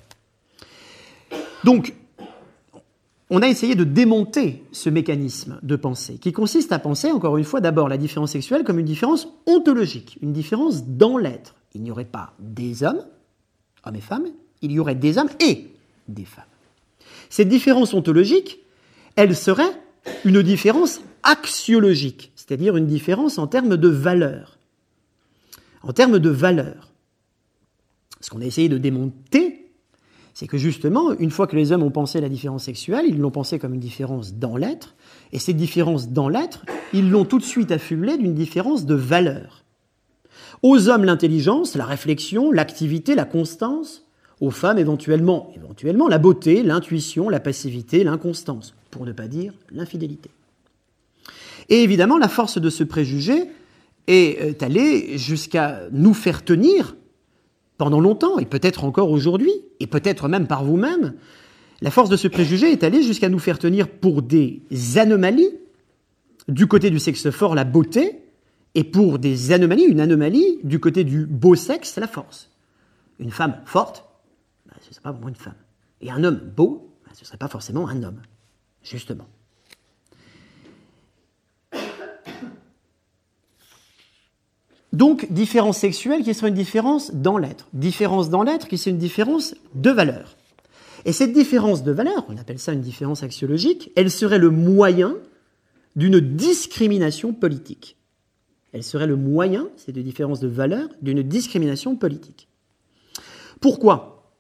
Donc, 1.64 1.94
on 3.30 3.42
a 3.42 3.48
essayé 3.48 3.74
de 3.74 3.84
démonter 3.84 4.64
ce 4.72 4.88
mécanisme 4.90 5.60
de 5.62 5.76
pensée, 5.76 6.18
qui 6.18 6.32
consiste 6.32 6.72
à 6.72 6.78
penser, 6.78 7.10
encore 7.10 7.36
une 7.36 7.44
fois, 7.44 7.60
d'abord 7.60 7.88
la 7.88 7.98
différence 7.98 8.32
sexuelle 8.32 8.64
comme 8.64 8.78
une 8.78 8.86
différence 8.86 9.28
ontologique, 9.46 10.18
une 10.22 10.32
différence 10.32 10.84
dans 10.86 11.18
l'être. 11.18 11.54
Il 11.74 11.82
n'y 11.82 11.90
aurait 11.90 12.04
pas 12.04 12.32
des 12.38 12.82
hommes, 12.82 13.04
hommes 13.84 13.96
et 13.96 14.00
femmes, 14.00 14.26
il 14.62 14.72
y 14.72 14.80
aurait 14.80 14.94
des 14.94 15.18
hommes 15.18 15.30
et 15.40 15.68
des 16.08 16.24
femmes. 16.24 16.44
Cette 17.28 17.48
différence 17.48 17.94
ontologique, 17.94 18.60
elle 19.14 19.36
serait 19.36 19.78
une 20.24 20.42
différence 20.42 21.00
axiologique, 21.22 22.32
c'est-à-dire 22.36 22.76
une 22.76 22.86
différence 22.86 23.38
en 23.38 23.46
termes 23.46 23.76
de 23.76 23.88
valeur. 23.88 24.59
En 25.82 25.92
termes 25.92 26.18
de 26.18 26.30
valeur. 26.30 26.92
Ce 28.20 28.30
qu'on 28.30 28.40
a 28.40 28.44
essayé 28.44 28.68
de 28.68 28.78
démonter, 28.78 29.68
c'est 30.34 30.46
que 30.46 30.59
justement, 30.59 31.12
une 31.18 31.30
fois 31.30 31.46
que 31.46 31.56
les 31.56 31.72
hommes 31.72 31.82
ont 31.82 31.90
pensé 31.90 32.20
la 32.20 32.28
différence 32.28 32.64
sexuelle, 32.64 33.06
ils 33.09 33.18
l'ont 33.18 33.30
pensée 33.30 33.59
comme 33.59 33.74
une 33.74 33.80
différence 33.80 34.34
dans 34.34 34.56
l'être, 34.56 34.94
et 35.32 35.38
cette 35.38 35.56
différence 35.56 36.11
dans 36.11 36.28
l'être, 36.28 36.64
ils 36.92 37.11
l'ont 37.11 37.24
tout 37.24 37.38
de 37.38 37.44
suite 37.44 37.72
affublée 37.72 38.16
d'une 38.16 38.34
différence 38.34 38.86
de 38.86 38.94
valeur. 38.94 39.64
Aux 40.62 40.88
hommes, 40.88 41.04
l'intelligence, 41.04 41.74
la 41.74 41.84
réflexion, 41.84 42.50
l'activité, 42.50 43.14
la 43.14 43.24
constance, 43.24 44.06
aux 44.40 44.50
femmes 44.50 44.78
éventuellement, 44.78 45.52
éventuellement 45.56 46.09
la 46.09 46.18
beauté, 46.18 46.62
l'intuition, 46.62 47.28
la 47.28 47.40
passivité, 47.40 48.04
l'inconstance, 48.04 48.74
pour 48.91 49.07
ne 49.07 49.12
pas 49.12 49.28
dire 49.28 49.55
l'infidélité. 49.70 50.30
Et 51.68 51.82
évidemment, 51.82 52.18
la 52.18 52.28
force 52.28 52.59
de 52.59 52.70
ce 52.70 52.84
préjugé 52.84 53.45
est 54.07 54.62
allée 54.62 55.18
jusqu'à 55.18 55.82
nous 55.93 56.14
faire 56.14 56.45
tenir 56.45 56.97
pendant 57.76 58.01
longtemps, 58.01 58.39
et 58.39 58.47
peut-être 58.47 58.84
encore 58.84 59.11
aujourd'hui, 59.11 59.53
et 59.80 59.86
peut-être 59.86 60.28
même 60.28 60.47
par 60.47 60.64
vous-même, 60.64 61.14
la 61.80 61.91
force 61.91 62.09
de 62.11 62.16
ce 62.16 62.26
préjugé 62.26 62.72
est 62.72 62.82
allée 62.82 63.03
jusqu'à 63.03 63.28
nous 63.28 63.39
faire 63.39 63.59
tenir 63.59 63.89
pour 63.89 64.22
des 64.22 64.62
anomalies, 64.97 65.53
du 66.49 66.66
côté 66.66 66.91
du 66.91 66.99
sexe 66.99 67.30
fort, 67.30 67.55
la 67.55 67.64
beauté, 67.64 68.18
et 68.74 68.84
pour 68.84 69.18
des 69.18 69.53
anomalies, 69.53 69.84
une 69.84 70.01
anomalie, 70.01 70.59
du 70.64 70.80
côté 70.80 71.05
du 71.05 71.26
beau 71.26 71.55
sexe, 71.55 71.97
la 71.97 72.09
force. 72.09 72.51
Une 73.18 73.30
femme 73.30 73.61
forte, 73.64 74.05
ce 74.80 74.89
ne 74.89 74.95
serait 74.95 75.03
pas 75.03 75.12
vraiment 75.12 75.28
une 75.28 75.34
femme. 75.34 75.55
Et 76.01 76.11
un 76.11 76.22
homme 76.24 76.41
beau, 76.57 76.95
ben, 77.05 77.12
ce 77.14 77.22
ne 77.22 77.26
serait 77.26 77.39
pas 77.39 77.49
forcément 77.49 77.89
un 77.89 78.03
homme, 78.03 78.20
justement. 78.91 79.26
Donc, 84.93 85.30
différence 85.30 85.78
sexuelle 85.78 86.22
qui 86.22 86.34
serait 86.34 86.49
une 86.49 86.55
différence 86.55 87.14
dans 87.14 87.39
l'être. 87.39 87.68
Différence 87.72 88.30
dans 88.30 88.43
l'être 88.43 88.68
qui 88.68 88.78
c'est 88.78 88.91
une 88.91 88.99
différence 88.99 89.55
de 89.74 89.91
valeur. 89.91 90.36
Et 91.05 91.12
cette 91.12 91.32
différence 91.32 91.84
de 91.84 91.93
valeur, 91.93 92.24
on 92.28 92.36
appelle 92.36 92.59
ça 92.59 92.72
une 92.72 92.80
différence 92.80 93.22
axiologique, 93.22 93.93
elle 93.97 94.11
serait 94.11 94.39
le 94.39 94.51
moyen 94.51 95.16
d'une 95.95 96.20
discrimination 96.20 97.32
politique. 97.32 97.97
Elle 98.72 98.82
serait 98.82 99.07
le 99.07 99.16
moyen, 99.16 99.68
cette 99.76 99.99
différence 99.99 100.41
de 100.41 100.49
valeur, 100.49 100.89
d'une 101.01 101.22
discrimination 101.22 101.97
politique. 101.97 102.49
Pourquoi? 103.61 104.32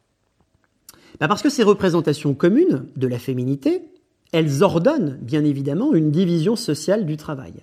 Bah, 1.20 1.28
parce 1.28 1.42
que 1.42 1.50
ces 1.50 1.62
représentations 1.62 2.34
communes 2.34 2.86
de 2.96 3.06
la 3.06 3.18
féminité, 3.18 3.82
elles 4.32 4.62
ordonnent 4.62 5.18
bien 5.20 5.44
évidemment 5.44 5.94
une 5.94 6.10
division 6.10 6.56
sociale 6.56 7.06
du 7.06 7.16
travail. 7.16 7.54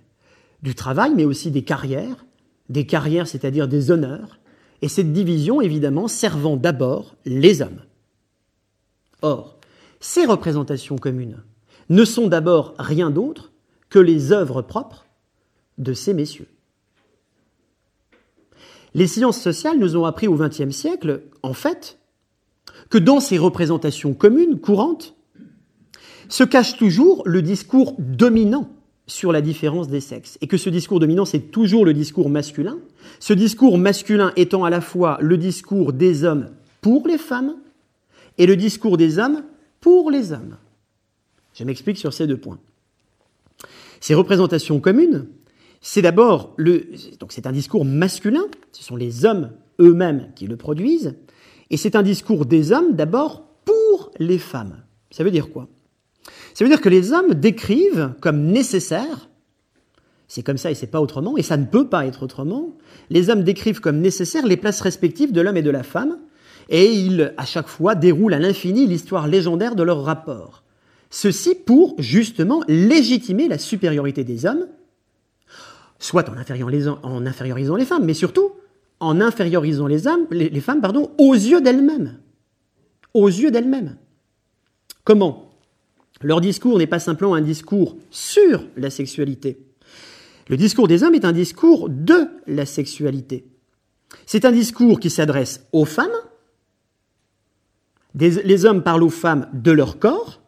Du 0.61 0.75
travail, 0.75 1.13
mais 1.15 1.25
aussi 1.25 1.51
des 1.51 1.63
carrières, 1.63 2.25
des 2.69 2.85
carrières, 2.85 3.27
c'est-à-dire 3.27 3.67
des 3.67 3.91
honneurs, 3.91 4.39
et 4.81 4.87
cette 4.87 5.13
division 5.13 5.61
évidemment 5.61 6.07
servant 6.07 6.57
d'abord 6.57 7.15
les 7.25 7.61
hommes. 7.61 7.81
Or, 9.21 9.57
ces 9.99 10.25
représentations 10.25 10.97
communes 10.97 11.43
ne 11.89 12.05
sont 12.05 12.27
d'abord 12.27 12.73
rien 12.79 13.09
d'autre 13.11 13.51
que 13.89 13.99
les 13.99 14.31
œuvres 14.31 14.61
propres 14.61 15.05
de 15.77 15.93
ces 15.93 16.13
messieurs. 16.13 16.47
Les 18.93 19.07
sciences 19.07 19.41
sociales 19.41 19.77
nous 19.77 19.97
ont 19.97 20.05
appris 20.05 20.27
au 20.27 20.35
XXe 20.35 20.71
siècle, 20.71 21.23
en 21.43 21.53
fait, 21.53 21.99
que 22.89 22.97
dans 22.97 23.19
ces 23.19 23.37
représentations 23.37 24.13
communes, 24.13 24.59
courantes, 24.59 25.15
se 26.29 26.43
cache 26.43 26.77
toujours 26.77 27.23
le 27.25 27.41
discours 27.41 27.95
dominant 27.99 28.69
sur 29.07 29.31
la 29.31 29.41
différence 29.41 29.87
des 29.87 30.01
sexes. 30.01 30.37
Et 30.41 30.47
que 30.47 30.57
ce 30.57 30.69
discours 30.69 30.99
dominant, 30.99 31.25
c'est 31.25 31.51
toujours 31.51 31.85
le 31.85 31.93
discours 31.93 32.29
masculin. 32.29 32.79
Ce 33.19 33.33
discours 33.33 33.77
masculin 33.77 34.31
étant 34.35 34.63
à 34.63 34.69
la 34.69 34.81
fois 34.81 35.17
le 35.21 35.37
discours 35.37 35.93
des 35.93 36.23
hommes 36.23 36.49
pour 36.81 37.07
les 37.07 37.17
femmes 37.17 37.55
et 38.37 38.45
le 38.45 38.55
discours 38.55 38.97
des 38.97 39.19
hommes 39.19 39.43
pour 39.79 40.09
les 40.09 40.31
hommes. 40.31 40.57
Je 41.53 41.63
m'explique 41.63 41.97
sur 41.97 42.13
ces 42.13 42.27
deux 42.27 42.37
points. 42.37 42.59
Ces 44.01 44.13
représentations 44.13 44.79
communes, 44.79 45.27
c'est 45.81 46.01
d'abord 46.01 46.53
le, 46.57 46.89
donc 47.19 47.31
c'est 47.31 47.47
un 47.47 47.51
discours 47.51 47.85
masculin, 47.85 48.45
ce 48.71 48.83
sont 48.83 48.95
les 48.95 49.25
hommes 49.25 49.51
eux-mêmes 49.79 50.31
qui 50.35 50.47
le 50.47 50.57
produisent, 50.57 51.15
et 51.69 51.77
c'est 51.77 51.95
un 51.95 52.03
discours 52.03 52.45
des 52.45 52.71
hommes 52.71 52.93
d'abord 52.93 53.47
pour 53.63 54.11
les 54.19 54.37
femmes. 54.37 54.83
Ça 55.11 55.23
veut 55.23 55.31
dire 55.31 55.49
quoi? 55.49 55.67
Ça 56.55 56.63
veut 56.63 56.69
dire 56.69 56.79
que 56.79 56.87
les 56.87 57.11
hommes 57.11 57.33
décrivent 57.33 58.13
comme 58.21 58.45
nécessaire, 58.45 59.29
c'est 60.29 60.41
comme 60.41 60.57
ça 60.57 60.71
et 60.71 60.73
c'est 60.73 60.87
pas 60.87 61.01
autrement, 61.01 61.35
et 61.35 61.43
ça 61.43 61.57
ne 61.57 61.65
peut 61.65 61.89
pas 61.89 62.05
être 62.05 62.23
autrement, 62.23 62.77
les 63.09 63.29
hommes 63.29 63.43
décrivent 63.43 63.81
comme 63.81 63.99
nécessaire 63.99 64.45
les 64.45 64.55
places 64.55 64.79
respectives 64.79 65.33
de 65.33 65.41
l'homme 65.41 65.57
et 65.57 65.61
de 65.61 65.69
la 65.69 65.83
femme, 65.83 66.17
et 66.69 66.89
ils, 66.93 67.33
à 67.35 67.43
chaque 67.43 67.67
fois, 67.67 67.93
déroulent 67.93 68.33
à 68.33 68.39
l'infini 68.39 68.87
l'histoire 68.87 69.27
légendaire 69.27 69.75
de 69.75 69.83
leur 69.83 70.01
rapport. 70.05 70.63
Ceci 71.09 71.55
pour, 71.55 71.93
justement, 71.99 72.63
légitimer 72.69 73.49
la 73.49 73.57
supériorité 73.57 74.23
des 74.23 74.45
hommes, 74.45 74.65
soit 75.99 76.29
en 76.29 76.37
infériorisant 77.25 77.75
les 77.75 77.85
femmes, 77.85 78.05
mais 78.05 78.13
surtout 78.13 78.51
en 79.01 79.19
infériorisant 79.19 79.87
les, 79.87 79.99
les, 80.31 80.61
femmes 80.61 80.79
pardon, 80.79 81.11
aux 81.17 81.33
yeux 81.33 81.59
d'elles-mêmes. 81.59 82.17
Aux 83.13 83.27
yeux 83.27 83.51
d'elles-mêmes. 83.51 83.97
Comment? 85.03 85.44
Leur 86.21 86.41
discours 86.41 86.77
n'est 86.77 86.87
pas 86.87 86.99
simplement 86.99 87.35
un 87.35 87.41
discours 87.41 87.97
sur 88.09 88.65
la 88.77 88.89
sexualité. 88.89 89.59
Le 90.47 90.57
discours 90.57 90.87
des 90.87 91.03
hommes 91.03 91.15
est 91.15 91.25
un 91.25 91.31
discours 91.31 91.89
de 91.89 92.27
la 92.47 92.65
sexualité. 92.65 93.45
C'est 94.25 94.45
un 94.45 94.51
discours 94.51 94.99
qui 94.99 95.09
s'adresse 95.09 95.65
aux 95.71 95.85
femmes. 95.85 96.07
les 98.13 98.65
hommes 98.65 98.83
parlent 98.83 99.03
aux 99.03 99.09
femmes 99.09 99.47
de 99.53 99.71
leur 99.71 99.99
corps. 99.99 100.41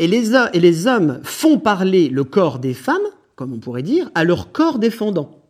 Et 0.00 0.06
les, 0.08 0.86
hommes 0.86 1.20
font 1.24 1.58
parler 1.58 2.08
le 2.08 2.24
corps 2.24 2.58
des 2.58 2.72
femmes, 2.72 2.96
comme 3.36 3.52
on 3.52 3.58
pourrait 3.58 3.82
dire, 3.82 4.10
à 4.14 4.24
leur 4.24 4.50
corps 4.50 4.78
défendant. 4.78 5.42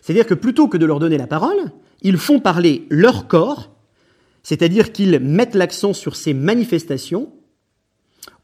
C'est-à-dire 0.00 0.26
que 0.26 0.32
plutôt 0.32 0.68
que 0.68 0.78
de 0.78 0.86
leur 0.86 1.00
donner 1.00 1.18
la 1.18 1.26
parole, 1.26 1.70
ils 2.00 2.16
font 2.16 2.40
parler 2.40 2.86
leur 2.88 3.28
corps, 3.28 3.70
c'est-à-dire 4.42 4.90
qu'ils 4.90 5.20
mettent 5.20 5.54
l'accent 5.54 5.92
sur 5.92 6.16
ces 6.16 6.32
manifestations, 6.32 7.30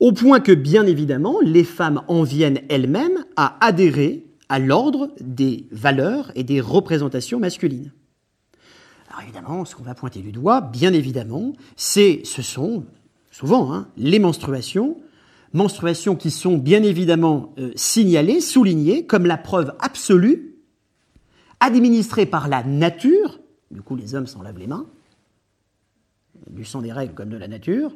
au 0.00 0.12
point 0.12 0.40
que, 0.40 0.52
bien 0.52 0.86
évidemment, 0.86 1.38
les 1.42 1.64
femmes 1.64 2.02
en 2.08 2.22
viennent 2.22 2.62
elles-mêmes 2.68 3.24
à 3.36 3.64
adhérer 3.64 4.26
à 4.48 4.58
l'ordre 4.58 5.10
des 5.20 5.68
valeurs 5.70 6.32
et 6.34 6.42
des 6.42 6.60
représentations 6.60 7.38
masculines. 7.38 7.92
Alors 9.08 9.22
évidemment, 9.22 9.64
ce 9.64 9.76
qu'on 9.76 9.82
va 9.82 9.94
pointer 9.94 10.20
du 10.20 10.32
doigt, 10.32 10.60
bien 10.60 10.92
évidemment, 10.92 11.52
c'est, 11.76 12.22
ce 12.24 12.42
sont 12.42 12.84
souvent 13.30 13.72
hein, 13.72 13.88
les 13.96 14.18
menstruations, 14.18 14.96
menstruations 15.52 16.16
qui 16.16 16.30
sont 16.30 16.56
bien 16.58 16.82
évidemment 16.82 17.52
euh, 17.58 17.70
signalées, 17.76 18.40
soulignées 18.40 19.06
comme 19.06 19.26
la 19.26 19.36
preuve 19.36 19.74
absolue 19.80 20.56
administré 21.60 22.24
par 22.24 22.48
la 22.48 22.64
nature, 22.64 23.40
du 23.70 23.82
coup 23.82 23.94
les 23.94 24.14
hommes 24.14 24.26
s'en 24.26 24.42
lavent 24.42 24.58
les 24.58 24.66
mains, 24.66 24.86
du 26.48 26.64
sang 26.64 26.80
des 26.80 26.92
règles 26.92 27.14
comme 27.14 27.28
de 27.28 27.36
la 27.36 27.48
nature, 27.48 27.92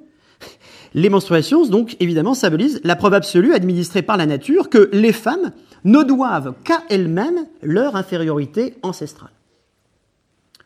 les 0.95 1.09
menstruations, 1.09 1.67
donc, 1.67 1.97
évidemment, 2.01 2.35
symbolisent 2.35 2.81
la 2.85 2.97
preuve 2.97 3.15
absolue 3.15 3.53
administrée 3.53 4.03
par 4.03 4.17
la 4.17 4.27
nature 4.27 4.71
que 4.71 4.89
les 4.93 5.13
femmes 5.13 5.53
ne 5.85 6.03
doivent 6.03 6.55
qu'à 6.65 6.83
elles-mêmes 6.89 7.47
leur 7.63 7.97
infériorité 7.97 8.75
ancestrale. 8.83 9.33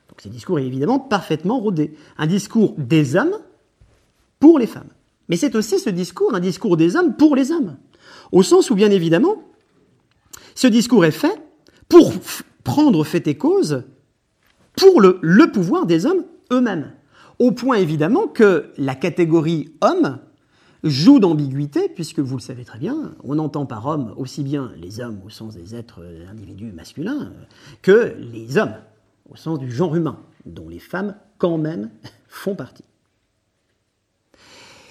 Donc, 0.08 0.20
ce 0.20 0.28
discours 0.28 0.58
est 0.58 0.66
évidemment 0.66 0.98
parfaitement 0.98 1.58
rodé. 1.58 1.94
Un 2.18 2.26
discours 2.26 2.74
des 2.76 3.16
hommes 3.16 3.38
pour 4.38 4.58
les 4.58 4.66
femmes. 4.66 4.90
Mais 5.28 5.36
c'est 5.36 5.54
aussi 5.54 5.78
ce 5.78 5.90
discours, 5.90 6.34
un 6.34 6.40
discours 6.40 6.76
des 6.76 6.96
hommes 6.96 7.14
pour 7.14 7.34
les 7.34 7.50
hommes. 7.50 7.76
Au 8.32 8.42
sens 8.42 8.70
où, 8.70 8.74
bien 8.74 8.90
évidemment, 8.90 9.42
ce 10.54 10.66
discours 10.66 11.04
est 11.04 11.10
fait 11.10 11.40
pour 11.88 12.12
prendre 12.64 13.04
fait 13.04 13.26
et 13.28 13.36
cause 13.36 13.84
pour 14.76 15.00
le, 15.00 15.18
le 15.22 15.50
pouvoir 15.50 15.86
des 15.86 16.04
hommes 16.04 16.24
eux-mêmes. 16.52 16.92
Au 17.38 17.52
point 17.52 17.76
évidemment 17.76 18.26
que 18.26 18.72
la 18.76 18.94
catégorie 18.94 19.72
homme 19.80 20.18
joue 20.84 21.18
d'ambiguïté, 21.20 21.88
puisque 21.88 22.20
vous 22.20 22.36
le 22.36 22.42
savez 22.42 22.64
très 22.64 22.78
bien, 22.78 23.14
on 23.24 23.38
entend 23.38 23.66
par 23.66 23.86
homme 23.86 24.14
aussi 24.16 24.42
bien 24.42 24.72
les 24.76 25.00
hommes 25.00 25.20
au 25.24 25.30
sens 25.30 25.54
des 25.54 25.74
êtres 25.74 26.04
individus 26.30 26.72
masculins 26.72 27.32
que 27.82 28.16
les 28.18 28.58
hommes 28.58 28.74
au 29.30 29.36
sens 29.36 29.58
du 29.58 29.70
genre 29.70 29.94
humain, 29.94 30.18
dont 30.46 30.68
les 30.68 30.78
femmes 30.78 31.14
quand 31.38 31.58
même 31.58 31.90
font 32.28 32.54
partie. 32.54 32.84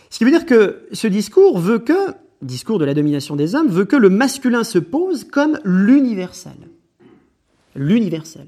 Ce 0.09 0.17
qui 0.17 0.23
veut 0.23 0.31
dire 0.31 0.45
que 0.45 0.87
ce 0.93 1.07
discours 1.07 1.59
veut 1.59 1.79
que, 1.79 2.13
discours 2.41 2.79
de 2.79 2.85
la 2.85 2.93
domination 2.93 3.35
des 3.35 3.55
hommes, 3.55 3.67
veut 3.67 3.85
que 3.85 3.95
le 3.95 4.09
masculin 4.09 4.63
se 4.63 4.79
pose 4.79 5.25
comme 5.25 5.59
l'universel. 5.63 6.57
L'universel. 7.75 8.47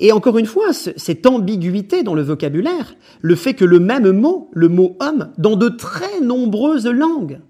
Et 0.00 0.12
encore 0.12 0.38
une 0.38 0.46
fois, 0.46 0.72
cette 0.72 1.26
ambiguïté 1.26 2.02
dans 2.02 2.14
le 2.14 2.22
vocabulaire, 2.22 2.96
le 3.20 3.36
fait 3.36 3.52
que 3.52 3.66
le 3.66 3.78
même 3.78 4.10
mot, 4.12 4.50
le 4.54 4.68
mot 4.68 4.96
homme, 4.98 5.30
dans 5.36 5.56
de 5.56 5.68
très 5.68 6.20
nombreuses 6.20 6.86
langues, 6.86 7.40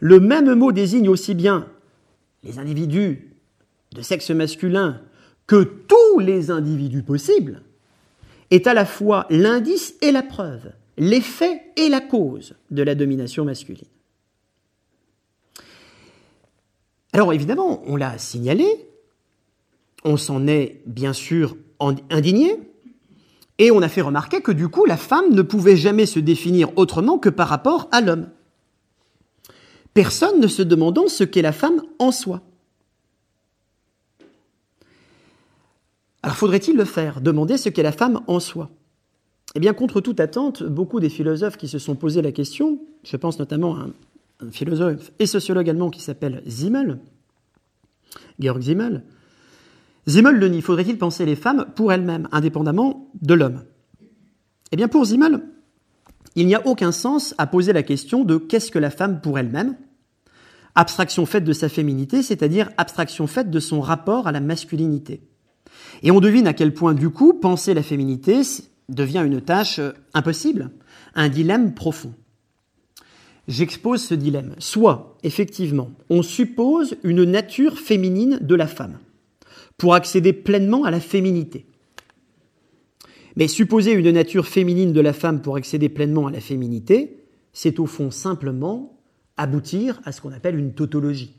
le 0.00 0.18
même 0.20 0.54
mot 0.54 0.72
désigne 0.72 1.10
aussi 1.10 1.34
bien 1.34 1.68
les 2.42 2.58
individus 2.58 3.36
de 3.94 4.00
sexe 4.00 4.30
masculin 4.30 5.02
que 5.46 5.62
tous 5.62 6.18
les 6.18 6.50
individus 6.50 7.02
possibles, 7.02 7.62
est 8.50 8.66
à 8.66 8.72
la 8.72 8.86
fois 8.86 9.26
l'indice 9.28 9.94
et 10.00 10.12
la 10.12 10.22
preuve, 10.22 10.72
l'effet 10.96 11.60
et 11.76 11.88
la 11.90 12.00
cause 12.00 12.54
de 12.70 12.82
la 12.82 12.94
domination 12.94 13.44
masculine. 13.44 13.84
Alors 17.12 17.32
évidemment, 17.32 17.82
on 17.86 17.96
l'a 17.96 18.16
signalé, 18.16 18.66
on 20.04 20.16
s'en 20.16 20.46
est 20.46 20.82
bien 20.86 21.12
sûr 21.12 21.56
indigné, 22.10 22.58
et 23.58 23.70
on 23.70 23.82
a 23.82 23.88
fait 23.88 24.00
remarquer 24.00 24.40
que 24.40 24.52
du 24.52 24.68
coup, 24.68 24.86
la 24.86 24.96
femme 24.96 25.34
ne 25.34 25.42
pouvait 25.42 25.76
jamais 25.76 26.06
se 26.06 26.18
définir 26.18 26.70
autrement 26.76 27.18
que 27.18 27.28
par 27.28 27.48
rapport 27.48 27.88
à 27.92 28.00
l'homme. 28.00 28.30
Personne 29.92 30.40
ne 30.40 30.46
se 30.46 30.62
demandant 30.62 31.08
ce 31.08 31.24
qu'est 31.24 31.42
la 31.42 31.52
femme 31.52 31.82
en 31.98 32.10
soi. 32.10 32.42
Alors 36.22 36.36
faudrait-il 36.36 36.76
le 36.76 36.84
faire, 36.84 37.20
demander 37.20 37.56
ce 37.56 37.68
qu'est 37.68 37.82
la 37.82 37.92
femme 37.92 38.20
en 38.26 38.40
soi? 38.40 38.70
Eh 39.54 39.60
bien, 39.60 39.72
contre 39.72 40.00
toute 40.00 40.20
attente, 40.20 40.62
beaucoup 40.62 41.00
des 41.00 41.08
philosophes 41.08 41.56
qui 41.56 41.68
se 41.68 41.78
sont 41.78 41.96
posé 41.96 42.22
la 42.22 42.32
question, 42.32 42.78
je 43.02 43.16
pense 43.16 43.38
notamment 43.38 43.76
à 43.76 43.86
un, 44.40 44.50
philosophe 44.52 45.12
et 45.18 45.26
sociologue 45.26 45.68
allemand 45.68 45.90
qui 45.90 46.00
s'appelle 46.00 46.42
Zimmel, 46.48 46.98
Georg 48.38 48.62
Zimmel, 48.62 49.04
Zimmel 50.10 50.36
le 50.36 50.48
nie, 50.48 50.60
faudrait-il 50.60 50.98
penser 50.98 51.24
les 51.24 51.36
femmes 51.36 51.66
pour 51.76 51.92
elles-mêmes, 51.92 52.28
indépendamment 52.32 53.08
de 53.22 53.34
l'homme? 53.34 53.62
Eh 54.72 54.76
bien, 54.76 54.88
pour 54.88 55.04
Zimmel, 55.04 55.40
il 56.34 56.46
n'y 56.46 56.54
a 56.54 56.66
aucun 56.66 56.90
sens 56.90 57.34
à 57.38 57.46
poser 57.46 57.72
la 57.72 57.84
question 57.84 58.24
de 58.24 58.36
qu'est-ce 58.36 58.72
que 58.72 58.78
la 58.78 58.90
femme 58.90 59.20
pour 59.20 59.38
elle-même? 59.38 59.76
Abstraction 60.74 61.26
faite 61.26 61.44
de 61.44 61.52
sa 61.52 61.68
féminité, 61.68 62.22
c'est-à-dire 62.22 62.70
abstraction 62.76 63.28
faite 63.28 63.50
de 63.50 63.60
son 63.60 63.80
rapport 63.80 64.26
à 64.26 64.32
la 64.32 64.40
masculinité. 64.40 65.22
Et 66.02 66.10
on 66.10 66.20
devine 66.20 66.48
à 66.48 66.54
quel 66.54 66.74
point, 66.74 66.94
du 66.94 67.10
coup, 67.10 67.32
penser 67.34 67.72
la 67.72 67.82
féminité 67.82 68.42
devient 68.88 69.22
une 69.24 69.40
tâche 69.40 69.78
euh, 69.78 69.92
impossible, 70.14 70.70
un 71.14 71.28
dilemme 71.28 71.74
profond. 71.74 72.14
J'expose 73.46 74.02
ce 74.02 74.14
dilemme. 74.14 74.54
Soit, 74.58 75.16
effectivement, 75.22 75.90
on 76.08 76.22
suppose 76.22 76.96
une 77.04 77.22
nature 77.24 77.78
féminine 77.78 78.38
de 78.40 78.54
la 78.56 78.66
femme 78.66 78.98
pour 79.80 79.94
accéder 79.94 80.34
pleinement 80.34 80.84
à 80.84 80.90
la 80.90 81.00
féminité. 81.00 81.64
Mais 83.34 83.48
supposer 83.48 83.92
une 83.92 84.10
nature 84.10 84.46
féminine 84.46 84.92
de 84.92 85.00
la 85.00 85.14
femme 85.14 85.40
pour 85.40 85.56
accéder 85.56 85.88
pleinement 85.88 86.26
à 86.26 86.30
la 86.30 86.40
féminité, 86.40 87.24
c'est 87.54 87.80
au 87.80 87.86
fond 87.86 88.10
simplement 88.10 89.00
aboutir 89.38 89.98
à 90.04 90.12
ce 90.12 90.20
qu'on 90.20 90.32
appelle 90.32 90.58
une 90.58 90.74
tautologie. 90.74 91.34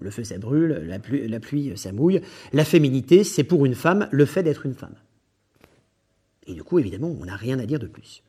Le 0.00 0.10
feu, 0.10 0.24
ça 0.24 0.36
brûle, 0.38 0.84
la 0.84 1.40
pluie, 1.40 1.72
ça 1.76 1.92
mouille. 1.92 2.20
La 2.52 2.64
féminité, 2.64 3.22
c'est 3.22 3.44
pour 3.44 3.64
une 3.64 3.76
femme 3.76 4.08
le 4.10 4.24
fait 4.24 4.42
d'être 4.42 4.66
une 4.66 4.74
femme. 4.74 4.96
Et 6.48 6.54
du 6.54 6.64
coup, 6.64 6.80
évidemment, 6.80 7.14
on 7.20 7.26
n'a 7.26 7.36
rien 7.36 7.60
à 7.60 7.66
dire 7.66 7.78
de 7.78 7.86
plus. 7.86 8.24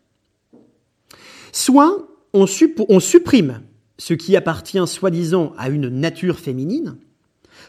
Soit 1.52 2.08
on 2.34 2.46
supprime 2.46 3.62
ce 3.98 4.14
qui 4.14 4.36
appartient 4.36 4.86
soi-disant 4.86 5.54
à 5.58 5.70
une 5.70 5.90
nature 5.90 6.38
féminine 6.38 6.98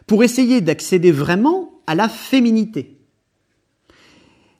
pour 0.07 0.23
essayer 0.25 0.61
d'accéder 0.61 1.13
vraiment 1.13 1.81
à 1.87 1.95
la 1.95 2.09
féminité. 2.09 2.99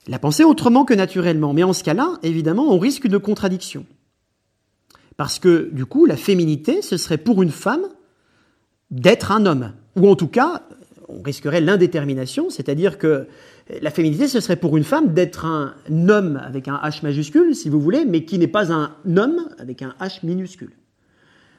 La 0.07 0.19
penser 0.19 0.43
autrement 0.43 0.85
que 0.85 0.93
naturellement. 0.93 1.53
Mais 1.53 1.63
en 1.63 1.73
ce 1.73 1.83
cas-là, 1.83 2.19
évidemment, 2.23 2.73
on 2.73 2.79
risque 2.79 3.05
une 3.05 3.19
contradiction. 3.19 3.85
Parce 5.15 5.39
que, 5.39 5.69
du 5.71 5.85
coup, 5.85 6.05
la 6.05 6.17
féminité, 6.17 6.81
ce 6.81 6.97
serait 6.97 7.17
pour 7.17 7.43
une 7.43 7.51
femme 7.51 7.85
d'être 8.91 9.31
un 9.31 9.45
homme. 9.45 9.73
Ou 9.95 10.09
en 10.09 10.15
tout 10.15 10.27
cas, 10.27 10.63
on 11.07 11.21
risquerait 11.21 11.61
l'indétermination, 11.61 12.49
c'est-à-dire 12.49 12.97
que 12.97 13.27
la 13.81 13.91
féminité, 13.91 14.27
ce 14.27 14.39
serait 14.39 14.55
pour 14.55 14.75
une 14.75 14.83
femme 14.83 15.13
d'être 15.13 15.45
un 15.45 15.75
homme 16.09 16.41
avec 16.43 16.67
un 16.67 16.75
H 16.83 17.03
majuscule, 17.03 17.55
si 17.55 17.69
vous 17.69 17.79
voulez, 17.79 18.05
mais 18.05 18.25
qui 18.25 18.37
n'est 18.37 18.47
pas 18.47 18.73
un 18.73 18.95
homme 19.15 19.47
avec 19.57 19.81
un 19.81 19.95
H 20.01 20.19
minuscule. 20.23 20.71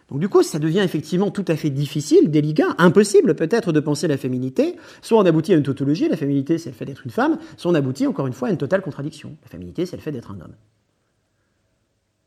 Donc 0.08 0.20
du 0.20 0.28
coup, 0.28 0.42
ça 0.42 0.58
devient 0.58 0.80
effectivement 0.80 1.30
tout 1.30 1.44
à 1.48 1.56
fait 1.56 1.70
difficile, 1.70 2.30
délicat, 2.30 2.74
impossible 2.78 3.34
peut-être 3.34 3.72
de 3.72 3.80
penser 3.80 4.06
la 4.06 4.16
féminité. 4.16 4.76
Soit 5.00 5.18
on 5.18 5.24
aboutit 5.24 5.52
à 5.52 5.56
une 5.56 5.62
tautologie, 5.62 6.08
la 6.08 6.16
féminité 6.16 6.58
c'est 6.58 6.70
le 6.70 6.76
fait 6.76 6.84
d'être 6.84 7.04
une 7.04 7.10
femme, 7.10 7.38
soit 7.56 7.70
on 7.70 7.74
aboutit 7.74 8.06
encore 8.06 8.26
une 8.26 8.32
fois 8.32 8.48
à 8.48 8.50
une 8.50 8.58
totale 8.58 8.82
contradiction. 8.82 9.36
La 9.42 9.48
féminité 9.48 9.86
c'est 9.86 9.96
le 9.96 10.02
fait 10.02 10.12
d'être 10.12 10.30
un 10.30 10.40
homme. 10.40 10.54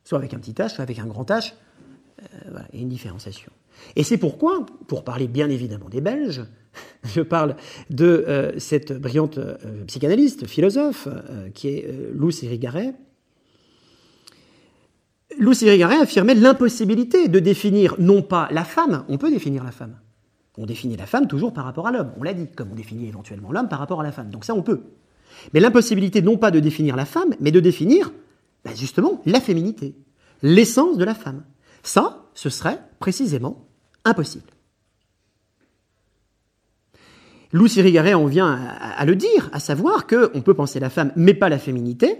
Soit 0.04 0.18
avec 0.18 0.34
un 0.34 0.38
petit 0.38 0.52
H, 0.52 0.70
soit 0.70 0.82
avec 0.82 0.98
un 0.98 1.06
grand 1.06 1.28
H, 1.30 1.52
euh, 2.20 2.58
et 2.72 2.80
une 2.80 2.88
différenciation. 2.88 3.52
Et 3.96 4.02
c'est 4.02 4.18
pourquoi, 4.18 4.66
pour 4.86 5.04
parler 5.04 5.28
bien 5.28 5.48
évidemment 5.50 5.88
des 5.88 6.00
Belges, 6.00 6.42
je 7.04 7.20
parle 7.20 7.56
de 7.90 8.24
euh, 8.28 8.58
cette 8.58 8.92
brillante 8.92 9.38
euh, 9.38 9.56
psychanalyste, 9.86 10.46
philosophe, 10.46 11.08
euh, 11.08 11.50
qui 11.50 11.68
est 11.68 11.94
Lou 12.12 12.30
Sirigaret. 12.30 12.94
Lou 15.38 15.54
Sirigaret 15.54 15.96
affirmait 15.96 16.34
l'impossibilité 16.34 17.28
de 17.28 17.38
définir 17.38 17.94
non 17.98 18.22
pas 18.22 18.48
la 18.50 18.64
femme, 18.64 19.04
on 19.08 19.18
peut 19.18 19.30
définir 19.30 19.64
la 19.64 19.70
femme. 19.70 19.96
On 20.56 20.66
définit 20.66 20.96
la 20.96 21.06
femme 21.06 21.28
toujours 21.28 21.52
par 21.52 21.64
rapport 21.64 21.86
à 21.86 21.92
l'homme, 21.92 22.12
on 22.18 22.24
l'a 22.24 22.34
dit, 22.34 22.48
comme 22.48 22.70
on 22.72 22.74
définit 22.74 23.06
éventuellement 23.06 23.52
l'homme 23.52 23.68
par 23.68 23.78
rapport 23.78 24.00
à 24.00 24.04
la 24.04 24.12
femme. 24.12 24.30
Donc 24.30 24.44
ça, 24.44 24.54
on 24.54 24.62
peut. 24.62 24.82
Mais 25.54 25.60
l'impossibilité 25.60 26.22
non 26.22 26.36
pas 26.36 26.50
de 26.50 26.58
définir 26.58 26.96
la 26.96 27.04
femme, 27.04 27.34
mais 27.40 27.52
de 27.52 27.60
définir 27.60 28.12
ben, 28.64 28.74
justement 28.74 29.22
la 29.24 29.40
féminité, 29.40 29.94
l'essence 30.42 30.96
de 30.96 31.04
la 31.04 31.14
femme. 31.14 31.44
Ça, 31.82 32.24
ce 32.34 32.50
serait 32.50 32.80
précisément 32.98 33.68
Impossible. 34.04 34.46
Lou 37.52 37.66
Sirigaret 37.66 38.14
en 38.14 38.26
vient 38.26 38.52
à, 38.52 39.04
le 39.04 39.16
dire, 39.16 39.48
à 39.52 39.60
savoir 39.60 40.06
qu'on 40.06 40.42
peut 40.42 40.54
penser 40.54 40.80
la 40.80 40.90
femme, 40.90 41.12
mais 41.16 41.34
pas 41.34 41.48
la 41.48 41.58
féminité. 41.58 42.16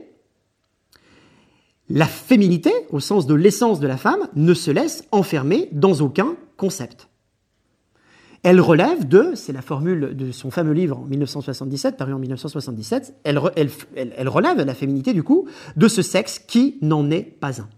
La 1.91 2.07
féminité, 2.07 2.71
au 2.91 3.01
sens 3.01 3.27
de 3.27 3.35
l'essence 3.35 3.81
de 3.81 3.87
la 3.87 3.97
femme, 3.97 4.29
ne 4.35 4.53
se 4.53 4.71
laisse 4.71 5.05
enfermer 5.11 5.69
dans 5.73 6.01
aucun 6.01 6.37
concept. 6.57 7.09
Elle 8.43 8.61
relève 8.61 9.09
de, 9.09 9.33
c'est 9.35 9.53
la 9.53 9.63
formule 9.63 10.15
de 10.15 10.31
son 10.31 10.51
fameux 10.51 10.73
livre 10.73 10.99
en 10.99 11.05
1977, 11.05 11.97
paru 11.97 12.13
en 12.13 12.19
1977, 12.19 13.15
elle, 13.25 13.41
elle 13.97 14.29
relève 14.29 14.59
la 14.59 14.75
féminité 14.75 15.13
du 15.13 15.23
coup 15.23 15.49
de 15.77 15.89
ce 15.89 16.03
sexe 16.03 16.39
qui 16.39 16.79
n'en 16.81 17.11
est 17.11 17.23
pas 17.23 17.61
un. 17.61 17.69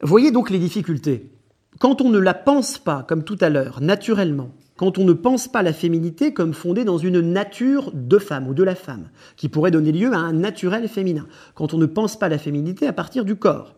Voyez 0.00 0.30
donc 0.30 0.50
les 0.50 0.58
difficultés. 0.58 1.32
Quand 1.78 2.00
on 2.00 2.10
ne 2.10 2.18
la 2.18 2.34
pense 2.34 2.78
pas, 2.78 3.02
comme 3.02 3.24
tout 3.24 3.38
à 3.40 3.50
l'heure, 3.50 3.80
naturellement, 3.82 4.50
quand 4.76 4.98
on 4.98 5.04
ne 5.04 5.12
pense 5.12 5.48
pas 5.48 5.62
la 5.62 5.72
féminité 5.72 6.32
comme 6.32 6.52
fondée 6.52 6.84
dans 6.84 6.98
une 6.98 7.20
nature 7.20 7.90
de 7.94 8.18
femme 8.18 8.48
ou 8.48 8.54
de 8.54 8.62
la 8.62 8.74
femme, 8.74 9.08
qui 9.36 9.48
pourrait 9.48 9.70
donner 9.70 9.92
lieu 9.92 10.12
à 10.12 10.18
un 10.18 10.32
naturel 10.32 10.88
féminin, 10.88 11.26
quand 11.54 11.74
on 11.74 11.78
ne 11.78 11.86
pense 11.86 12.18
pas 12.18 12.28
la 12.28 12.38
féminité 12.38 12.86
à 12.86 12.92
partir 12.92 13.24
du 13.24 13.36
corps, 13.36 13.74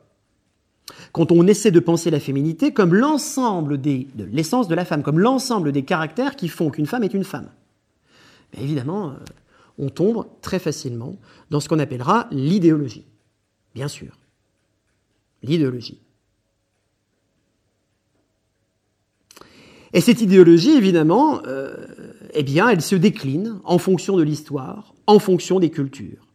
quand 1.13 1.31
on 1.33 1.47
essaie 1.47 1.71
de 1.71 1.81
penser 1.81 2.11
la 2.11 2.21
féminité 2.21 2.73
comme 2.73 2.95
l'ensemble 2.95 3.81
de 3.81 4.07
l'essence 4.33 4.69
de 4.69 4.75
la 4.75 4.85
femme, 4.85 5.03
comme 5.03 5.21
l'ensemble 5.21 5.73
des 5.73 5.85
caractères 5.85 6.35
qui 6.35 6.49
font 6.49 6.71
qu'une 6.71 6.87
femme 6.87 7.05
est 7.05 7.15
une 7.15 7.25
femme, 7.25 7.51
évidemment, 8.59 9.11
euh, 9.11 9.15
on 9.79 9.91
tombe 9.91 10.27
très 10.41 10.59
facilement 10.59 11.17
dans 11.51 11.61
ce 11.61 11.69
qu'on 11.69 11.79
appellera 11.79 12.27
l'idéologie. 12.33 13.07
Bien 13.75 13.89
sûr, 13.89 14.19
l'idéologie. 15.43 16.01
Et 19.93 20.01
cette 20.01 20.21
idéologie, 20.21 20.73
évidemment, 20.73 21.41
euh, 21.47 21.75
eh 22.35 22.45
elle 22.57 22.83
se 22.83 22.97
décline 22.97 23.59
en 23.65 23.79
fonction 23.79 24.17
de 24.17 24.23
l'histoire, 24.23 24.95
en 25.07 25.19
fonction 25.19 25.61
des 25.61 25.71
cultures. 25.71 26.27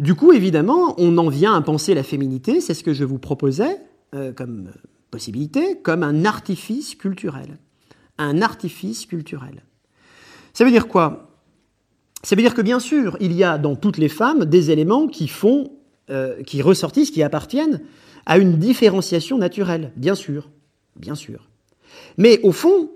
Du 0.00 0.14
coup, 0.14 0.32
évidemment, 0.32 0.94
on 0.98 1.18
en 1.18 1.28
vient 1.28 1.54
à 1.54 1.60
penser 1.60 1.94
la 1.94 2.02
féminité, 2.02 2.60
c'est 2.60 2.74
ce 2.74 2.82
que 2.82 2.94
je 2.94 3.04
vous 3.04 3.18
proposais 3.18 3.78
euh, 4.14 4.32
comme 4.32 4.70
possibilité, 5.10 5.78
comme 5.82 6.02
un 6.02 6.24
artifice 6.24 6.94
culturel. 6.94 7.58
Un 8.18 8.42
artifice 8.42 9.06
culturel. 9.06 9.62
Ça 10.52 10.64
veut 10.64 10.70
dire 10.70 10.88
quoi? 10.88 11.30
Ça 12.22 12.34
veut 12.34 12.42
dire 12.42 12.54
que 12.54 12.62
bien 12.62 12.80
sûr, 12.80 13.16
il 13.20 13.32
y 13.32 13.44
a 13.44 13.58
dans 13.58 13.76
toutes 13.76 13.98
les 13.98 14.08
femmes 14.08 14.46
des 14.46 14.70
éléments 14.70 15.06
qui 15.06 15.28
font 15.28 15.70
euh, 16.10 16.42
qui 16.42 16.60
ressortissent, 16.60 17.10
qui 17.10 17.22
appartiennent 17.22 17.80
à 18.26 18.36
une 18.36 18.58
différenciation 18.58 19.38
naturelle, 19.38 19.90
bien 19.96 20.14
sûr, 20.14 20.50
bien 20.96 21.14
sûr. 21.14 21.48
Mais 22.16 22.40
au 22.42 22.52
fond, 22.52 22.90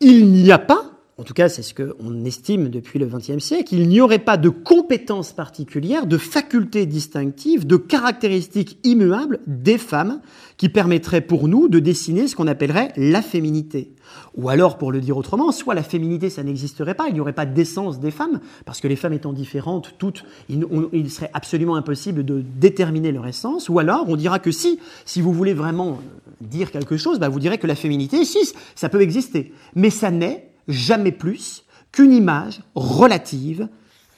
il 0.00 0.26
n'y 0.26 0.52
a 0.52 0.58
pas 0.58 0.97
en 1.18 1.24
tout 1.24 1.34
cas 1.34 1.48
c'est 1.48 1.62
ce 1.62 1.74
qu'on 1.74 2.24
estime 2.24 2.68
depuis 2.68 2.98
le 2.98 3.06
XXe 3.06 3.38
siècle, 3.38 3.74
il 3.74 3.88
n'y 3.88 4.00
aurait 4.00 4.20
pas 4.20 4.36
de 4.36 4.48
compétences 4.48 5.32
particulières, 5.32 6.06
de 6.06 6.16
facultés 6.16 6.86
distinctives, 6.86 7.66
de 7.66 7.76
caractéristiques 7.76 8.78
immuables 8.84 9.40
des 9.46 9.78
femmes 9.78 10.20
qui 10.56 10.68
permettraient 10.68 11.20
pour 11.20 11.48
nous 11.48 11.68
de 11.68 11.80
dessiner 11.80 12.28
ce 12.28 12.36
qu'on 12.36 12.46
appellerait 12.46 12.92
la 12.96 13.22
féminité. 13.22 13.92
Ou 14.36 14.48
alors, 14.48 14.78
pour 14.78 14.92
le 14.92 15.00
dire 15.00 15.16
autrement, 15.16 15.52
soit 15.52 15.74
la 15.74 15.82
féminité, 15.82 16.30
ça 16.30 16.42
n'existerait 16.42 16.94
pas, 16.94 17.08
il 17.08 17.14
n'y 17.14 17.20
aurait 17.20 17.32
pas 17.32 17.46
d'essence 17.46 18.00
des 18.00 18.10
femmes, 18.10 18.40
parce 18.64 18.80
que 18.80 18.88
les 18.88 18.96
femmes 18.96 19.12
étant 19.12 19.32
différentes, 19.32 19.94
toutes, 19.98 20.24
il, 20.48 21.10
serait 21.10 21.30
absolument 21.34 21.76
impossible 21.76 22.24
de 22.24 22.42
déterminer 22.58 23.12
leur 23.12 23.26
essence, 23.26 23.68
ou 23.68 23.78
alors 23.78 24.04
on 24.08 24.16
dira 24.16 24.38
que 24.38 24.50
si, 24.50 24.78
si 25.04 25.20
vous 25.20 25.32
voulez 25.32 25.54
vraiment 25.54 26.00
dire 26.40 26.70
quelque 26.70 26.96
chose, 26.96 27.18
bah 27.18 27.28
vous 27.28 27.40
direz 27.40 27.58
que 27.58 27.66
la 27.66 27.74
féminité, 27.74 28.24
si, 28.24 28.38
ça 28.74 28.88
peut 28.88 29.02
exister, 29.02 29.52
mais 29.74 29.90
ça 29.90 30.10
n'est 30.10 30.47
jamais 30.68 31.12
plus 31.12 31.64
qu'une 31.92 32.12
image 32.12 32.60
relative 32.74 33.68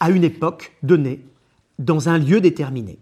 à 0.01 0.11
une 0.11 0.25
époque 0.25 0.73
donnée, 0.83 1.25
dans 1.79 2.09
un 2.09 2.19
lieu 2.19 2.41
déterminé. 2.41 2.99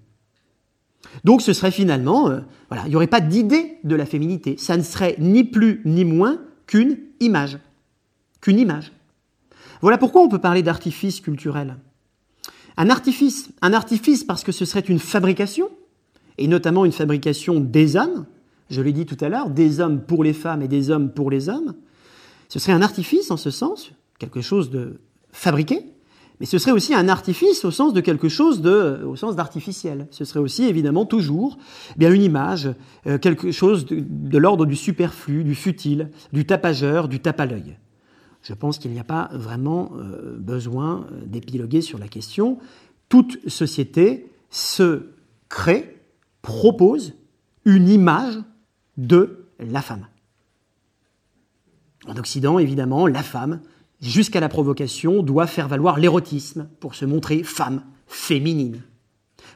Donc 1.25 1.43
ce 1.43 1.53
serait 1.53 1.71
finalement, 1.71 2.29
euh, 2.29 2.41
voilà, 2.69 2.85
il 2.87 2.91
n'y 2.91 2.97
aurait 2.97 3.07
pas 3.07 3.21
d'idée 3.21 3.79
de 3.85 3.97
la 3.97 4.07
féminité. 4.07 4.57
Ça 4.59 4.77
ne 4.77 4.83
serait 4.83 5.17
ni 5.19 5.45
plus 5.45 5.81
ni 5.85 6.05
moins 6.05 6.39
qu'une 6.67 6.99
image. 7.21 7.59
Qu'une 8.41 8.59
image. 8.59 8.93
Voilà 9.81 9.99
pourquoi 9.99 10.23
on 10.23 10.29
peut 10.29 10.41
parler 10.41 10.63
d'artifice 10.63 11.21
culturel. 11.21 11.77
Un 12.77 12.91
artifice, 12.91 13.51
un 13.63 13.73
artifice 13.73 14.23
parce 14.23 14.45
que 14.45 14.53
ce 14.53 14.65
serait 14.65 14.81
une 14.81 15.01
fabrication, 15.01 15.69
et 16.37 16.47
notamment 16.47 16.85
une 16.85 16.93
fabrication 16.93 17.59
des 17.59 17.97
hommes, 17.97 18.27
je 18.71 18.81
l'ai 18.83 18.93
dit 18.93 19.07
tout 19.07 19.17
à 19.21 19.29
l'heure, 19.29 19.51
des 19.51 19.81
hommes 19.81 20.01
pour 20.01 20.23
les 20.23 20.33
femmes 20.33 20.63
et 20.63 20.69
des 20.69 20.91
hommes 20.91 21.11
pour 21.11 21.31
les 21.31 21.49
hommes, 21.49 21.75
ce 22.49 22.59
serait 22.59 22.73
un 22.73 22.83
artifice 22.83 23.31
en 23.31 23.37
ce 23.37 23.51
sens, 23.51 23.93
quelque 24.19 24.41
chose 24.41 24.71
de 24.71 25.01
fabriqué, 25.33 25.85
mais 26.41 26.47
ce 26.47 26.59
serait 26.59 26.73
aussi 26.73 26.95
un 26.95 27.09
artifice 27.09 27.65
au 27.65 27.71
sens 27.71 27.93
de 27.93 28.01
quelque 28.01 28.29
chose 28.29 28.61
de, 28.61 29.03
au 29.05 29.17
sens 29.17 29.35
d'artificiel. 29.35 30.07
Ce 30.11 30.25
serait 30.25 30.41
aussi 30.41 30.65
évidemment 30.65 31.05
toujours 31.05 31.59
eh 31.91 31.99
bien 31.99 32.13
une 32.13 32.23
image, 32.23 32.71
euh, 33.07 33.19
quelque 33.19 33.51
chose 33.51 33.87
de, 33.87 34.39
l'ordre 34.39 34.65
du 34.65 34.77
superflu, 34.77 35.43
du 35.43 35.55
futile, 35.55 36.11
du 36.33 36.45
tapageur, 36.45 37.09
du 37.09 37.21
tape 37.21 37.41
à 37.41 37.47
l'œil. 37.47 37.77
Je 38.43 38.55
pense 38.55 38.79
qu'il 38.79 38.93
n'y 38.93 39.01
a 39.01 39.05
pas 39.05 39.31
vraiment 39.33 39.91
euh, 39.97 40.37
besoin 40.39 41.07
euh, 41.11 41.27
d'épiloguer 41.27 41.81
sur 41.81 41.99
la 41.99 42.07
question. 42.07 42.59
Toute 43.09 43.49
société 43.49 44.31
se 44.51 45.09
crée, 45.49 45.97
propose 46.43 47.15
une 47.65 47.89
image 47.89 48.39
de 48.97 49.45
la 49.59 49.83
femme. 49.83 50.07
En 52.09 52.17
Occident, 52.17 52.59
évidemment, 52.59 53.07
la 53.07 53.23
femme, 53.23 53.61
jusqu'à 54.01 54.41
la 54.41 54.49
provocation, 54.49 55.23
doit 55.23 55.47
faire 55.47 55.69
valoir 55.69 55.99
l'érotisme 55.99 56.69
pour 56.81 56.95
se 56.95 57.05
montrer 57.05 57.43
femme, 57.43 57.83
féminine, 58.07 58.81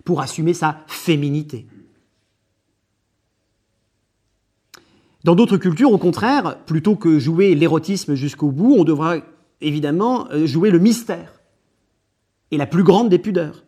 pour 0.04 0.20
assumer 0.20 0.52
sa 0.52 0.84
féminité. 0.86 1.66
Dans 5.24 5.34
d'autres 5.34 5.56
cultures, 5.56 5.92
au 5.92 5.98
contraire, 5.98 6.58
plutôt 6.66 6.96
que 6.96 7.18
jouer 7.18 7.54
l'érotisme 7.54 8.14
jusqu'au 8.14 8.50
bout, 8.50 8.74
on 8.76 8.84
devra 8.84 9.16
évidemment 9.60 10.28
euh, 10.32 10.46
jouer 10.46 10.70
le 10.70 10.80
mystère 10.80 11.40
et 12.50 12.58
la 12.58 12.66
plus 12.66 12.82
grande 12.82 13.08
des 13.08 13.18
pudeurs. 13.18 13.64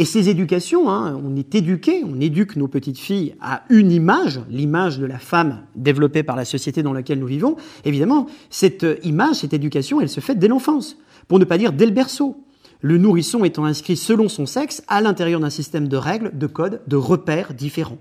Et 0.00 0.04
ces 0.04 0.28
éducations, 0.28 0.88
hein, 0.88 1.20
on 1.24 1.34
est 1.34 1.56
éduqué, 1.56 2.04
on 2.04 2.20
éduque 2.20 2.54
nos 2.54 2.68
petites 2.68 3.00
filles 3.00 3.34
à 3.40 3.64
une 3.68 3.90
image, 3.90 4.40
l'image 4.48 5.00
de 5.00 5.06
la 5.06 5.18
femme 5.18 5.64
développée 5.74 6.22
par 6.22 6.36
la 6.36 6.44
société 6.44 6.84
dans 6.84 6.92
laquelle 6.92 7.18
nous 7.18 7.26
vivons. 7.26 7.56
Évidemment, 7.84 8.26
cette 8.48 8.86
image, 9.02 9.38
cette 9.38 9.54
éducation, 9.54 10.00
elle 10.00 10.08
se 10.08 10.20
fait 10.20 10.36
dès 10.36 10.46
l'enfance, 10.46 10.96
pour 11.26 11.40
ne 11.40 11.44
pas 11.44 11.58
dire 11.58 11.72
dès 11.72 11.84
le 11.84 11.90
berceau. 11.90 12.44
Le 12.80 12.96
nourrisson 12.96 13.42
étant 13.42 13.64
inscrit 13.64 13.96
selon 13.96 14.28
son 14.28 14.46
sexe 14.46 14.84
à 14.86 15.00
l'intérieur 15.00 15.40
d'un 15.40 15.50
système 15.50 15.88
de 15.88 15.96
règles, 15.96 16.30
de 16.38 16.46
codes, 16.46 16.80
de 16.86 16.94
repères 16.94 17.52
différents. 17.52 17.98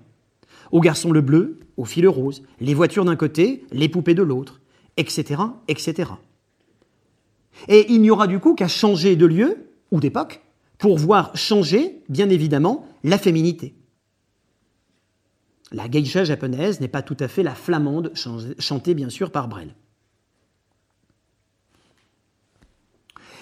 Au 0.72 0.82
garçon 0.82 1.12
le 1.12 1.22
bleu, 1.22 1.58
aux 1.78 1.86
filles 1.86 2.04
le 2.04 2.10
rose, 2.10 2.44
les 2.60 2.76
voitures 2.76 3.06
d'un 3.06 3.16
côté, 3.16 3.66
les 3.72 3.90
poupées 3.90 4.14
de 4.14 4.22
l'autre, 4.22 4.62
etc., 4.98 5.42
etc. 5.68 6.12
Et 7.68 7.92
il 7.92 8.02
n'y 8.02 8.12
aura 8.12 8.28
du 8.28 8.38
coup 8.38 8.54
qu'à 8.54 8.68
changer 8.68 9.16
de 9.16 9.26
lieu 9.26 9.58
ou 9.90 10.00
d'époque 10.00 10.42
pour 10.78 10.98
voir 10.98 11.36
changer, 11.36 12.04
bien 12.10 12.30
évidemment, 12.30 12.88
la 13.04 13.18
féminité. 13.18 13.76
La 15.72 15.88
geisha 15.88 16.24
japonaise 16.24 16.80
n'est 16.80 16.88
pas 16.88 17.02
tout 17.02 17.18
à 17.20 17.28
fait 17.28 17.44
la 17.44 17.56
flamande 17.56 18.14
chantée 18.60 18.94
bien 18.94 19.10
sûr 19.10 19.32
par 19.32 19.48
Brel. 19.48 19.76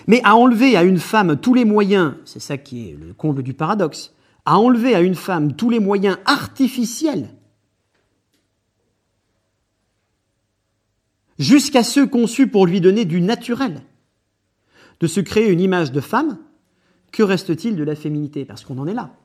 Mais 0.07 0.21
à 0.23 0.35
enlever 0.35 0.77
à 0.77 0.83
une 0.83 0.99
femme 0.99 1.39
tous 1.39 1.53
les 1.53 1.65
moyens, 1.65 2.13
c'est 2.25 2.39
ça 2.39 2.57
qui 2.57 2.89
est 2.89 2.93
le 2.93 3.13
comble 3.13 3.43
du 3.43 3.53
paradoxe, 3.53 4.13
à 4.45 4.57
enlever 4.59 4.95
à 4.95 5.01
une 5.01 5.15
femme 5.15 5.55
tous 5.55 5.69
les 5.69 5.79
moyens 5.79 6.17
artificiels, 6.25 7.29
jusqu'à 11.39 11.83
ceux 11.83 12.05
conçus 12.05 12.47
pour 12.47 12.67
lui 12.67 12.81
donner 12.81 13.05
du 13.05 13.21
naturel, 13.21 13.81
de 14.99 15.07
se 15.07 15.19
créer 15.19 15.49
une 15.49 15.59
image 15.59 15.91
de 15.91 16.01
femme 16.01 16.37
que 17.15 17.23
reste-t-il 17.23 17.77
de 17.77 17.83
la 17.85 17.95
féminité? 17.95 18.43
Parce 18.43 18.65
qu'on 18.65 18.77
en 18.77 18.87
est 18.87 18.93
là. 18.93 19.15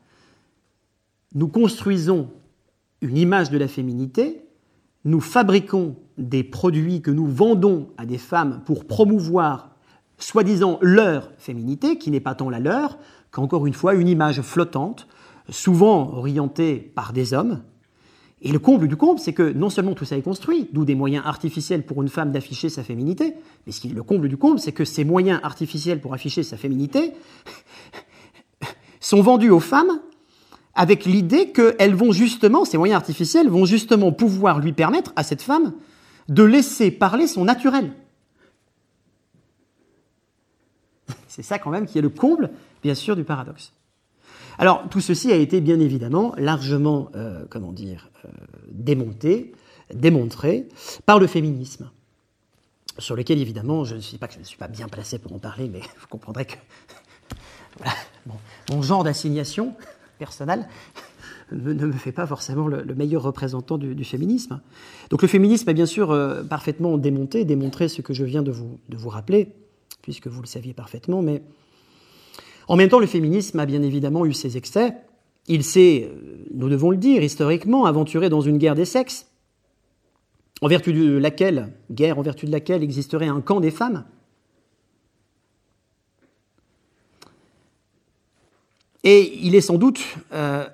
Nous 1.35 1.49
construisons 1.49 2.31
une 3.01 3.17
image 3.17 3.51
de 3.51 3.59
la 3.59 3.67
féminité, 3.67 4.45
nous 5.05 5.21
fabriquons 5.21 5.97
des 6.17 6.45
produits 6.45 7.03
que 7.03 7.11
nous 7.11 7.27
vendons 7.27 7.89
à 7.99 8.07
des 8.07 8.19
femmes 8.19 8.63
pour 8.65 8.85
promouvoir, 8.85 9.71
soi-disant, 10.19 10.79
leur 10.83 11.33
féminité, 11.39 11.99
qui 11.99 12.13
n'est 12.13 12.21
pas 12.21 12.37
tant 12.37 12.49
la 12.49 12.61
leur, 12.61 12.97
qu'encore 13.33 13.67
une 13.67 13.75
fois 13.75 13.95
une 13.95 14.07
image 14.07 14.41
flottante, 14.41 15.09
souvent 15.49 16.13
orientée 16.13 16.77
par 16.77 17.13
des 17.13 17.35
hommes, 17.35 17.61
et 18.43 18.51
le 18.51 18.59
comble 18.59 18.89
du 18.89 18.97
comble, 18.97 19.21
c'est 19.21 19.35
que 19.35 19.53
non 19.53 19.69
seulement 19.69 19.95
tout 19.95 20.07
ça 20.07 20.17
est 20.17 20.23
construit, 20.23 20.69
d'où 20.73 20.85
des 20.85 20.95
moyens 20.95 21.25
artificiels 21.27 21.85
pour 21.85 22.03
une 22.03 22.09
femme 22.09 22.33
d'afficher 22.33 22.71
sa 22.71 22.83
féminité, 22.83 23.35
mais 23.67 23.73
ce 23.73 23.81
qui, 23.81 23.89
le 23.89 24.03
comble 24.03 24.29
du 24.29 24.39
comble, 24.39 24.59
c'est 24.59 24.73
que 24.73 24.87
ces 24.87 25.05
moyens 25.05 25.41
artificiels 25.43 26.01
pour 26.01 26.15
afficher 26.15 26.43
sa 26.43 26.57
féminité 26.57 27.13
sont 29.01 29.21
vendus 29.21 29.51
aux 29.51 29.61
femmes 29.61 30.01
avec 30.75 31.05
l'idée 31.05 31.53
qu'elles 31.53 31.95
vont 31.95 32.13
justement, 32.13 32.65
ces 32.65 32.79
moyens 32.79 32.97
artificiels 32.97 33.51
vont 33.51 33.67
justement 33.67 34.13
pouvoir 34.13 34.61
lui 34.61 34.73
permettre 34.73 35.13
à 35.17 35.23
cette 35.23 35.43
femme 35.43 35.75
de 36.29 36.43
laisser 36.43 36.91
parler 36.91 37.27
son 37.27 37.45
naturel. 37.45 37.93
C'est 41.29 41.43
ça 41.43 41.59
quand 41.59 41.71
même 41.71 41.87
qui 41.87 41.99
est 41.99 42.03
le 42.03 42.09
comble, 42.09 42.51
bien 42.83 42.95
sûr, 42.95 43.17
du 43.17 43.25
paradoxe. 43.25 43.73
Alors 44.61 44.87
tout 44.91 45.01
ceci 45.01 45.33
a 45.33 45.37
été 45.37 45.63
bien 45.63 45.81
évidemment 45.81 46.35
largement, 46.37 47.09
euh, 47.15 47.47
comment 47.49 47.73
dire, 47.73 48.11
euh, 48.27 48.29
démonté, 48.71 49.53
démontré 49.95 50.69
par 51.07 51.19
le 51.19 51.27
féminisme, 51.27 51.91
sur 52.99 53.17
lequel 53.17 53.39
évidemment 53.39 53.85
je 53.85 53.95
ne 53.95 54.01
suis 54.01 54.19
pas 54.19 54.29
que 54.29 54.35
je 54.35 54.39
ne 54.39 54.45
suis 54.45 54.59
pas 54.59 54.69
bien 54.69 54.87
placé 54.87 55.19
pour 55.19 55.33
en 55.33 55.39
parler, 55.39 55.71
mais 55.73 55.81
vous 55.81 56.07
comprendrez 56.11 56.45
que 56.45 56.57
mon 58.71 58.83
genre 58.83 59.03
d'assignation 59.03 59.75
personnelle 60.19 60.69
ne, 61.53 61.73
me 61.73 61.93
fait 61.93 62.13
pas 62.13 62.27
forcément 62.27 62.69
le, 62.69 62.85
meilleur 62.95 63.23
représentant 63.23 63.79
du, 63.79 64.05
féminisme. 64.05 64.61
Donc 65.09 65.23
le 65.23 65.29
féminisme 65.29 65.71
a 65.71 65.73
bien 65.73 65.87
sûr 65.87 66.11
euh, 66.11 66.43
parfaitement 66.43 66.99
démonté, 66.99 67.47
démontré 67.47 67.89
ce 67.89 68.03
que 68.03 68.13
je 68.13 68.25
viens 68.25 68.43
de 68.43 68.51
vous, 68.51 68.79
de 68.91 68.99
vous 68.99 69.09
rappeler, 69.09 69.55
puisque 70.03 70.27
vous 70.27 70.43
le 70.43 70.47
saviez 70.47 70.75
parfaitement, 70.75 71.23
mais 71.23 71.41
en 72.71 72.77
même 72.77 72.89
temps, 72.89 73.01
le 73.01 73.07
féminisme 73.09 73.59
a 73.59 73.67
bien 73.67 73.83
évidemment 73.83 74.25
eu 74.25 74.33
ses 74.33 74.57
excès. 74.57 74.95
Il 75.49 75.65
s'est, 75.65 76.09
euh, 76.09 76.47
nous 76.55 76.69
devons 76.69 76.93
le 76.93 76.97
dire, 76.97 77.21
historiquement 77.21 77.85
aventuré 77.85 78.29
dans 78.29 78.43
une 78.43 78.59
guerre 78.59 78.77
des 78.77 78.85
sexes, 78.85 79.27
en 80.61 80.69
vertu 80.69 80.93
de 80.93 81.19
laquelle, 81.19 81.73
guerre 81.91 82.21
en 82.21 82.23
vertu 82.23 82.47
de 82.47 82.53
laquelle 82.53 82.85
existerait 82.85 83.27
un 83.27 83.41
camp 83.41 83.59
des 83.59 83.73
femmes. 83.73 84.05
Et 89.03 89.37
il 89.45 89.57
est 89.57 89.63
sans 89.63 89.77
doute 89.77 89.99
euh, 90.33 90.65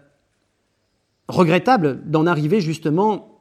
regrettable 1.28 2.02
d'en 2.04 2.26
arriver 2.26 2.60
justement 2.60 3.40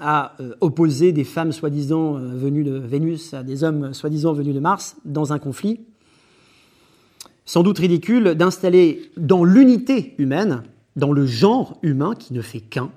à 0.00 0.36
euh, 0.40 0.54
opposer 0.60 1.12
des 1.12 1.24
femmes 1.24 1.52
soi-disant 1.52 2.12
venues 2.18 2.64
de 2.64 2.76
Vénus 2.76 3.32
à 3.32 3.42
des 3.42 3.64
hommes 3.64 3.94
soi-disant 3.94 4.34
venus 4.34 4.54
de 4.54 4.60
Mars 4.60 4.96
dans 5.06 5.32
un 5.32 5.38
conflit 5.38 5.80
sans 7.46 7.62
doute 7.62 7.78
ridicule 7.78 8.34
d'installer 8.34 9.10
dans 9.16 9.44
l'unité 9.44 10.14
humaine, 10.18 10.64
dans 10.96 11.12
le 11.12 11.24
genre 11.26 11.78
humain 11.82 12.14
qui 12.14 12.34
ne 12.34 12.42
fait 12.42 12.60
qu'un, 12.60 12.90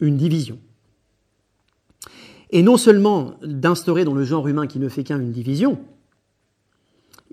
une 0.00 0.16
division. 0.16 0.58
Et 2.50 2.62
non 2.62 2.76
seulement 2.76 3.34
d'instaurer 3.42 4.04
dans 4.04 4.14
le 4.14 4.24
genre 4.24 4.46
humain 4.46 4.66
qui 4.66 4.78
ne 4.78 4.88
fait 4.88 5.02
qu'un 5.02 5.20
une 5.20 5.32
division, 5.32 5.78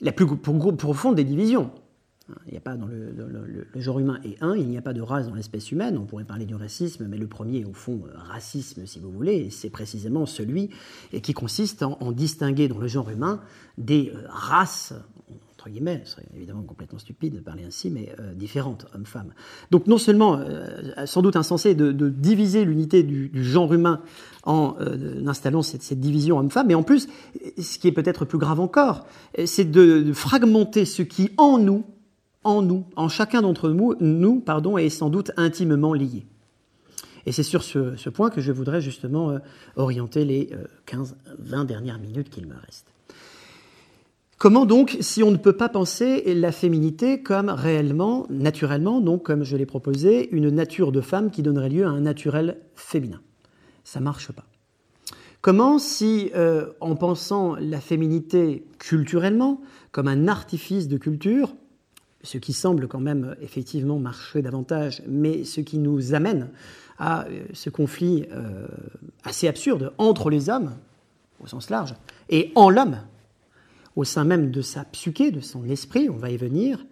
la 0.01 0.11
plus 0.11 0.25
profonde 0.25 1.15
des 1.15 1.23
divisions. 1.23 1.71
Il 2.47 2.51
n'y 2.51 2.57
a 2.57 2.61
pas 2.61 2.75
dans 2.75 2.87
le, 2.87 3.67
genre 3.75 3.99
humain 3.99 4.19
est 4.23 4.41
un, 4.41 4.55
il 4.55 4.67
n'y 4.67 4.77
a 4.77 4.81
pas 4.81 4.93
de 4.93 5.01
race 5.01 5.27
dans 5.27 5.35
l'espèce 5.35 5.71
humaine. 5.71 5.97
On 5.97 6.05
pourrait 6.05 6.23
parler 6.23 6.45
du 6.45 6.55
racisme, 6.55 7.05
mais 7.07 7.17
le 7.17 7.27
premier, 7.27 7.65
au 7.65 7.73
fond, 7.73 8.01
euh, 8.07 8.11
racisme, 8.15 8.85
si 8.85 8.99
vous 8.99 9.11
voulez, 9.11 9.49
c'est 9.49 9.69
précisément 9.69 10.25
celui 10.25 10.69
qui 11.21 11.33
consiste 11.33 11.83
en, 11.83 12.11
distinguer 12.11 12.67
dans 12.67 12.77
le 12.77 12.87
genre 12.87 13.09
humain 13.09 13.41
des 13.77 14.11
euh, 14.15 14.23
races 14.29 14.93
ce 15.65 16.11
serait 16.11 16.25
évidemment 16.35 16.63
complètement 16.63 16.99
stupide 16.99 17.35
de 17.35 17.39
parler 17.39 17.63
ainsi, 17.63 17.89
mais 17.89 18.13
euh, 18.19 18.33
différentes, 18.33 18.85
hommes-femmes. 18.93 19.33
Donc 19.69 19.87
non 19.87 19.97
seulement, 19.97 20.37
euh, 20.37 21.05
sans 21.05 21.21
doute 21.21 21.35
insensé 21.35 21.75
de, 21.75 21.91
diviser 22.09 22.65
l'unité 22.65 23.03
du, 23.03 23.43
genre 23.43 23.73
humain 23.73 24.01
en 24.43 24.75
euh, 24.79 25.25
installant 25.27 25.61
cette, 25.61 25.99
division 25.99 26.39
homme-femme, 26.39 26.67
mais 26.67 26.75
en 26.75 26.83
plus, 26.83 27.07
ce 27.59 27.77
qui 27.77 27.87
est 27.87 27.91
peut-être 27.91 28.25
plus 28.25 28.37
grave 28.37 28.59
encore, 28.59 29.05
c'est 29.45 29.69
de, 29.69 30.11
fragmenter 30.13 30.85
ce 30.85 31.03
qui 31.03 31.31
en 31.37 31.57
nous, 31.57 31.85
en 32.43 32.61
nous, 32.61 32.85
en 32.95 33.09
chacun 33.09 33.41
d'entre 33.41 33.69
nous, 33.69 33.95
nous 33.99 34.39
pardon, 34.39 34.77
est 34.77 34.89
sans 34.89 35.09
doute 35.09 35.31
intimement 35.37 35.93
lié. 35.93 36.25
Et 37.27 37.31
c'est 37.31 37.43
sur 37.43 37.63
ce, 37.63 37.95
ce, 37.95 38.09
point 38.09 38.31
que 38.31 38.41
je 38.41 38.51
voudrais 38.51 38.81
justement 38.81 39.37
orienter 39.75 40.25
les 40.25 40.49
15-20 40.87 41.65
dernières 41.65 41.99
minutes 41.99 42.31
qu'il 42.31 42.47
me 42.47 42.55
reste. 42.55 42.90
Comment 44.41 44.65
donc, 44.65 44.97
si 45.01 45.21
on 45.21 45.29
ne 45.29 45.37
peut 45.37 45.55
pas 45.55 45.69
penser 45.69 46.33
la 46.33 46.51
féminité 46.51 47.21
comme 47.21 47.49
réellement, 47.49 48.25
naturellement, 48.31 48.99
donc 48.99 49.21
comme 49.21 49.43
je 49.43 49.55
l'ai 49.55 49.67
proposé, 49.67 50.35
une 50.35 50.49
nature 50.49 50.91
de 50.91 50.99
femme 50.99 51.29
qui 51.29 51.43
donnerait 51.43 51.69
lieu 51.69 51.85
à 51.85 51.89
un 51.89 52.01
naturel 52.01 52.57
féminin? 52.73 53.21
Ça 53.83 53.99
marche 53.99 54.31
pas. 54.31 54.45
Comment 55.41 55.77
si, 55.77 56.31
euh, 56.33 56.71
en 56.79 56.95
pensant 56.95 57.55
la 57.55 57.79
féminité 57.79 58.65
culturellement, 58.79 59.61
comme 59.91 60.07
un 60.07 60.27
artifice 60.27 60.87
de 60.87 60.97
culture, 60.97 61.53
ce 62.23 62.39
qui 62.39 62.53
semble 62.53 62.87
quand 62.87 62.99
même 62.99 63.35
effectivement 63.43 63.99
marcher 63.99 64.41
davantage, 64.41 65.03
mais 65.07 65.43
ce 65.43 65.61
qui 65.61 65.77
nous 65.77 66.15
amène 66.15 66.49
à 66.97 67.27
euh, 67.27 67.43
ce 67.53 67.69
conflit 67.69 68.25
euh, 68.31 68.65
assez 69.23 69.47
absurde 69.47 69.93
entre 69.99 70.31
les 70.31 70.49
hommes, 70.49 70.71
au 71.43 71.45
sens 71.45 71.69
large, 71.69 71.93
et 72.29 72.51
en 72.55 72.71
l'homme, 72.71 72.97
au 73.95 74.03
sein 74.03 74.23
même 74.23 74.51
de 74.51 74.61
sa 74.61 74.85
psyché, 74.85 75.31
de 75.31 75.41
son 75.41 75.65
esprit, 75.65 76.09
on 76.09 76.17
va 76.17 76.29
y 76.29 76.37
venir, 76.37 76.85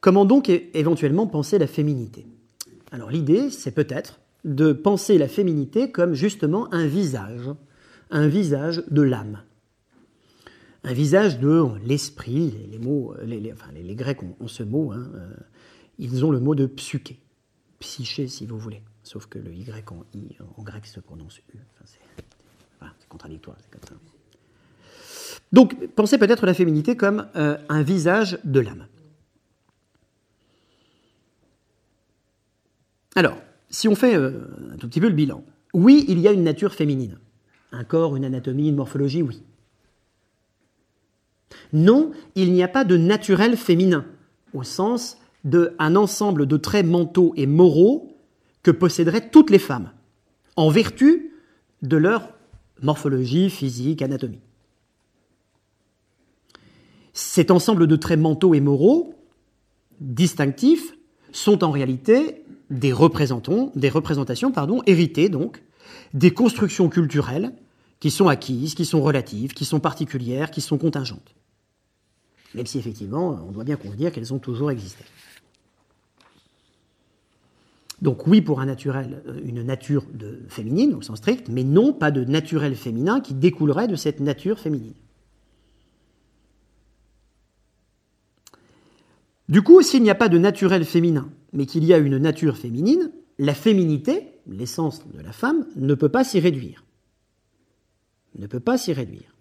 comment 0.00 0.24
donc 0.24 0.48
éventuellement 0.48 1.26
penser 1.26 1.58
la 1.58 1.66
féminité? 1.66 2.26
Alors 2.90 3.10
l'idée, 3.10 3.50
c'est 3.50 3.72
peut-être 3.72 4.20
de 4.44 4.72
penser 4.72 5.18
la 5.18 5.28
féminité 5.28 5.90
comme 5.90 6.14
justement 6.14 6.72
un 6.74 6.86
visage, 6.86 7.50
un 8.10 8.26
visage 8.26 8.84
de 8.90 9.02
l'âme, 9.02 9.42
un 10.84 10.92
visage 10.92 11.38
de 11.38 11.64
l'esprit, 11.84 12.52
les, 12.70 12.78
mots, 12.78 13.14
enfin, 13.52 13.70
les, 13.72 13.94
Grecs 13.94 14.22
ont, 14.22 14.48
ce 14.48 14.62
mot, 14.62 14.92
hein, 14.92 15.10
euh, 15.14 15.32
ils 15.98 16.24
ont 16.24 16.30
le 16.30 16.40
mot 16.40 16.54
de 16.54 16.66
psyché, 16.66 17.20
psyché 17.78 18.26
si 18.26 18.46
vous 18.46 18.58
voulez, 18.58 18.82
sauf 19.04 19.26
que 19.26 19.38
le 19.38 19.54
Y 19.54 19.84
en, 19.90 20.62
grec 20.62 20.86
se 20.86 21.00
prononce 21.00 21.38
U, 21.38 21.58
c'est 21.84 23.08
contradictoire, 23.08 23.56
c'est 23.60 23.70
comme 23.70 23.88
ça. 23.88 24.11
Donc, 25.52 25.86
pensez 25.94 26.18
peut-être 26.18 26.46
la 26.46 26.54
féminité 26.54 26.96
comme 26.96 27.28
euh, 27.36 27.58
un 27.68 27.82
visage 27.82 28.38
de 28.44 28.60
l'âme. 28.60 28.86
Alors, 33.14 33.36
si 33.68 33.88
on 33.88 33.94
fait 33.94 34.16
euh, 34.16 34.48
un 34.72 34.76
tout 34.76 34.88
petit 34.88 35.00
peu 35.00 35.08
le 35.08 35.14
bilan, 35.14 35.44
oui, 35.74 36.04
il 36.08 36.18
y 36.18 36.28
a 36.28 36.32
une 36.32 36.44
nature 36.44 36.74
féminine. 36.74 37.18
Un 37.70 37.84
corps, 37.84 38.16
une 38.16 38.24
anatomie, 38.24 38.68
une 38.68 38.76
morphologie, 38.76 39.22
oui. 39.22 39.42
Non, 41.72 42.12
il 42.34 42.52
n'y 42.52 42.62
a 42.62 42.68
pas 42.68 42.84
de 42.84 42.96
naturel 42.96 43.56
féminin, 43.56 44.06
au 44.54 44.62
sens 44.62 45.18
d'un 45.44 45.96
ensemble 45.96 46.46
de 46.46 46.56
traits 46.56 46.86
mentaux 46.86 47.32
et 47.36 47.46
moraux 47.46 48.16
que 48.62 48.70
posséderaient 48.70 49.28
toutes 49.30 49.50
les 49.50 49.58
femmes, 49.58 49.90
en 50.56 50.68
vertu 50.70 51.32
de 51.82 51.96
leur 51.96 52.30
morphologie, 52.80 53.50
physique, 53.50 54.02
anatomie. 54.02 54.40
Cet 57.12 57.50
ensemble 57.50 57.86
de 57.86 57.96
traits 57.96 58.18
mentaux 58.18 58.54
et 58.54 58.60
moraux, 58.60 59.14
distinctifs, 60.00 60.94
sont 61.32 61.64
en 61.64 61.70
réalité 61.70 62.44
des, 62.70 62.92
représentations 62.92 63.72
héritées 64.86 65.28
donc, 65.28 65.62
des 66.14 66.30
constructions 66.32 66.88
culturelles 66.88 67.52
qui 68.00 68.10
sont 68.10 68.28
acquises, 68.28 68.74
qui 68.74 68.84
sont 68.84 69.02
relatives, 69.02 69.52
qui 69.52 69.64
sont 69.64 69.80
particulières, 69.80 70.50
qui 70.50 70.60
sont 70.60 70.78
contingentes. 70.78 71.34
Même 72.54 72.66
si 72.66 72.78
effectivement, 72.78 73.38
on 73.48 73.52
doit 73.52 73.64
bien 73.64 73.76
convenir 73.76 74.12
qu'elles 74.12 74.34
ont 74.34 74.38
toujours 74.38 74.70
existé. 74.70 75.04
Donc 78.02 78.26
oui 78.26 78.40
pour 78.40 78.60
un 78.60 78.66
naturel, 78.66 79.22
euh, 79.28 79.40
une 79.44 79.62
nature 79.62 80.04
de 80.12 80.40
féminine 80.48 80.94
au 80.94 81.02
sens 81.02 81.18
strict, 81.18 81.48
mais 81.48 81.62
non 81.62 81.92
pas 81.92 82.10
de 82.10 82.24
naturel 82.24 82.74
féminin 82.74 83.20
qui 83.20 83.32
découlerait 83.32 83.86
de 83.86 83.94
cette 83.94 84.18
nature 84.18 84.58
féminine. 84.58 84.94
Du 89.48 89.62
coup, 89.62 89.82
s'il 89.82 90.02
n'y 90.02 90.10
a 90.10 90.14
pas 90.14 90.28
de 90.28 90.38
naturel 90.38 90.84
féminin, 90.84 91.30
mais 91.52 91.66
qu'il 91.66 91.84
y 91.84 91.92
a 91.92 91.98
une 91.98 92.18
nature 92.18 92.56
féminine, 92.56 93.10
la 93.38 93.54
féminité, 93.54 94.40
l'essence 94.46 95.02
de 95.12 95.20
la 95.20 95.32
femme, 95.32 95.66
ne 95.76 95.94
peut 95.94 96.08
pas 96.08 96.24
s'y 96.24 96.40
réduire. 96.40 96.84
Ne 98.38 98.46
peut 98.46 98.60
pas 98.60 98.78
s'y 98.78 98.92
réduire. 98.92 99.34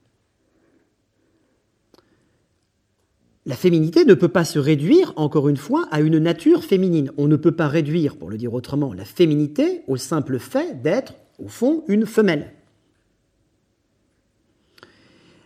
La 3.46 3.56
féminité 3.56 4.06
ne 4.06 4.14
peut 4.14 4.28
pas 4.28 4.46
se 4.46 4.60
réduire, 4.60 5.14
encore 5.16 5.50
une 5.50 5.58
fois, 5.58 5.88
à 5.90 6.02
une 6.02 6.20
nature 6.20 6.64
féminine. 6.64 7.12
On 7.18 7.28
ne 7.28 7.36
peut 7.36 7.52
pas 7.52 7.68
réduire, 7.68 8.18
pour 8.18 8.30
le 8.30 8.38
dire 8.38 8.54
autrement, 8.54 8.94
la 8.94 9.06
féminité 9.06 9.82
au 9.88 9.98
simple 9.98 10.38
fait 10.38 10.82
d'être, 10.82 11.16
au 11.40 11.48
fond, 11.48 11.84
une 11.88 12.06
femelle. 12.06 12.54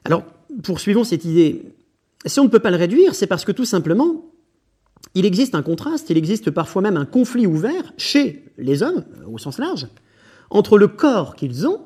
Alors, 0.03 0.23
poursuivons 0.61 1.05
cette 1.05 1.23
idée. 1.23 1.63
Si 2.25 2.39
on 2.39 2.43
ne 2.43 2.49
peut 2.49 2.59
pas 2.59 2.71
le 2.71 2.77
réduire, 2.77 3.15
c'est 3.15 3.27
parce 3.27 3.45
que 3.45 3.53
tout 3.53 3.65
simplement, 3.65 4.25
il 5.13 5.25
existe 5.25 5.55
un 5.55 5.61
contraste, 5.61 6.09
il 6.09 6.17
existe 6.17 6.51
parfois 6.51 6.81
même 6.81 6.97
un 6.97 7.05
conflit 7.05 7.47
ouvert 7.47 7.93
chez 7.97 8.45
les 8.57 8.83
hommes, 8.83 9.03
au 9.27 9.37
sens 9.37 9.57
large, 9.59 9.87
entre 10.49 10.77
le 10.77 10.87
corps 10.87 11.35
qu'ils 11.35 11.67
ont 11.67 11.81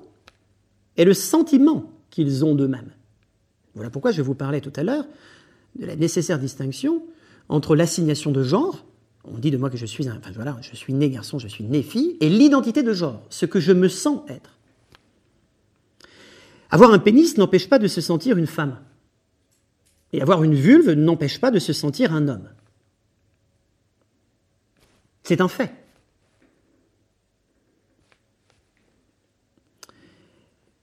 et 0.98 1.06
le 1.06 1.14
sentiment 1.14 1.92
qu'ils 2.10 2.44
ont 2.46 2.56
d'eux-mêmes. 2.56 2.92
Voilà 3.76 3.90
pourquoi 3.90 4.12
je 4.12 4.22
vous 4.22 4.36
parlais 4.36 4.62
tout 4.62 4.74
à 4.76 4.84
l'heure 4.84 5.06
de 5.78 5.86
la 5.86 5.96
nécessaire 5.96 6.40
distinction 6.40 7.04
entre 7.50 7.76
l'assignation 7.76 8.32
de 8.32 8.44
genre, 8.44 8.86
on 9.24 9.38
dit 9.38 9.52
de 9.52 9.58
moi 9.58 9.70
que 9.70 9.78
je 9.78 9.86
suis 9.86 10.08
un, 10.08 10.20
voilà, 10.36 10.58
je 10.62 10.76
suis 10.76 10.94
né 10.94 11.10
garçon, 11.10 11.40
je 11.40 11.48
suis 11.48 11.64
né 11.64 11.84
fille, 11.84 12.18
et 12.22 12.30
l'identité 12.30 12.84
de 12.84 12.94
genre, 12.94 13.22
ce 13.30 13.46
que 13.46 13.60
je 13.60 13.72
me 13.72 13.88
sens 13.88 14.22
être. 14.28 14.58
Avoir 16.72 16.92
un 16.92 17.00
pénis 17.00 17.38
n'empêche 17.38 17.68
pas 17.68 17.80
de 17.80 17.88
se 17.88 18.02
sentir 18.02 18.38
une 18.38 18.48
femme. 18.48 18.78
Et 20.14 20.22
avoir 20.22 20.44
une 20.44 20.56
vulve 20.56 20.92
n'empêche 20.92 21.40
pas 21.40 21.52
de 21.52 21.60
se 21.60 21.74
sentir 21.74 22.14
un 22.14 22.28
homme. 22.28 22.50
C'est 25.30 25.42
un 25.42 25.48
fait. 25.48 25.72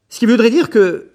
Ce 0.08 0.20
qui 0.20 0.26
voudrait 0.26 0.50
dire 0.50 0.70
que 0.70 1.10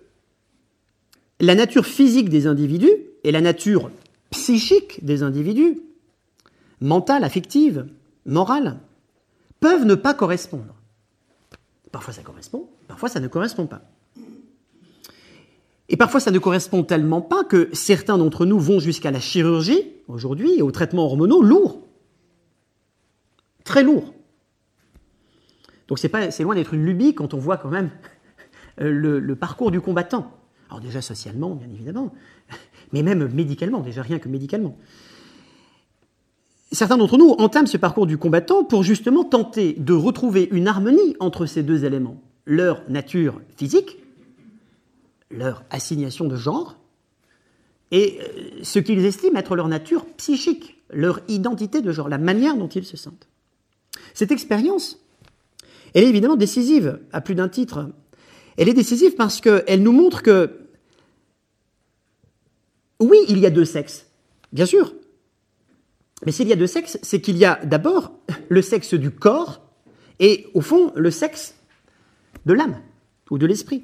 la 1.40 1.56
nature 1.56 1.86
physique 1.86 2.28
des 2.28 2.46
individus 2.46 2.92
et 3.24 3.32
la 3.32 3.40
nature 3.40 3.90
psychique 4.32 5.06
des 5.06 5.24
individus, 5.24 5.80
mentale, 6.82 7.24
affective, 7.24 7.88
morale, 8.26 8.80
peuvent 9.62 9.86
ne 9.86 9.96
pas 9.96 10.14
correspondre. 10.14 10.76
Parfois 11.94 12.14
ça 12.14 12.24
correspond, 12.24 12.68
parfois 12.90 13.08
ça 13.08 13.22
ne 13.22 13.30
correspond 13.30 13.66
pas. 13.66 13.84
Et 15.88 15.96
parfois 15.96 16.20
ça 16.20 16.32
ne 16.32 16.40
correspond 16.40 16.84
tellement 16.84 17.22
pas 17.22 17.46
que 17.46 17.70
certains 17.72 18.18
d'entre 18.18 18.46
nous 18.46 18.60
vont 18.60 18.82
jusqu'à 18.82 19.10
la 19.10 19.22
chirurgie 19.22 19.88
aujourd'hui 20.10 20.56
et 20.58 20.62
aux 20.62 20.72
traitements 20.72 21.06
hormonaux 21.06 21.42
lourds 21.42 21.81
très 23.64 23.84
lourd. 23.84 24.14
Donc 25.88 26.00
c'est, 26.00 26.40
loin 26.40 26.56
d'être 26.56 26.74
une 26.74 26.86
lubie 26.86 27.14
quand 27.14 27.34
on 27.34 27.38
voit 27.38 27.58
quand 27.58 27.70
même 27.70 27.90
euh, 28.80 28.90
le, 28.90 29.36
parcours 29.36 29.72
du 29.72 29.82
combattant. 29.82 30.32
Alors 30.70 30.80
déjà 30.80 31.02
socialement, 31.02 31.54
bien 31.54 31.68
évidemment, 31.70 32.14
mais 32.94 33.04
même 33.04 33.28
médicalement, 33.34 33.82
déjà 33.82 34.02
rien 34.02 34.20
que 34.20 34.30
médicalement. 34.30 34.78
Certains 36.72 36.98
d'entre 36.98 37.18
nous 37.18 37.32
entament 37.32 37.68
ce 37.68 37.76
parcours 37.76 38.08
du 38.08 38.18
combattant 38.18 38.64
pour 38.64 38.84
justement 38.84 39.26
tenter 39.26 39.74
de 39.74 39.94
retrouver 39.94 40.48
une 40.52 40.70
harmonie 40.70 41.18
entre 41.20 41.46
ces 41.46 41.64
deux 41.64 41.84
éléments, 41.84 42.22
leur 42.46 42.90
nature 42.90 43.42
physique, 43.58 43.98
leur 45.30 45.64
assignation 45.70 46.26
de 46.26 46.38
genre, 46.38 46.78
et 47.92 48.20
euh, 48.22 48.64
ce 48.64 48.80
qu'ils 48.80 49.06
estiment 49.06 49.38
être 49.38 49.56
leur 49.58 49.68
nature 49.68 50.06
psychique, 50.16 50.82
leur 50.90 51.20
identité 51.28 51.82
de 51.82 51.92
genre, 51.92 52.08
la 52.08 52.18
manière 52.18 52.56
dont 52.56 52.70
ils 52.70 52.86
se 52.86 52.96
sentent. 52.96 53.28
Cette 54.14 54.32
expérience, 54.32 55.00
elle 55.94 56.04
est 56.04 56.10
évidemment 56.10 56.36
décisive 56.36 57.00
à 57.12 57.22
plus 57.22 57.36
d'un 57.36 57.50
titre. 57.50 57.92
Elle 58.58 58.70
est 58.70 58.74
décisive 58.74 59.16
parce 59.16 59.42
qu'elle 59.42 59.84
nous 59.84 59.92
montre 59.92 60.22
que, 60.24 60.60
oui, 63.00 63.18
il 63.30 63.40
y 63.40 63.46
a 63.46 63.50
deux 63.50 63.66
sexes, 63.66 64.08
bien 64.52 64.66
sûr. 64.66 64.94
Mais 66.26 66.32
s'il 66.32 66.48
y 66.48 66.54
a 66.54 66.56
deux 66.56 66.68
sexes, 66.68 67.00
c'est 67.02 67.22
qu'il 67.22 67.38
y 67.38 67.46
a 67.46 67.60
d'abord 67.66 68.12
le 68.50 68.62
sexe 68.62 68.94
du 68.94 69.12
corps 69.12 69.62
et 70.20 70.48
au 70.54 70.62
fond 70.62 70.92
le 70.96 71.10
sexe 71.10 71.56
de 72.46 72.54
l'âme 72.54 72.80
ou 73.30 73.38
de 73.38 73.48
l'esprit. 73.48 73.84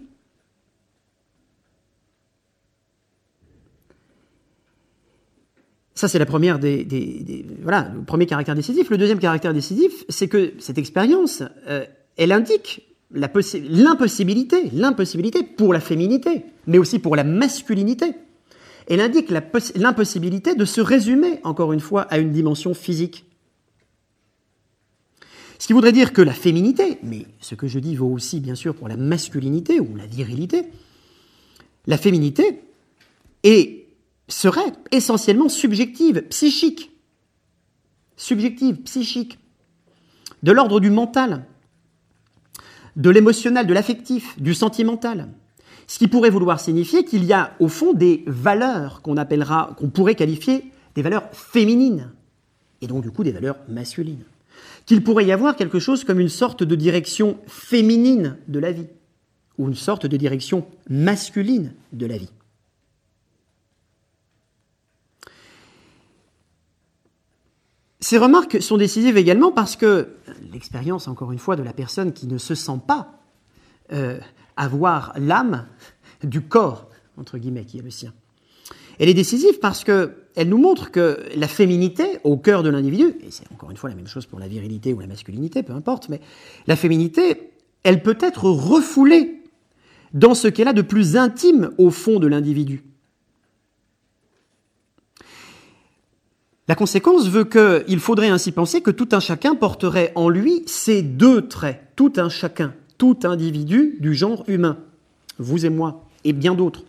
Ça, 5.97 6.07
c'est 6.07 6.19
la 6.19 6.27
première 6.27 6.59
des, 6.59 7.43
voilà, 7.63 7.91
le 7.95 8.03
premier 8.03 8.27
caractère 8.27 8.53
décisif. 8.53 8.91
Le 8.91 8.99
deuxième 8.99 9.17
caractère 9.17 9.51
décisif, 9.51 10.05
c'est 10.09 10.27
que 10.27 10.53
cette 10.59 10.77
expérience, 10.77 11.41
euh, 11.67 11.87
elle 12.17 12.31
indique 12.31 12.83
l'impossibilité, 13.09 14.69
l'impossibilité 14.73 15.41
pour 15.41 15.73
la 15.73 15.79
féminité, 15.79 16.43
mais 16.67 16.77
aussi 16.77 16.99
pour 16.99 17.15
la 17.15 17.23
masculinité. 17.23 18.13
Elle 18.87 19.01
indique 19.01 19.31
l'impossibilité 19.75 20.53
de 20.53 20.65
se 20.65 20.81
résumer, 20.81 21.39
encore 21.43 21.73
une 21.73 21.79
fois, 21.79 22.03
à 22.03 22.19
une 22.19 22.31
dimension 22.31 22.75
physique. 22.75 23.25
Ce 25.57 25.65
qui 25.65 25.73
voudrait 25.73 25.93
dire 25.93 26.13
que 26.13 26.21
la 26.21 26.33
féminité, 26.33 26.99
mais 27.01 27.25
ce 27.39 27.55
que 27.55 27.67
je 27.67 27.79
dis 27.79 27.95
vaut 27.95 28.11
aussi 28.11 28.39
bien 28.39 28.53
sûr 28.53 28.75
pour 28.75 28.87
la 28.87 28.97
masculinité 28.97 29.79
ou 29.79 29.95
la 29.95 30.05
virilité, 30.05 30.65
la 31.87 31.97
féminité 31.97 32.61
est 33.41 33.86
serait 34.27 34.73
essentiellement 34.91 35.49
subjective, 35.49 36.21
psychique. 36.29 36.91
Subjective, 38.15 38.77
psychique. 38.81 39.39
De 40.43 40.51
l'ordre 40.51 40.79
du 40.79 40.89
mental, 40.89 41.45
de 42.95 43.09
l'émotionnel, 43.09 43.65
de 43.67 43.73
l'affectif, 43.73 44.39
du 44.41 44.53
sentimental. 44.53 45.29
Ce 45.87 45.99
qui 45.99 46.07
pourrait 46.07 46.29
vouloir 46.29 46.59
signifier 46.59 47.05
qu'il 47.05 47.23
y 47.23 47.31
a 47.31 47.55
au 47.59 47.69
fond 47.69 47.93
des 47.93 48.23
valeurs 48.27 49.01
qu'on 49.01 49.17
appellera, 49.17 49.75
qu'on 49.77 49.89
pourrait 49.89 50.15
qualifier 50.15 50.71
des 50.95 51.01
valeurs 51.01 51.29
féminines, 51.31 52.11
et 52.81 52.87
donc 52.87 53.03
du 53.03 53.11
coup 53.11 53.23
des 53.23 53.31
valeurs 53.31 53.57
masculines. 53.69 54.23
Qu'il 54.85 55.03
pourrait 55.03 55.25
y 55.25 55.31
avoir 55.31 55.55
quelque 55.55 55.79
chose 55.79 56.03
comme 56.03 56.19
une 56.19 56.29
sorte 56.29 56.63
de 56.63 56.75
direction 56.75 57.37
féminine 57.47 58.37
de 58.47 58.59
la 58.59 58.71
vie, 58.71 58.87
ou 59.57 59.67
une 59.67 59.75
sorte 59.75 60.05
de 60.05 60.17
direction 60.17 60.65
masculine 60.89 61.73
de 61.93 62.05
la 62.05 62.17
vie. 62.17 62.31
Ces 67.99 68.17
remarques 68.17 68.61
sont 68.61 68.77
décisives 68.77 69.17
également 69.17 69.51
parce 69.51 69.75
que 69.75 70.09
l'expérience, 70.51 71.07
encore 71.07 71.31
une 71.31 71.39
fois, 71.39 71.55
de 71.55 71.63
la 71.63 71.73
personne 71.73 72.13
qui 72.13 72.27
ne 72.27 72.37
se 72.37 72.53
sent 72.53 72.79
pas 72.87 73.21
euh, 73.91 74.19
avoir 74.55 75.13
l'âme 75.17 75.65
du 76.23 76.41
corps, 76.41 76.89
entre 77.17 77.37
guillemets, 77.37 77.65
qui 77.65 77.79
est 77.79 77.81
le 77.81 77.89
sien, 77.89 78.13
elle 78.99 79.09
est 79.09 79.13
décisive 79.13 79.59
parce 79.59 79.83
qu'elle 79.83 80.49
nous 80.49 80.57
montre 80.57 80.91
que 80.91 81.19
la 81.35 81.47
féminité 81.47 82.19
au 82.23 82.37
cœur 82.37 82.63
de 82.63 82.69
l'individu, 82.69 83.15
et 83.21 83.29
c'est 83.29 83.51
encore 83.51 83.71
une 83.71 83.77
fois 83.77 83.89
la 83.89 83.95
même 83.95 84.07
chose 84.07 84.25
pour 84.25 84.39
la 84.39 84.47
virilité 84.47 84.93
ou 84.93 84.99
la 84.99 85.07
masculinité, 85.07 85.63
peu 85.63 85.73
importe, 85.73 86.09
mais 86.09 86.19
la 86.65 86.75
féminité, 86.75 87.51
elle 87.83 88.01
peut 88.01 88.17
être 88.19 88.45
refoulée 88.45 89.43
dans 90.13 90.33
ce 90.33 90.47
qu'elle 90.47 90.67
a 90.67 90.73
de 90.73 90.81
plus 90.81 91.15
intime 91.15 91.71
au 91.77 91.91
fond 91.91 92.19
de 92.19 92.27
l'individu. 92.27 92.83
La 96.67 96.75
conséquence 96.75 97.29
veut 97.29 97.45
qu'il 97.45 97.99
faudrait 97.99 98.27
ainsi 98.27 98.51
penser 98.51 98.81
que 98.81 98.91
tout 98.91 99.07
un 99.13 99.21
chacun 99.21 99.55
porterait 99.55 100.11
en 100.15 100.27
lui 100.27 100.63
ces 100.65 101.01
deux 101.01 101.47
traits, 101.47 101.81
tout 101.95 102.11
un 102.17 102.27
chacun, 102.27 102.73
tout 102.97 103.19
individu 103.23 103.97
du 104.01 104.13
genre 104.13 104.43
humain, 104.47 104.77
vous 105.39 105.65
et 105.65 105.69
moi, 105.69 106.05
et 106.25 106.33
bien 106.33 106.55
d'autres, 106.55 106.83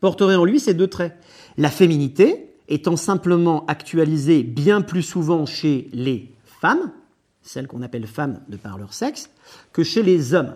porterait 0.00 0.34
en 0.34 0.44
lui 0.44 0.60
ces 0.60 0.74
deux 0.74 0.88
traits. 0.88 1.16
La 1.56 1.70
féminité 1.70 2.50
étant 2.68 2.96
simplement 2.96 3.64
actualisée 3.66 4.42
bien 4.42 4.82
plus 4.82 5.02
souvent 5.02 5.46
chez 5.46 5.88
les 5.94 6.30
femmes, 6.60 6.92
celles 7.42 7.68
qu'on 7.68 7.82
appelle 7.82 8.06
femmes 8.06 8.40
de 8.48 8.58
par 8.58 8.76
leur 8.76 8.92
sexe, 8.92 9.30
que 9.72 9.82
chez 9.82 10.02
les 10.02 10.34
hommes. 10.34 10.54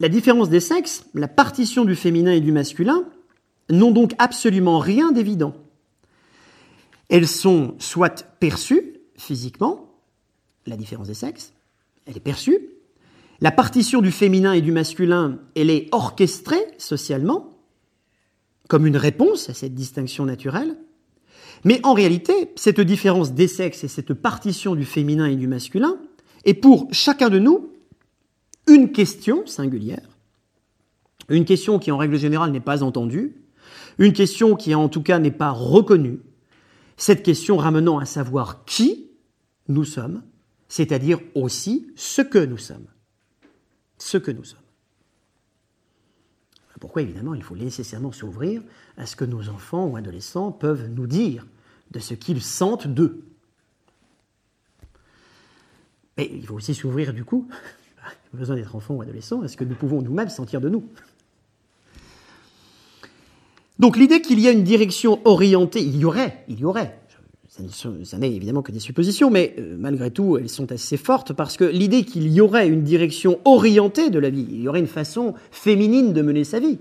La 0.00 0.08
différence 0.08 0.48
des 0.48 0.60
sexes, 0.60 1.04
la 1.14 1.28
partition 1.28 1.84
du 1.84 1.94
féminin 1.94 2.32
et 2.32 2.40
du 2.40 2.52
masculin, 2.52 3.04
n'ont 3.68 3.92
donc 3.92 4.14
absolument 4.18 4.78
rien 4.78 5.12
d'évident. 5.12 5.54
Elles 7.10 7.28
sont 7.28 7.74
soit 7.78 8.26
perçues 8.40 8.94
physiquement, 9.16 9.94
la 10.66 10.76
différence 10.76 11.08
des 11.08 11.14
sexes, 11.14 11.52
elle 12.06 12.16
est 12.16 12.20
perçue. 12.20 12.58
La 13.42 13.50
partition 13.50 14.00
du 14.00 14.10
féminin 14.10 14.52
et 14.54 14.62
du 14.62 14.72
masculin, 14.72 15.38
elle 15.54 15.70
est 15.70 15.88
orchestrée 15.92 16.64
socialement, 16.78 17.58
comme 18.68 18.86
une 18.86 18.96
réponse 18.96 19.50
à 19.50 19.54
cette 19.54 19.74
distinction 19.74 20.24
naturelle. 20.24 20.76
Mais 21.64 21.80
en 21.84 21.92
réalité, 21.92 22.52
cette 22.56 22.80
différence 22.80 23.32
des 23.32 23.48
sexes 23.48 23.84
et 23.84 23.88
cette 23.88 24.14
partition 24.14 24.74
du 24.74 24.84
féminin 24.84 25.26
et 25.26 25.36
du 25.36 25.46
masculin 25.46 25.98
est 26.44 26.54
pour 26.54 26.88
chacun 26.92 27.28
de 27.28 27.38
nous 27.38 27.70
une 28.70 28.92
question 28.92 29.46
singulière, 29.46 30.08
une 31.28 31.44
question 31.44 31.78
qui 31.78 31.90
en 31.90 31.98
règle 31.98 32.16
générale 32.16 32.50
n'est 32.52 32.60
pas 32.60 32.82
entendue, 32.82 33.34
une 33.98 34.12
question 34.12 34.56
qui 34.56 34.74
en 34.74 34.88
tout 34.88 35.02
cas 35.02 35.18
n'est 35.18 35.30
pas 35.30 35.50
reconnue, 35.50 36.20
cette 36.96 37.22
question 37.22 37.56
ramenant 37.56 37.98
à 37.98 38.06
savoir 38.06 38.64
qui 38.64 39.10
nous 39.68 39.84
sommes, 39.84 40.22
c'est-à-dire 40.68 41.20
aussi 41.34 41.86
ce 41.96 42.22
que 42.22 42.38
nous 42.38 42.58
sommes. 42.58 42.86
Ce 43.98 44.18
que 44.18 44.30
nous 44.30 44.44
sommes. 44.44 44.58
Pourquoi 46.80 47.02
évidemment 47.02 47.34
il 47.34 47.42
faut 47.42 47.56
nécessairement 47.56 48.10
s'ouvrir 48.10 48.62
à 48.96 49.04
ce 49.04 49.14
que 49.14 49.26
nos 49.26 49.50
enfants 49.50 49.86
ou 49.86 49.96
adolescents 49.96 50.50
peuvent 50.50 50.88
nous 50.88 51.06
dire 51.06 51.46
de 51.90 51.98
ce 51.98 52.14
qu'ils 52.14 52.42
sentent 52.42 52.86
d'eux. 52.86 53.22
Mais 56.16 56.30
il 56.32 56.46
faut 56.46 56.54
aussi 56.54 56.74
s'ouvrir 56.74 57.12
du 57.12 57.24
coup 57.24 57.48
besoin 58.36 58.56
d'être 58.56 58.76
enfant 58.76 58.94
ou 58.94 59.02
adolescent, 59.02 59.42
est-ce 59.42 59.56
que 59.56 59.64
nous 59.64 59.74
pouvons 59.74 60.02
nous-mêmes 60.02 60.28
sentir 60.28 60.60
de 60.60 60.68
nous? 60.68 60.84
Donc 63.78 63.96
l'idée 63.96 64.20
qu'il 64.20 64.38
y 64.40 64.46
a 64.46 64.50
une 64.50 64.62
direction 64.62 65.20
orientée, 65.24 65.80
il 65.80 65.96
y 65.96 66.04
aurait, 66.04 66.44
il 66.48 66.60
y 66.60 66.64
aurait, 66.64 66.98
ça 67.48 68.18
n'est 68.18 68.30
évidemment 68.30 68.62
que 68.62 68.72
des 68.72 68.78
suppositions, 68.78 69.30
mais 69.30 69.54
euh, 69.58 69.76
malgré 69.78 70.10
tout, 70.10 70.36
elles 70.36 70.50
sont 70.50 70.70
assez 70.70 70.96
fortes 70.96 71.32
parce 71.32 71.56
que 71.56 71.64
l'idée 71.64 72.04
qu'il 72.04 72.28
y 72.28 72.40
aurait 72.40 72.68
une 72.68 72.82
direction 72.82 73.40
orientée 73.44 74.10
de 74.10 74.18
la 74.18 74.30
vie, 74.30 74.46
il 74.50 74.60
y 74.60 74.68
aurait 74.68 74.80
une 74.80 74.86
façon 74.86 75.34
féminine 75.50 76.12
de 76.12 76.22
mener 76.22 76.44
sa 76.44 76.60
vie, 76.60 76.78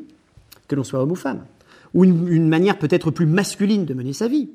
que 0.67 0.75
l'on 0.75 0.83
soit 0.83 1.01
homme 1.01 1.11
ou 1.11 1.15
femme, 1.15 1.45
ou 1.93 2.03
une, 2.03 2.27
une 2.27 2.49
manière 2.49 2.77
peut-être 2.77 3.11
plus 3.11 3.25
masculine 3.25 3.85
de 3.85 3.93
mener 3.93 4.13
sa 4.13 4.27
vie. 4.27 4.49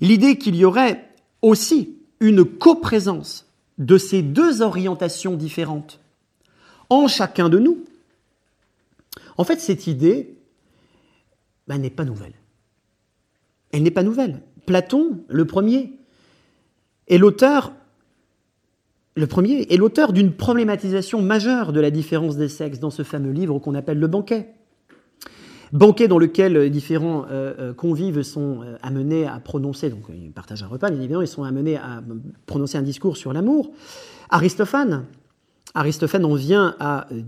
L'idée 0.00 0.36
qu'il 0.38 0.56
y 0.56 0.64
aurait 0.64 1.08
aussi 1.40 1.96
une 2.20 2.44
coprésence 2.44 3.43
de 3.78 3.98
ces 3.98 4.22
deux 4.22 4.62
orientations 4.62 5.34
différentes 5.34 6.00
en 6.90 7.08
chacun 7.08 7.48
de 7.48 7.58
nous. 7.58 7.84
En 9.36 9.44
fait, 9.44 9.60
cette 9.60 9.86
idée 9.86 10.36
ben, 11.66 11.78
n'est 11.78 11.90
pas 11.90 12.04
nouvelle. 12.04 12.34
Elle 13.72 13.82
n'est 13.82 13.90
pas 13.90 14.02
nouvelle. 14.02 14.40
Platon, 14.66 15.24
le 15.28 15.44
premier, 15.46 15.92
est 17.08 17.18
l'auteur 17.18 17.72
le 19.16 19.28
premier 19.28 19.72
est 19.72 19.76
l'auteur 19.76 20.12
d'une 20.12 20.32
problématisation 20.32 21.22
majeure 21.22 21.72
de 21.72 21.78
la 21.78 21.92
différence 21.92 22.36
des 22.36 22.48
sexes 22.48 22.80
dans 22.80 22.90
ce 22.90 23.04
fameux 23.04 23.30
livre 23.30 23.60
qu'on 23.60 23.76
appelle 23.76 24.00
le 24.00 24.08
banquet. 24.08 24.52
Banquet 25.74 26.06
dans 26.06 26.20
lequel 26.20 26.70
différents 26.70 27.26
euh, 27.32 27.52
euh, 27.58 27.74
convives 27.74 28.22
sont 28.22 28.62
euh, 28.62 28.76
amenés 28.80 29.26
à 29.26 29.40
prononcer, 29.40 29.90
donc 29.90 30.04
ils 30.08 30.30
partagent 30.30 30.62
un 30.62 30.68
repas, 30.68 30.88
bien 30.88 31.00
évidemment, 31.00 31.22
ils 31.22 31.26
sont 31.26 31.42
amenés 31.42 31.76
à 31.76 32.00
prononcer 32.46 32.78
un 32.78 32.82
discours 32.82 33.16
sur 33.16 33.32
l'amour. 33.32 33.72
Aristophane, 34.30 35.04
Aristophane 35.74 36.24
en 36.24 36.36
vient 36.36 36.76
à 36.78 37.12
euh, 37.12 37.22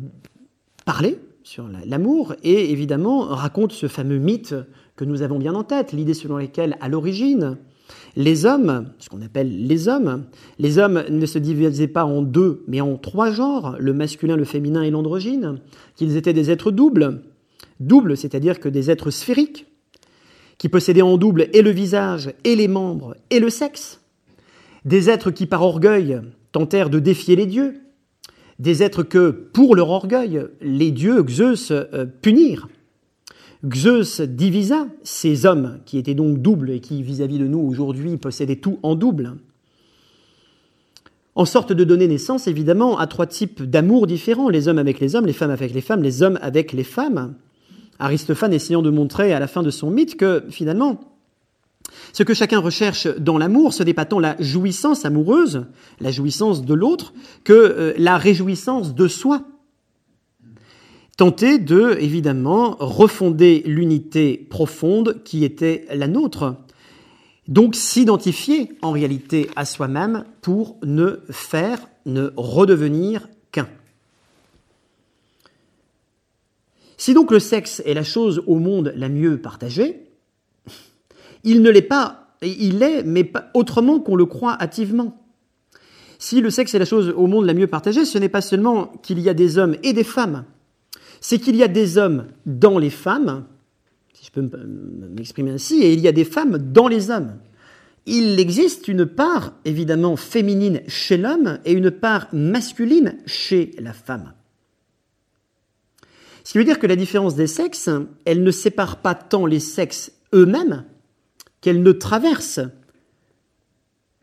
parler 0.84 1.18
sur 1.42 1.68
l'amour 1.86 2.36
et 2.44 2.70
évidemment 2.70 3.22
raconte 3.22 3.72
ce 3.72 3.88
fameux 3.88 4.18
mythe 4.18 4.54
que 4.94 5.04
nous 5.04 5.22
avons 5.22 5.40
bien 5.40 5.54
en 5.54 5.64
tête, 5.64 5.90
l'idée 5.90 6.14
selon 6.14 6.36
laquelle 6.36 6.76
à 6.80 6.88
l'origine, 6.88 7.56
les 8.14 8.46
hommes, 8.46 8.90
ce 9.00 9.08
qu'on 9.08 9.22
appelle 9.22 9.66
les 9.66 9.88
hommes, 9.88 10.24
les 10.60 10.78
hommes 10.78 11.02
ne 11.10 11.26
se 11.26 11.40
divisaient 11.40 11.88
pas 11.88 12.04
en 12.04 12.22
deux, 12.22 12.62
mais 12.68 12.80
en 12.80 12.96
trois 12.96 13.32
genres, 13.32 13.74
le 13.80 13.92
masculin, 13.92 14.36
le 14.36 14.44
féminin 14.44 14.82
et 14.82 14.92
l'androgyne, 14.92 15.58
qu'ils 15.96 16.16
étaient 16.16 16.32
des 16.32 16.52
êtres 16.52 16.70
doubles, 16.70 17.22
doubles, 17.80 18.16
c'est-à-dire 18.16 18.60
que 18.60 18.68
des 18.68 18.90
êtres 18.90 19.10
sphériques, 19.10 19.66
qui 20.58 20.68
possédaient 20.68 21.02
en 21.02 21.18
double 21.18 21.48
et 21.52 21.62
le 21.62 21.70
visage, 21.70 22.32
et 22.44 22.56
les 22.56 22.68
membres, 22.68 23.16
et 23.30 23.40
le 23.40 23.50
sexe, 23.50 24.00
des 24.84 25.10
êtres 25.10 25.30
qui 25.30 25.46
par 25.46 25.62
orgueil 25.62 26.20
tentèrent 26.52 26.90
de 26.90 26.98
défier 26.98 27.36
les 27.36 27.46
dieux, 27.46 27.74
des 28.58 28.82
êtres 28.82 29.02
que, 29.02 29.30
pour 29.30 29.74
leur 29.74 29.90
orgueil, 29.90 30.46
les 30.62 30.90
dieux, 30.90 31.24
Zeus, 31.28 31.70
euh, 31.70 32.06
punirent. 32.22 32.68
Zeus 33.74 34.20
divisa 34.20 34.86
ces 35.02 35.44
hommes 35.44 35.80
qui 35.84 35.98
étaient 35.98 36.14
donc 36.14 36.38
doubles 36.38 36.70
et 36.70 36.80
qui, 36.80 37.02
vis-à-vis 37.02 37.38
de 37.38 37.46
nous 37.46 37.58
aujourd'hui, 37.58 38.16
possédaient 38.16 38.56
tout 38.56 38.78
en 38.82 38.94
double. 38.94 39.34
en 41.34 41.44
sorte 41.44 41.74
de 41.74 41.84
donner 41.84 42.08
naissance 42.08 42.46
évidemment 42.46 42.98
à 42.98 43.06
trois 43.06 43.26
types 43.26 43.62
d'amour 43.62 44.06
différents, 44.06 44.48
les 44.48 44.68
hommes 44.68 44.78
avec 44.78 45.00
les 45.00 45.16
hommes, 45.16 45.26
les 45.26 45.34
femmes 45.34 45.50
avec 45.50 45.74
les 45.74 45.82
femmes, 45.82 46.02
les 46.02 46.22
hommes 46.22 46.38
avec 46.40 46.72
les 46.72 46.84
femmes. 46.84 47.34
Aristophane 47.98 48.52
essayant 48.52 48.82
de 48.82 48.90
montrer 48.90 49.32
à 49.32 49.40
la 49.40 49.46
fin 49.46 49.62
de 49.62 49.70
son 49.70 49.90
mythe 49.90 50.16
que 50.16 50.44
finalement, 50.50 51.00
ce 52.12 52.22
que 52.22 52.34
chacun 52.34 52.58
recherche 52.58 53.06
dans 53.18 53.38
l'amour, 53.38 53.72
ce 53.72 53.82
n'est 53.82 53.94
pas 53.94 54.04
tant 54.04 54.18
la 54.18 54.36
jouissance 54.40 55.04
amoureuse, 55.04 55.66
la 56.00 56.10
jouissance 56.10 56.64
de 56.64 56.74
l'autre, 56.74 57.12
que 57.44 57.52
euh, 57.52 57.94
la 57.98 58.18
réjouissance 58.18 58.94
de 58.94 59.08
soi. 59.08 59.42
Tenter 61.16 61.58
de, 61.58 61.96
évidemment, 62.00 62.76
refonder 62.78 63.62
l'unité 63.64 64.36
profonde 64.50 65.22
qui 65.24 65.44
était 65.44 65.86
la 65.94 66.08
nôtre. 66.08 66.56
Donc 67.48 67.74
s'identifier 67.74 68.72
en 68.82 68.90
réalité 68.90 69.48
à 69.56 69.64
soi-même 69.64 70.24
pour 70.42 70.76
ne 70.82 71.20
faire, 71.30 71.78
ne 72.04 72.32
redevenir 72.36 73.28
qu'un. 73.52 73.68
Si 76.96 77.14
donc 77.14 77.30
le 77.30 77.38
sexe 77.38 77.82
est 77.84 77.94
la 77.94 78.04
chose 78.04 78.42
au 78.46 78.58
monde 78.58 78.92
la 78.96 79.08
mieux 79.08 79.38
partagée, 79.38 80.06
il 81.44 81.62
ne 81.62 81.70
l'est 81.70 81.82
pas, 81.82 82.34
il 82.42 82.78
l'est, 82.78 83.02
mais 83.04 83.30
autrement 83.54 84.00
qu'on 84.00 84.16
le 84.16 84.26
croit 84.26 84.56
hâtivement. 84.60 85.22
Si 86.18 86.40
le 86.40 86.50
sexe 86.50 86.74
est 86.74 86.78
la 86.78 86.84
chose 86.84 87.12
au 87.16 87.26
monde 87.26 87.44
la 87.44 87.54
mieux 87.54 87.66
partagée, 87.66 88.04
ce 88.04 88.18
n'est 88.18 88.28
pas 88.28 88.40
seulement 88.40 88.86
qu'il 89.02 89.20
y 89.20 89.28
a 89.28 89.34
des 89.34 89.58
hommes 89.58 89.76
et 89.82 89.92
des 89.92 90.04
femmes, 90.04 90.44
c'est 91.20 91.38
qu'il 91.38 91.56
y 91.56 91.62
a 91.62 91.68
des 91.68 91.98
hommes 91.98 92.26
dans 92.46 92.78
les 92.78 92.90
femmes, 92.90 93.44
si 94.14 94.26
je 94.26 94.30
peux 94.32 94.48
m'exprimer 95.14 95.50
ainsi, 95.50 95.82
et 95.82 95.92
il 95.92 96.00
y 96.00 96.08
a 96.08 96.12
des 96.12 96.24
femmes 96.24 96.58
dans 96.58 96.88
les 96.88 97.10
hommes. 97.10 97.34
Il 98.06 98.38
existe 98.38 98.88
une 98.88 99.04
part 99.04 99.52
évidemment 99.64 100.16
féminine 100.16 100.80
chez 100.86 101.16
l'homme 101.16 101.58
et 101.64 101.72
une 101.72 101.90
part 101.90 102.28
masculine 102.32 103.18
chez 103.26 103.72
la 103.78 103.92
femme. 103.92 104.32
Ce 106.46 106.52
qui 106.52 106.58
veut 106.58 106.64
dire 106.64 106.78
que 106.78 106.86
la 106.86 106.94
différence 106.94 107.34
des 107.34 107.48
sexes, 107.48 107.90
elle 108.24 108.44
ne 108.44 108.52
sépare 108.52 109.02
pas 109.02 109.16
tant 109.16 109.46
les 109.46 109.58
sexes 109.58 110.12
eux-mêmes 110.32 110.84
qu'elle 111.60 111.82
ne 111.82 111.90
traverse 111.90 112.60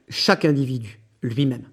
chaque 0.07 0.45
individu 0.45 1.01
lui-même. 1.21 1.65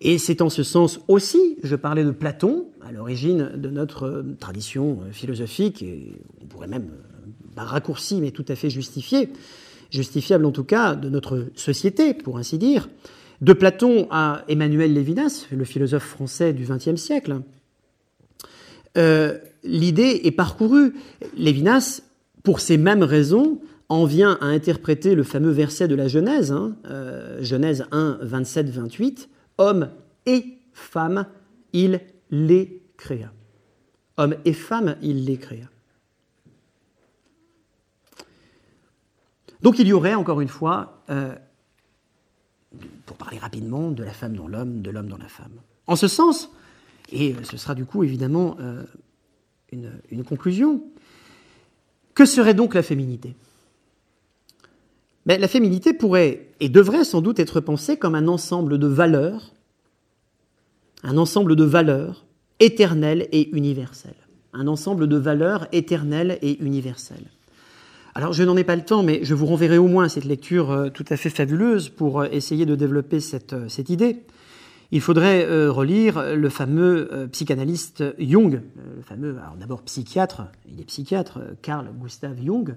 Et 0.00 0.18
c'est 0.18 0.40
en 0.40 0.48
ce 0.50 0.62
sens 0.62 1.00
aussi, 1.08 1.58
je 1.64 1.74
parlais 1.74 2.04
de 2.04 2.12
Platon, 2.12 2.68
à 2.80 2.92
l'origine 2.92 3.50
de 3.56 3.70
notre 3.70 4.24
tradition 4.38 5.00
philosophique, 5.10 5.82
et 5.82 6.12
on 6.40 6.46
pourrait 6.46 6.68
même, 6.68 6.92
par 7.56 7.66
raccourci, 7.66 8.20
mais 8.20 8.30
tout 8.30 8.46
à 8.46 8.54
fait 8.54 8.70
justifié, 8.70 9.30
justifiable 9.90 10.46
en 10.46 10.52
tout 10.52 10.62
cas, 10.62 10.94
de 10.94 11.08
notre 11.08 11.48
société, 11.56 12.14
pour 12.14 12.38
ainsi 12.38 12.56
dire, 12.56 12.88
de 13.40 13.52
Platon 13.52 14.06
à 14.12 14.44
Emmanuel 14.46 14.94
Lévinas, 14.94 15.48
le 15.50 15.64
philosophe 15.64 16.04
français 16.04 16.52
du 16.52 16.66
XXe 16.66 16.94
siècle, 16.94 17.40
euh, 18.96 19.38
l'idée 19.62 20.22
est 20.24 20.30
parcourue. 20.30 20.94
Lévinas, 21.36 22.02
pour 22.42 22.60
ces 22.60 22.76
mêmes 22.76 23.02
raisons, 23.02 23.60
en 23.88 24.04
vient 24.04 24.38
à 24.40 24.46
interpréter 24.46 25.14
le 25.14 25.24
fameux 25.24 25.50
verset 25.50 25.88
de 25.88 25.94
la 25.94 26.08
Genèse, 26.08 26.52
hein, 26.52 26.76
euh, 26.86 27.42
Genèse 27.42 27.86
1, 27.90 28.18
27, 28.22 28.70
28, 28.70 29.28
Homme 29.58 29.90
et 30.26 30.58
femme, 30.72 31.26
il 31.72 32.00
les 32.30 32.80
créa. 32.96 33.32
Homme 34.16 34.36
et 34.44 34.52
femme, 34.52 34.96
il 35.02 35.24
les 35.24 35.36
créa. 35.36 35.66
Donc 39.62 39.78
il 39.78 39.86
y 39.86 39.92
aurait, 39.92 40.14
encore 40.14 40.40
une 40.40 40.48
fois, 40.48 41.02
euh, 41.10 41.34
pour 43.06 43.16
parler 43.16 43.38
rapidement, 43.38 43.90
de 43.90 44.04
la 44.04 44.12
femme 44.12 44.36
dans 44.36 44.48
l'homme, 44.48 44.82
de 44.82 44.90
l'homme 44.90 45.08
dans 45.08 45.18
la 45.18 45.28
femme. 45.28 45.52
En 45.86 45.96
ce 45.96 46.08
sens, 46.08 46.50
et 47.12 47.34
ce 47.42 47.56
sera 47.56 47.74
du 47.74 47.84
coup 47.84 48.04
évidemment 48.04 48.56
euh, 48.60 48.82
une, 49.72 50.24
conclusion, 50.24 50.82
que 52.14 52.24
serait 52.24 52.54
donc 52.54 52.74
la 52.74 52.82
féminité? 52.82 53.34
Mais 55.26 55.38
la 55.38 55.48
féminité 55.48 55.92
pourrait 55.92 56.48
et 56.60 56.68
devrait 56.68 57.04
sans 57.04 57.20
doute 57.20 57.38
être 57.38 57.60
pensée 57.60 57.96
comme 57.96 58.14
un 58.14 58.26
ensemble 58.26 58.78
de 58.78 58.86
valeurs, 58.86 59.52
un 61.02 61.18
ensemble 61.18 61.56
de 61.56 61.64
valeurs 61.64 62.24
éternelles 62.58 63.28
et 63.32 63.50
universelles. 63.56 64.14
Un 64.52 64.66
ensemble 64.66 65.06
de 65.06 65.16
valeurs 65.16 65.68
éternelles 65.72 66.38
et 66.42 66.60
universelles. 66.62 67.30
Alors 68.14 68.32
je 68.32 68.42
n'en 68.42 68.56
ai 68.56 68.64
pas 68.64 68.76
le 68.76 68.84
temps, 68.84 69.02
mais 69.02 69.20
je 69.22 69.34
vous 69.34 69.46
renverrai 69.46 69.78
au 69.78 69.86
moins 69.86 70.08
cette 70.08 70.24
lecture 70.24 70.70
euh, 70.70 70.88
tout 70.88 71.04
à 71.10 71.16
fait 71.16 71.30
fabuleuse 71.30 71.88
pour 71.88 72.20
euh, 72.20 72.26
essayer 72.32 72.66
de 72.66 72.74
développer 72.74 73.18
euh, 73.52 73.68
cette 73.68 73.88
idée. 73.88 74.24
Il 74.92 75.00
faudrait 75.00 75.68
relire 75.68 76.34
le 76.34 76.48
fameux 76.48 77.28
psychanalyste 77.30 78.02
Jung, 78.18 78.60
le 78.96 79.02
fameux, 79.02 79.38
alors 79.38 79.56
d'abord 79.56 79.82
psychiatre, 79.82 80.42
il 80.68 80.80
est 80.80 80.84
psychiatre, 80.84 81.38
Carl 81.62 81.88
Gustav 82.00 82.36
Jung, 82.42 82.74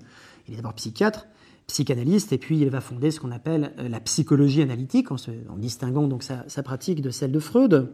il 0.47 0.53
est 0.53 0.57
d'abord 0.57 0.73
psychiatre, 0.75 1.25
psychanalyste, 1.67 2.33
et 2.33 2.37
puis 2.37 2.59
il 2.59 2.69
va 2.69 2.81
fonder 2.81 3.11
ce 3.11 3.19
qu'on 3.19 3.31
appelle 3.31 3.71
euh, 3.79 3.87
la 3.87 3.99
psychologie 3.99 4.61
analytique, 4.61 5.11
en, 5.11 5.17
distinguant 5.57 6.07
donc 6.07 6.23
sa, 6.23 6.63
pratique 6.63 7.01
de 7.01 7.09
celle 7.09 7.31
de 7.31 7.39
Freud. 7.39 7.89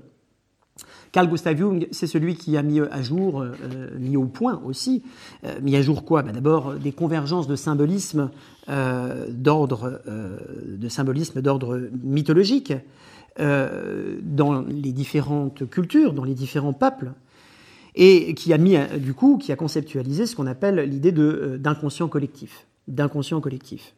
Carl 1.11 1.27
Gustav 1.27 1.57
Jung, 1.57 1.87
c'est 1.91 2.07
celui 2.07 2.35
qui 2.35 2.55
a 2.55 2.63
mis 2.63 2.79
à 2.79 3.01
jour, 3.01 3.41
euh, 3.41 3.51
mis 3.97 4.15
au 4.15 4.25
point 4.25 4.61
aussi, 4.63 5.03
euh, 5.43 5.59
mis 5.61 5.75
à 5.75 5.81
jour 5.81 6.05
quoi? 6.05 6.23
Ben 6.23 6.31
D'abord 6.31 6.75
des 6.75 6.91
convergences 6.91 7.47
de 7.47 7.55
symbolisme 7.55 8.29
d'ordre, 9.29 9.99
de 10.05 10.89
symbolisme 10.89 11.41
d'ordre 11.41 11.89
mythologique 12.03 12.71
dans 13.39 14.61
les 14.67 14.91
différentes 14.91 15.69
cultures, 15.69 16.13
dans 16.13 16.23
les 16.23 16.33
différents 16.33 16.73
peuples, 16.73 17.11
et 17.95 18.33
qui 18.33 18.53
a 18.53 18.57
mis 18.57 18.77
du 18.99 19.13
coup, 19.13 19.37
qui 19.37 19.51
a 19.51 19.55
conceptualisé 19.55 20.25
ce 20.25 20.35
qu'on 20.35 20.47
appelle 20.47 20.79
l'idée 20.89 21.11
d'inconscient 21.11 22.07
collectif 22.07 22.65
d'inconscient 22.89 23.39
collectif. 23.39 23.93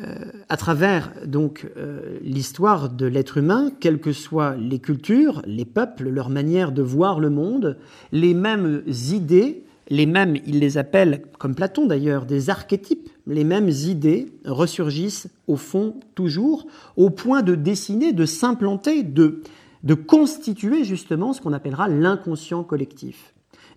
Euh, 0.00 0.24
à 0.48 0.56
travers 0.56 1.12
donc 1.26 1.70
euh, 1.76 2.18
l'histoire 2.22 2.88
de 2.88 3.04
l'être 3.04 3.36
humain, 3.36 3.70
quelles 3.78 4.00
que 4.00 4.12
soient 4.12 4.56
les 4.56 4.78
cultures, 4.78 5.42
les 5.44 5.66
peuples, 5.66 6.08
leur 6.08 6.30
manière 6.30 6.72
de 6.72 6.80
voir 6.80 7.20
le 7.20 7.28
monde, 7.28 7.76
les 8.10 8.32
mêmes 8.32 8.82
idées, 8.86 9.64
les 9.88 10.06
mêmes, 10.06 10.36
il 10.46 10.58
les 10.58 10.78
appelle, 10.78 11.22
comme 11.38 11.54
Platon 11.54 11.86
d'ailleurs, 11.86 12.24
des 12.24 12.50
archétypes, 12.50 13.10
les 13.26 13.44
mêmes 13.44 13.68
idées 13.68 14.26
ressurgissent 14.44 15.28
au 15.46 15.56
fond 15.56 15.94
toujours, 16.14 16.66
au 16.96 17.10
point 17.10 17.42
de 17.42 17.54
dessiner, 17.54 18.12
de 18.12 18.26
s'implanter, 18.26 19.02
de, 19.02 19.42
de 19.82 19.94
constituer 19.94 20.84
justement 20.84 21.32
ce 21.32 21.40
qu'on 21.40 21.52
appellera 21.52 21.88
l'inconscient 21.88 22.64
collectif 22.64 23.32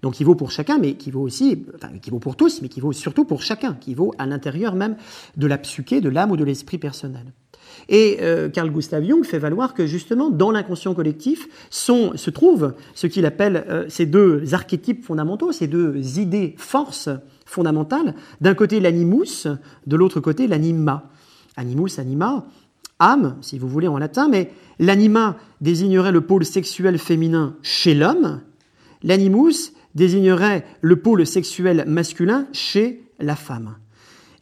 donc 0.05 0.13
qui 0.13 0.23
vaut 0.23 0.35
pour 0.35 0.51
chacun, 0.51 0.77
mais 0.77 0.93
qui 0.93 1.09
vaut 1.09 1.21
aussi, 1.21 1.65
enfin, 1.73 1.97
qui 1.99 2.11
vaut 2.11 2.19
pour 2.19 2.35
tous, 2.35 2.61
mais 2.61 2.69
qui 2.69 2.79
vaut 2.79 2.93
surtout 2.93 3.25
pour 3.25 3.41
chacun, 3.41 3.73
qui 3.73 3.95
vaut 3.95 4.13
à 4.19 4.27
l'intérieur 4.27 4.75
même 4.75 4.97
de 5.35 5.47
la 5.47 5.57
psyché, 5.57 5.99
de 5.99 6.09
l'âme 6.09 6.29
ou 6.29 6.37
de 6.37 6.43
l'esprit 6.43 6.77
personnel. 6.77 7.33
Et 7.89 8.17
euh, 8.21 8.49
Carl 8.49 8.69
Gustav 8.69 9.03
Jung 9.03 9.23
fait 9.23 9.39
valoir 9.39 9.73
que 9.73 9.85
justement 9.85 10.29
dans 10.29 10.51
l'inconscient 10.51 10.93
collectif 10.93 11.47
se 11.69 12.29
trouvent 12.29 12.73
ce 12.93 13.07
qu'il 13.07 13.25
appelle 13.25 13.65
euh, 13.69 13.85
ces 13.89 14.05
deux 14.05 14.53
archétypes 14.53 15.03
fondamentaux, 15.03 15.51
ces 15.51 15.67
deux 15.67 16.19
idées 16.19 16.55
forces 16.57 17.09
fondamentales. 17.45 18.15
D'un 18.41 18.55
côté 18.55 18.79
l'animus, 18.79 19.47
de 19.85 19.95
l'autre 19.95 20.19
côté 20.19 20.47
l'anima. 20.47 21.09
Animus, 21.57 21.99
anima, 21.99 22.45
âme, 22.99 23.37
si 23.41 23.59
vous 23.59 23.69
voulez 23.69 23.87
en 23.87 23.97
latin, 23.97 24.27
mais 24.29 24.51
l'anima 24.79 25.37
désignerait 25.61 26.11
le 26.11 26.21
pôle 26.21 26.45
sexuel 26.45 26.97
féminin 26.97 27.55
chez 27.61 27.93
l'homme, 27.93 28.41
l'animus 29.03 29.71
désignerait 29.93 30.65
le 30.81 30.97
pôle 30.97 31.25
sexuel 31.25 31.85
masculin 31.87 32.47
chez 32.51 33.03
la 33.19 33.35
femme. 33.35 33.75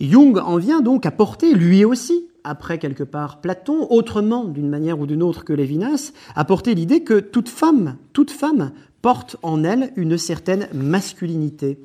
Jung 0.02 0.38
en 0.38 0.58
vient 0.58 0.82
donc 0.82 1.06
à 1.06 1.12
porter, 1.12 1.54
lui 1.54 1.86
aussi, 1.86 2.28
après 2.44 2.78
quelque 2.78 3.04
part 3.04 3.42
Platon, 3.42 3.88
autrement 3.90 4.46
d'une 4.46 4.70
manière 4.70 5.00
ou 5.00 5.06
d'une 5.06 5.24
autre 5.24 5.46
que 5.46 5.54
Lévinas, 5.54 6.14
à 6.36 6.46
porter 6.46 6.76
l'idée 6.76 7.04
que 7.04 7.20
toute 7.20 7.50
femme, 7.50 7.98
toute 8.14 8.32
femme 8.32 8.72
porte 9.02 9.36
en 9.44 9.64
elle 9.64 9.92
une 9.96 10.18
certaine 10.18 10.68
masculinité, 10.74 11.80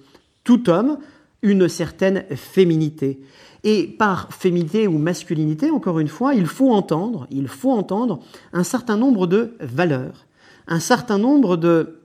tout 0.44 0.70
homme 0.70 0.98
une 1.42 1.68
certaine 1.68 2.24
féminité. 2.34 3.20
Et 3.64 3.86
par 3.86 4.32
féminité 4.32 4.86
ou 4.86 4.98
masculinité, 4.98 5.70
encore 5.70 5.98
une 5.98 6.08
fois, 6.08 6.34
il 6.34 6.46
faut 6.46 6.70
entendre, 6.70 7.26
il 7.30 7.48
faut 7.48 7.72
entendre 7.72 8.20
un 8.52 8.64
certain 8.64 8.96
nombre 8.96 9.26
de 9.26 9.54
valeurs, 9.60 10.26
un 10.66 10.80
certain 10.80 11.18
nombre 11.18 11.56
de 11.56 12.00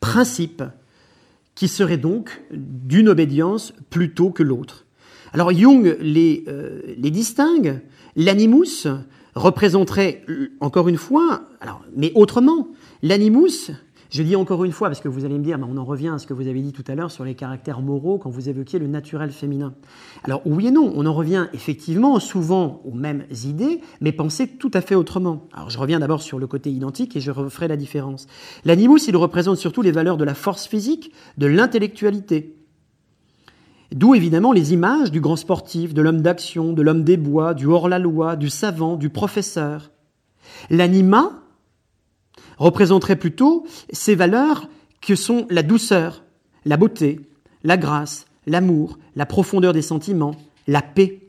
principe 0.00 0.62
qui 1.54 1.68
serait 1.68 1.96
donc 1.96 2.42
d'une 2.50 3.08
obédience 3.08 3.72
plutôt 3.90 4.30
que 4.30 4.42
l'autre. 4.42 4.83
Alors 5.34 5.52
Jung 5.52 5.96
les, 6.00 6.44
euh, 6.46 6.80
les 6.96 7.10
distingue. 7.10 7.80
L'animus 8.14 8.86
représenterait, 9.34 10.22
encore 10.60 10.86
une 10.86 10.96
fois, 10.96 11.48
alors, 11.60 11.82
mais 11.96 12.12
autrement, 12.14 12.68
l'animus, 13.02 13.72
Je 14.14 14.22
dis 14.22 14.36
encore 14.36 14.62
une 14.62 14.70
fois, 14.70 14.86
parce 14.86 15.00
que 15.00 15.08
vous 15.08 15.24
allez 15.24 15.36
me 15.36 15.42
dire, 15.42 15.58
on 15.68 15.76
en 15.76 15.84
revient 15.84 16.12
à 16.14 16.18
ce 16.18 16.28
que 16.28 16.34
vous 16.34 16.46
avez 16.46 16.60
dit 16.60 16.72
tout 16.72 16.84
à 16.86 16.94
l'heure 16.94 17.10
sur 17.10 17.24
les 17.24 17.34
caractères 17.34 17.80
moraux 17.80 18.16
quand 18.16 18.30
vous 18.30 18.48
évoquiez 18.48 18.78
le 18.78 18.86
naturel 18.86 19.32
féminin. 19.32 19.74
Alors 20.22 20.40
oui 20.44 20.68
et 20.68 20.70
non, 20.70 20.92
on 20.94 21.04
en 21.04 21.12
revient 21.12 21.48
effectivement 21.52 22.20
souvent 22.20 22.80
aux 22.84 22.94
mêmes 22.94 23.24
idées, 23.44 23.80
mais 24.00 24.12
pensées 24.12 24.46
tout 24.46 24.70
à 24.72 24.82
fait 24.82 24.94
autrement. 24.94 25.48
Alors 25.52 25.68
je 25.68 25.78
reviens 25.78 25.98
d'abord 25.98 26.22
sur 26.22 26.38
le 26.38 26.46
côté 26.46 26.70
identique 26.70 27.16
et 27.16 27.20
je 27.20 27.32
referai 27.32 27.66
la 27.66 27.76
différence. 27.76 28.28
L'animus, 28.64 29.00
il 29.08 29.16
représente 29.16 29.56
surtout 29.56 29.82
les 29.82 29.90
valeurs 29.90 30.16
de 30.16 30.24
la 30.24 30.34
force 30.34 30.68
physique, 30.68 31.10
de 31.36 31.46
l'intellectualité. 31.46 32.54
D'où 33.92 34.14
évidemment 34.14 34.52
les 34.52 34.72
images 34.72 35.10
du 35.10 35.20
grand 35.20 35.36
sportif, 35.36 35.94
de 35.94 36.02
l'homme 36.02 36.22
d'action, 36.22 36.72
de 36.72 36.82
l'homme 36.82 37.04
des 37.04 37.16
bois, 37.16 37.54
du 37.54 37.66
hors-la-loi, 37.66 38.36
du 38.36 38.50
savant, 38.50 38.96
du 38.96 39.10
professeur. 39.10 39.90
L'anima, 40.70 41.44
représenterait 42.58 43.16
plutôt 43.16 43.66
ces 43.92 44.14
valeurs 44.14 44.68
que 45.00 45.14
sont 45.14 45.46
la 45.50 45.62
douceur, 45.62 46.24
la 46.64 46.76
beauté, 46.76 47.20
la 47.62 47.76
grâce, 47.76 48.26
l'amour, 48.46 48.98
la 49.16 49.26
profondeur 49.26 49.72
des 49.72 49.82
sentiments, 49.82 50.34
la 50.66 50.82
paix. 50.82 51.20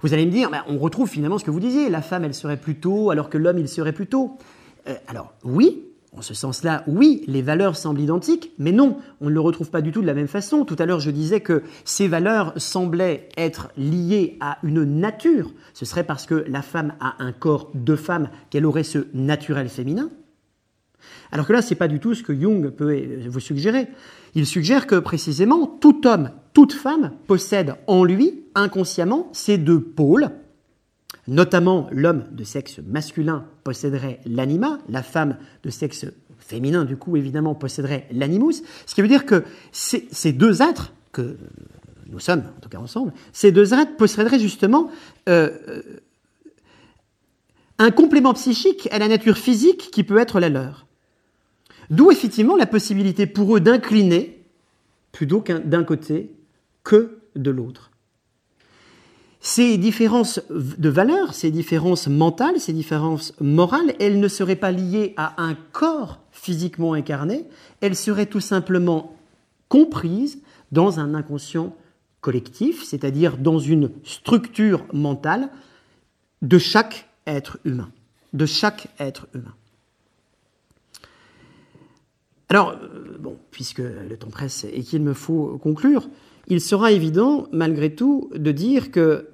Vous 0.00 0.12
allez 0.12 0.26
me 0.26 0.30
dire, 0.30 0.50
ben, 0.50 0.62
on 0.68 0.78
retrouve 0.78 1.08
finalement 1.08 1.38
ce 1.38 1.44
que 1.44 1.50
vous 1.50 1.60
disiez, 1.60 1.90
la 1.90 2.02
femme 2.02 2.24
elle 2.24 2.34
serait 2.34 2.56
plutôt 2.56 3.10
alors 3.10 3.30
que 3.30 3.38
l'homme 3.38 3.58
il 3.58 3.68
serait 3.68 3.92
plutôt. 3.92 4.38
Euh, 4.88 4.94
alors 5.08 5.32
oui, 5.44 5.87
en 6.18 6.22
ce 6.22 6.34
sens-là, 6.34 6.82
oui, 6.88 7.22
les 7.28 7.42
valeurs 7.42 7.76
semblent 7.76 8.00
identiques, 8.00 8.52
mais 8.58 8.72
non, 8.72 8.98
on 9.20 9.26
ne 9.26 9.34
le 9.34 9.40
retrouve 9.40 9.70
pas 9.70 9.82
du 9.82 9.92
tout 9.92 10.02
de 10.02 10.06
la 10.06 10.14
même 10.14 10.26
façon. 10.26 10.64
Tout 10.64 10.74
à 10.80 10.84
l'heure, 10.84 10.98
je 10.98 11.12
disais 11.12 11.40
que 11.40 11.62
ces 11.84 12.08
valeurs 12.08 12.52
semblaient 12.56 13.28
être 13.36 13.70
liées 13.76 14.36
à 14.40 14.58
une 14.64 14.82
nature. 14.82 15.52
Ce 15.74 15.84
serait 15.84 16.02
parce 16.02 16.26
que 16.26 16.44
la 16.48 16.62
femme 16.62 16.94
a 16.98 17.22
un 17.22 17.30
corps 17.30 17.70
de 17.74 17.94
femme 17.94 18.30
qu'elle 18.50 18.66
aurait 18.66 18.82
ce 18.82 19.06
naturel 19.14 19.68
féminin. 19.68 20.10
Alors 21.30 21.46
que 21.46 21.52
là, 21.52 21.62
ce 21.62 21.70
n'est 21.70 21.76
pas 21.76 21.86
du 21.86 22.00
tout 22.00 22.14
ce 22.14 22.24
que 22.24 22.34
Jung 22.34 22.70
peut 22.70 23.00
vous 23.28 23.40
suggérer. 23.40 23.86
Il 24.34 24.44
suggère 24.44 24.88
que 24.88 24.96
précisément, 24.96 25.66
tout 25.66 26.04
homme, 26.04 26.32
toute 26.52 26.72
femme 26.72 27.12
possède 27.28 27.76
en 27.86 28.02
lui, 28.02 28.42
inconsciemment, 28.56 29.28
ces 29.32 29.56
deux 29.56 29.80
pôles, 29.80 30.30
Notamment, 31.28 31.88
l'homme 31.92 32.24
de 32.32 32.42
sexe 32.42 32.80
masculin 32.86 33.44
posséderait 33.62 34.18
l'anima, 34.24 34.78
la 34.88 35.02
femme 35.02 35.36
de 35.62 35.68
sexe 35.68 36.06
féminin, 36.38 36.86
du 36.86 36.96
coup, 36.96 37.18
évidemment, 37.18 37.54
posséderait 37.54 38.08
l'animus. 38.10 38.62
Ce 38.86 38.94
qui 38.94 39.02
veut 39.02 39.08
dire 39.08 39.26
que 39.26 39.44
ces, 39.70 40.32
deux 40.32 40.62
êtres, 40.62 40.94
que 41.12 41.36
nous 42.06 42.18
sommes, 42.18 42.44
en 42.56 42.60
tout 42.60 42.70
cas 42.70 42.78
ensemble, 42.78 43.12
ces 43.34 43.52
deux 43.52 43.74
êtres 43.74 43.94
posséderaient 43.96 44.38
justement 44.38 44.90
euh, 45.28 45.50
euh, 45.68 45.82
un 47.76 47.90
complément 47.90 48.32
psychique 48.32 48.88
à 48.90 48.98
la 48.98 49.08
nature 49.08 49.36
physique 49.36 49.90
qui 49.92 50.04
peut 50.04 50.16
être 50.16 50.40
la 50.40 50.48
leur. 50.48 50.86
D'où 51.90 52.10
effectivement 52.10 52.56
la 52.56 52.64
possibilité 52.66 53.26
pour 53.26 53.54
eux 53.54 53.60
d'incliner 53.60 54.42
plutôt 55.12 55.44
d'un 55.46 55.84
côté 55.84 56.32
que 56.84 57.18
de 57.36 57.50
l'autre. 57.50 57.90
Ces 59.40 59.78
différences 59.78 60.40
de 60.50 60.88
valeurs, 60.88 61.32
ces 61.32 61.50
différences 61.50 62.08
mentales, 62.08 62.58
ces 62.60 62.72
différences 62.72 63.34
morales, 63.40 63.94
elles 64.00 64.18
ne 64.18 64.28
seraient 64.28 64.56
pas 64.56 64.72
liées 64.72 65.14
à 65.16 65.40
un 65.42 65.54
corps 65.72 66.20
physiquement 66.32 66.92
incarné, 66.92 67.44
elles 67.80 67.96
seraient 67.96 68.26
tout 68.26 68.40
simplement 68.40 69.16
comprises 69.68 70.40
dans 70.72 70.98
un 70.98 71.14
inconscient 71.14 71.74
collectif, 72.20 72.84
c'est-à-dire 72.84 73.38
dans 73.38 73.58
une 73.58 73.90
structure 74.04 74.84
mentale 74.92 75.50
de 76.42 76.58
chaque 76.58 77.08
être 77.26 77.58
humain, 77.64 77.90
de 78.32 78.46
chaque 78.46 78.88
être 78.98 79.28
humain. 79.34 79.54
Alors, 82.48 82.70
euh, 82.70 83.16
bon, 83.18 83.36
puisque 83.50 83.78
le 83.78 84.16
temps 84.16 84.30
presse 84.30 84.64
et 84.64 84.82
qu'il 84.82 85.02
me 85.02 85.12
faut 85.12 85.58
conclure, 85.58 86.08
il 86.48 86.60
sera 86.60 86.92
évident, 86.92 87.46
malgré 87.52 87.94
tout, 87.94 88.30
de 88.34 88.52
dire 88.52 88.90
que 88.90 89.28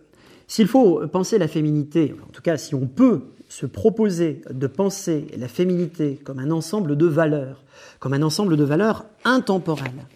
s'il 0.46 0.66
faut 0.66 1.06
penser 1.06 1.38
la 1.38 1.48
féminité, 1.48 2.14
en 2.28 2.32
tout 2.32 2.42
cas 2.42 2.56
si 2.56 2.74
on 2.74 2.86
peut 2.86 3.22
se 3.48 3.66
proposer 3.66 4.42
de 4.50 4.66
penser 4.66 5.26
la 5.38 5.48
féminité 5.48 6.20
comme 6.24 6.40
un 6.40 6.50
ensemble 6.50 6.96
de 6.96 7.06
valeurs, 7.06 7.62
comme 8.00 8.14
un 8.14 8.22
ensemble 8.22 8.56
de 8.56 8.64
valeurs 8.64 9.04
intemporelles, 9.24 10.06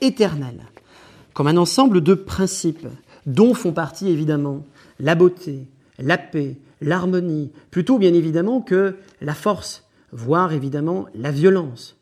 éternelles, 0.00 0.64
comme 1.34 1.46
un 1.46 1.56
ensemble 1.58 2.00
de 2.00 2.14
principes 2.14 2.88
dont 3.26 3.54
font 3.54 3.72
partie 3.72 4.08
évidemment 4.08 4.64
la 4.98 5.14
beauté, 5.14 5.66
la 5.98 6.16
paix, 6.16 6.56
l'harmonie, 6.80 7.50
plutôt 7.70 7.98
bien 7.98 8.14
évidemment 8.14 8.60
que 8.60 8.96
la 9.20 9.34
force, 9.34 9.84
voire 10.12 10.52
évidemment 10.52 11.06
la 11.14 11.30
violence. 11.30 11.96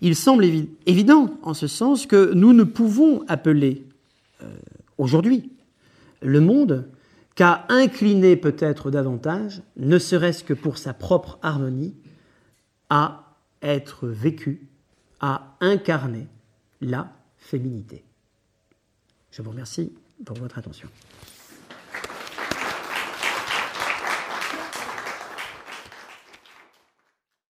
Il 0.00 0.14
semble 0.14 0.44
évident 0.86 1.34
en 1.42 1.54
ce 1.54 1.66
sens 1.66 2.06
que 2.06 2.32
nous 2.34 2.52
ne 2.52 2.64
pouvons 2.64 3.24
appeler 3.28 3.84
euh, 4.42 4.54
aujourd'hui 4.98 5.52
le 6.22 6.40
monde 6.40 6.88
qu'à 7.34 7.66
incliner 7.68 8.36
peut-être 8.36 8.90
davantage, 8.90 9.62
ne 9.76 9.98
serait-ce 9.98 10.42
que 10.42 10.54
pour 10.54 10.78
sa 10.78 10.94
propre 10.94 11.38
harmonie, 11.42 11.94
à 12.88 13.34
être 13.62 14.08
vécu, 14.08 14.68
à 15.20 15.56
incarner 15.60 16.28
la 16.80 17.12
féminité. 17.36 18.04
Je 19.30 19.42
vous 19.42 19.50
remercie 19.50 19.92
pour 20.24 20.36
votre 20.38 20.58
attention. 20.58 20.88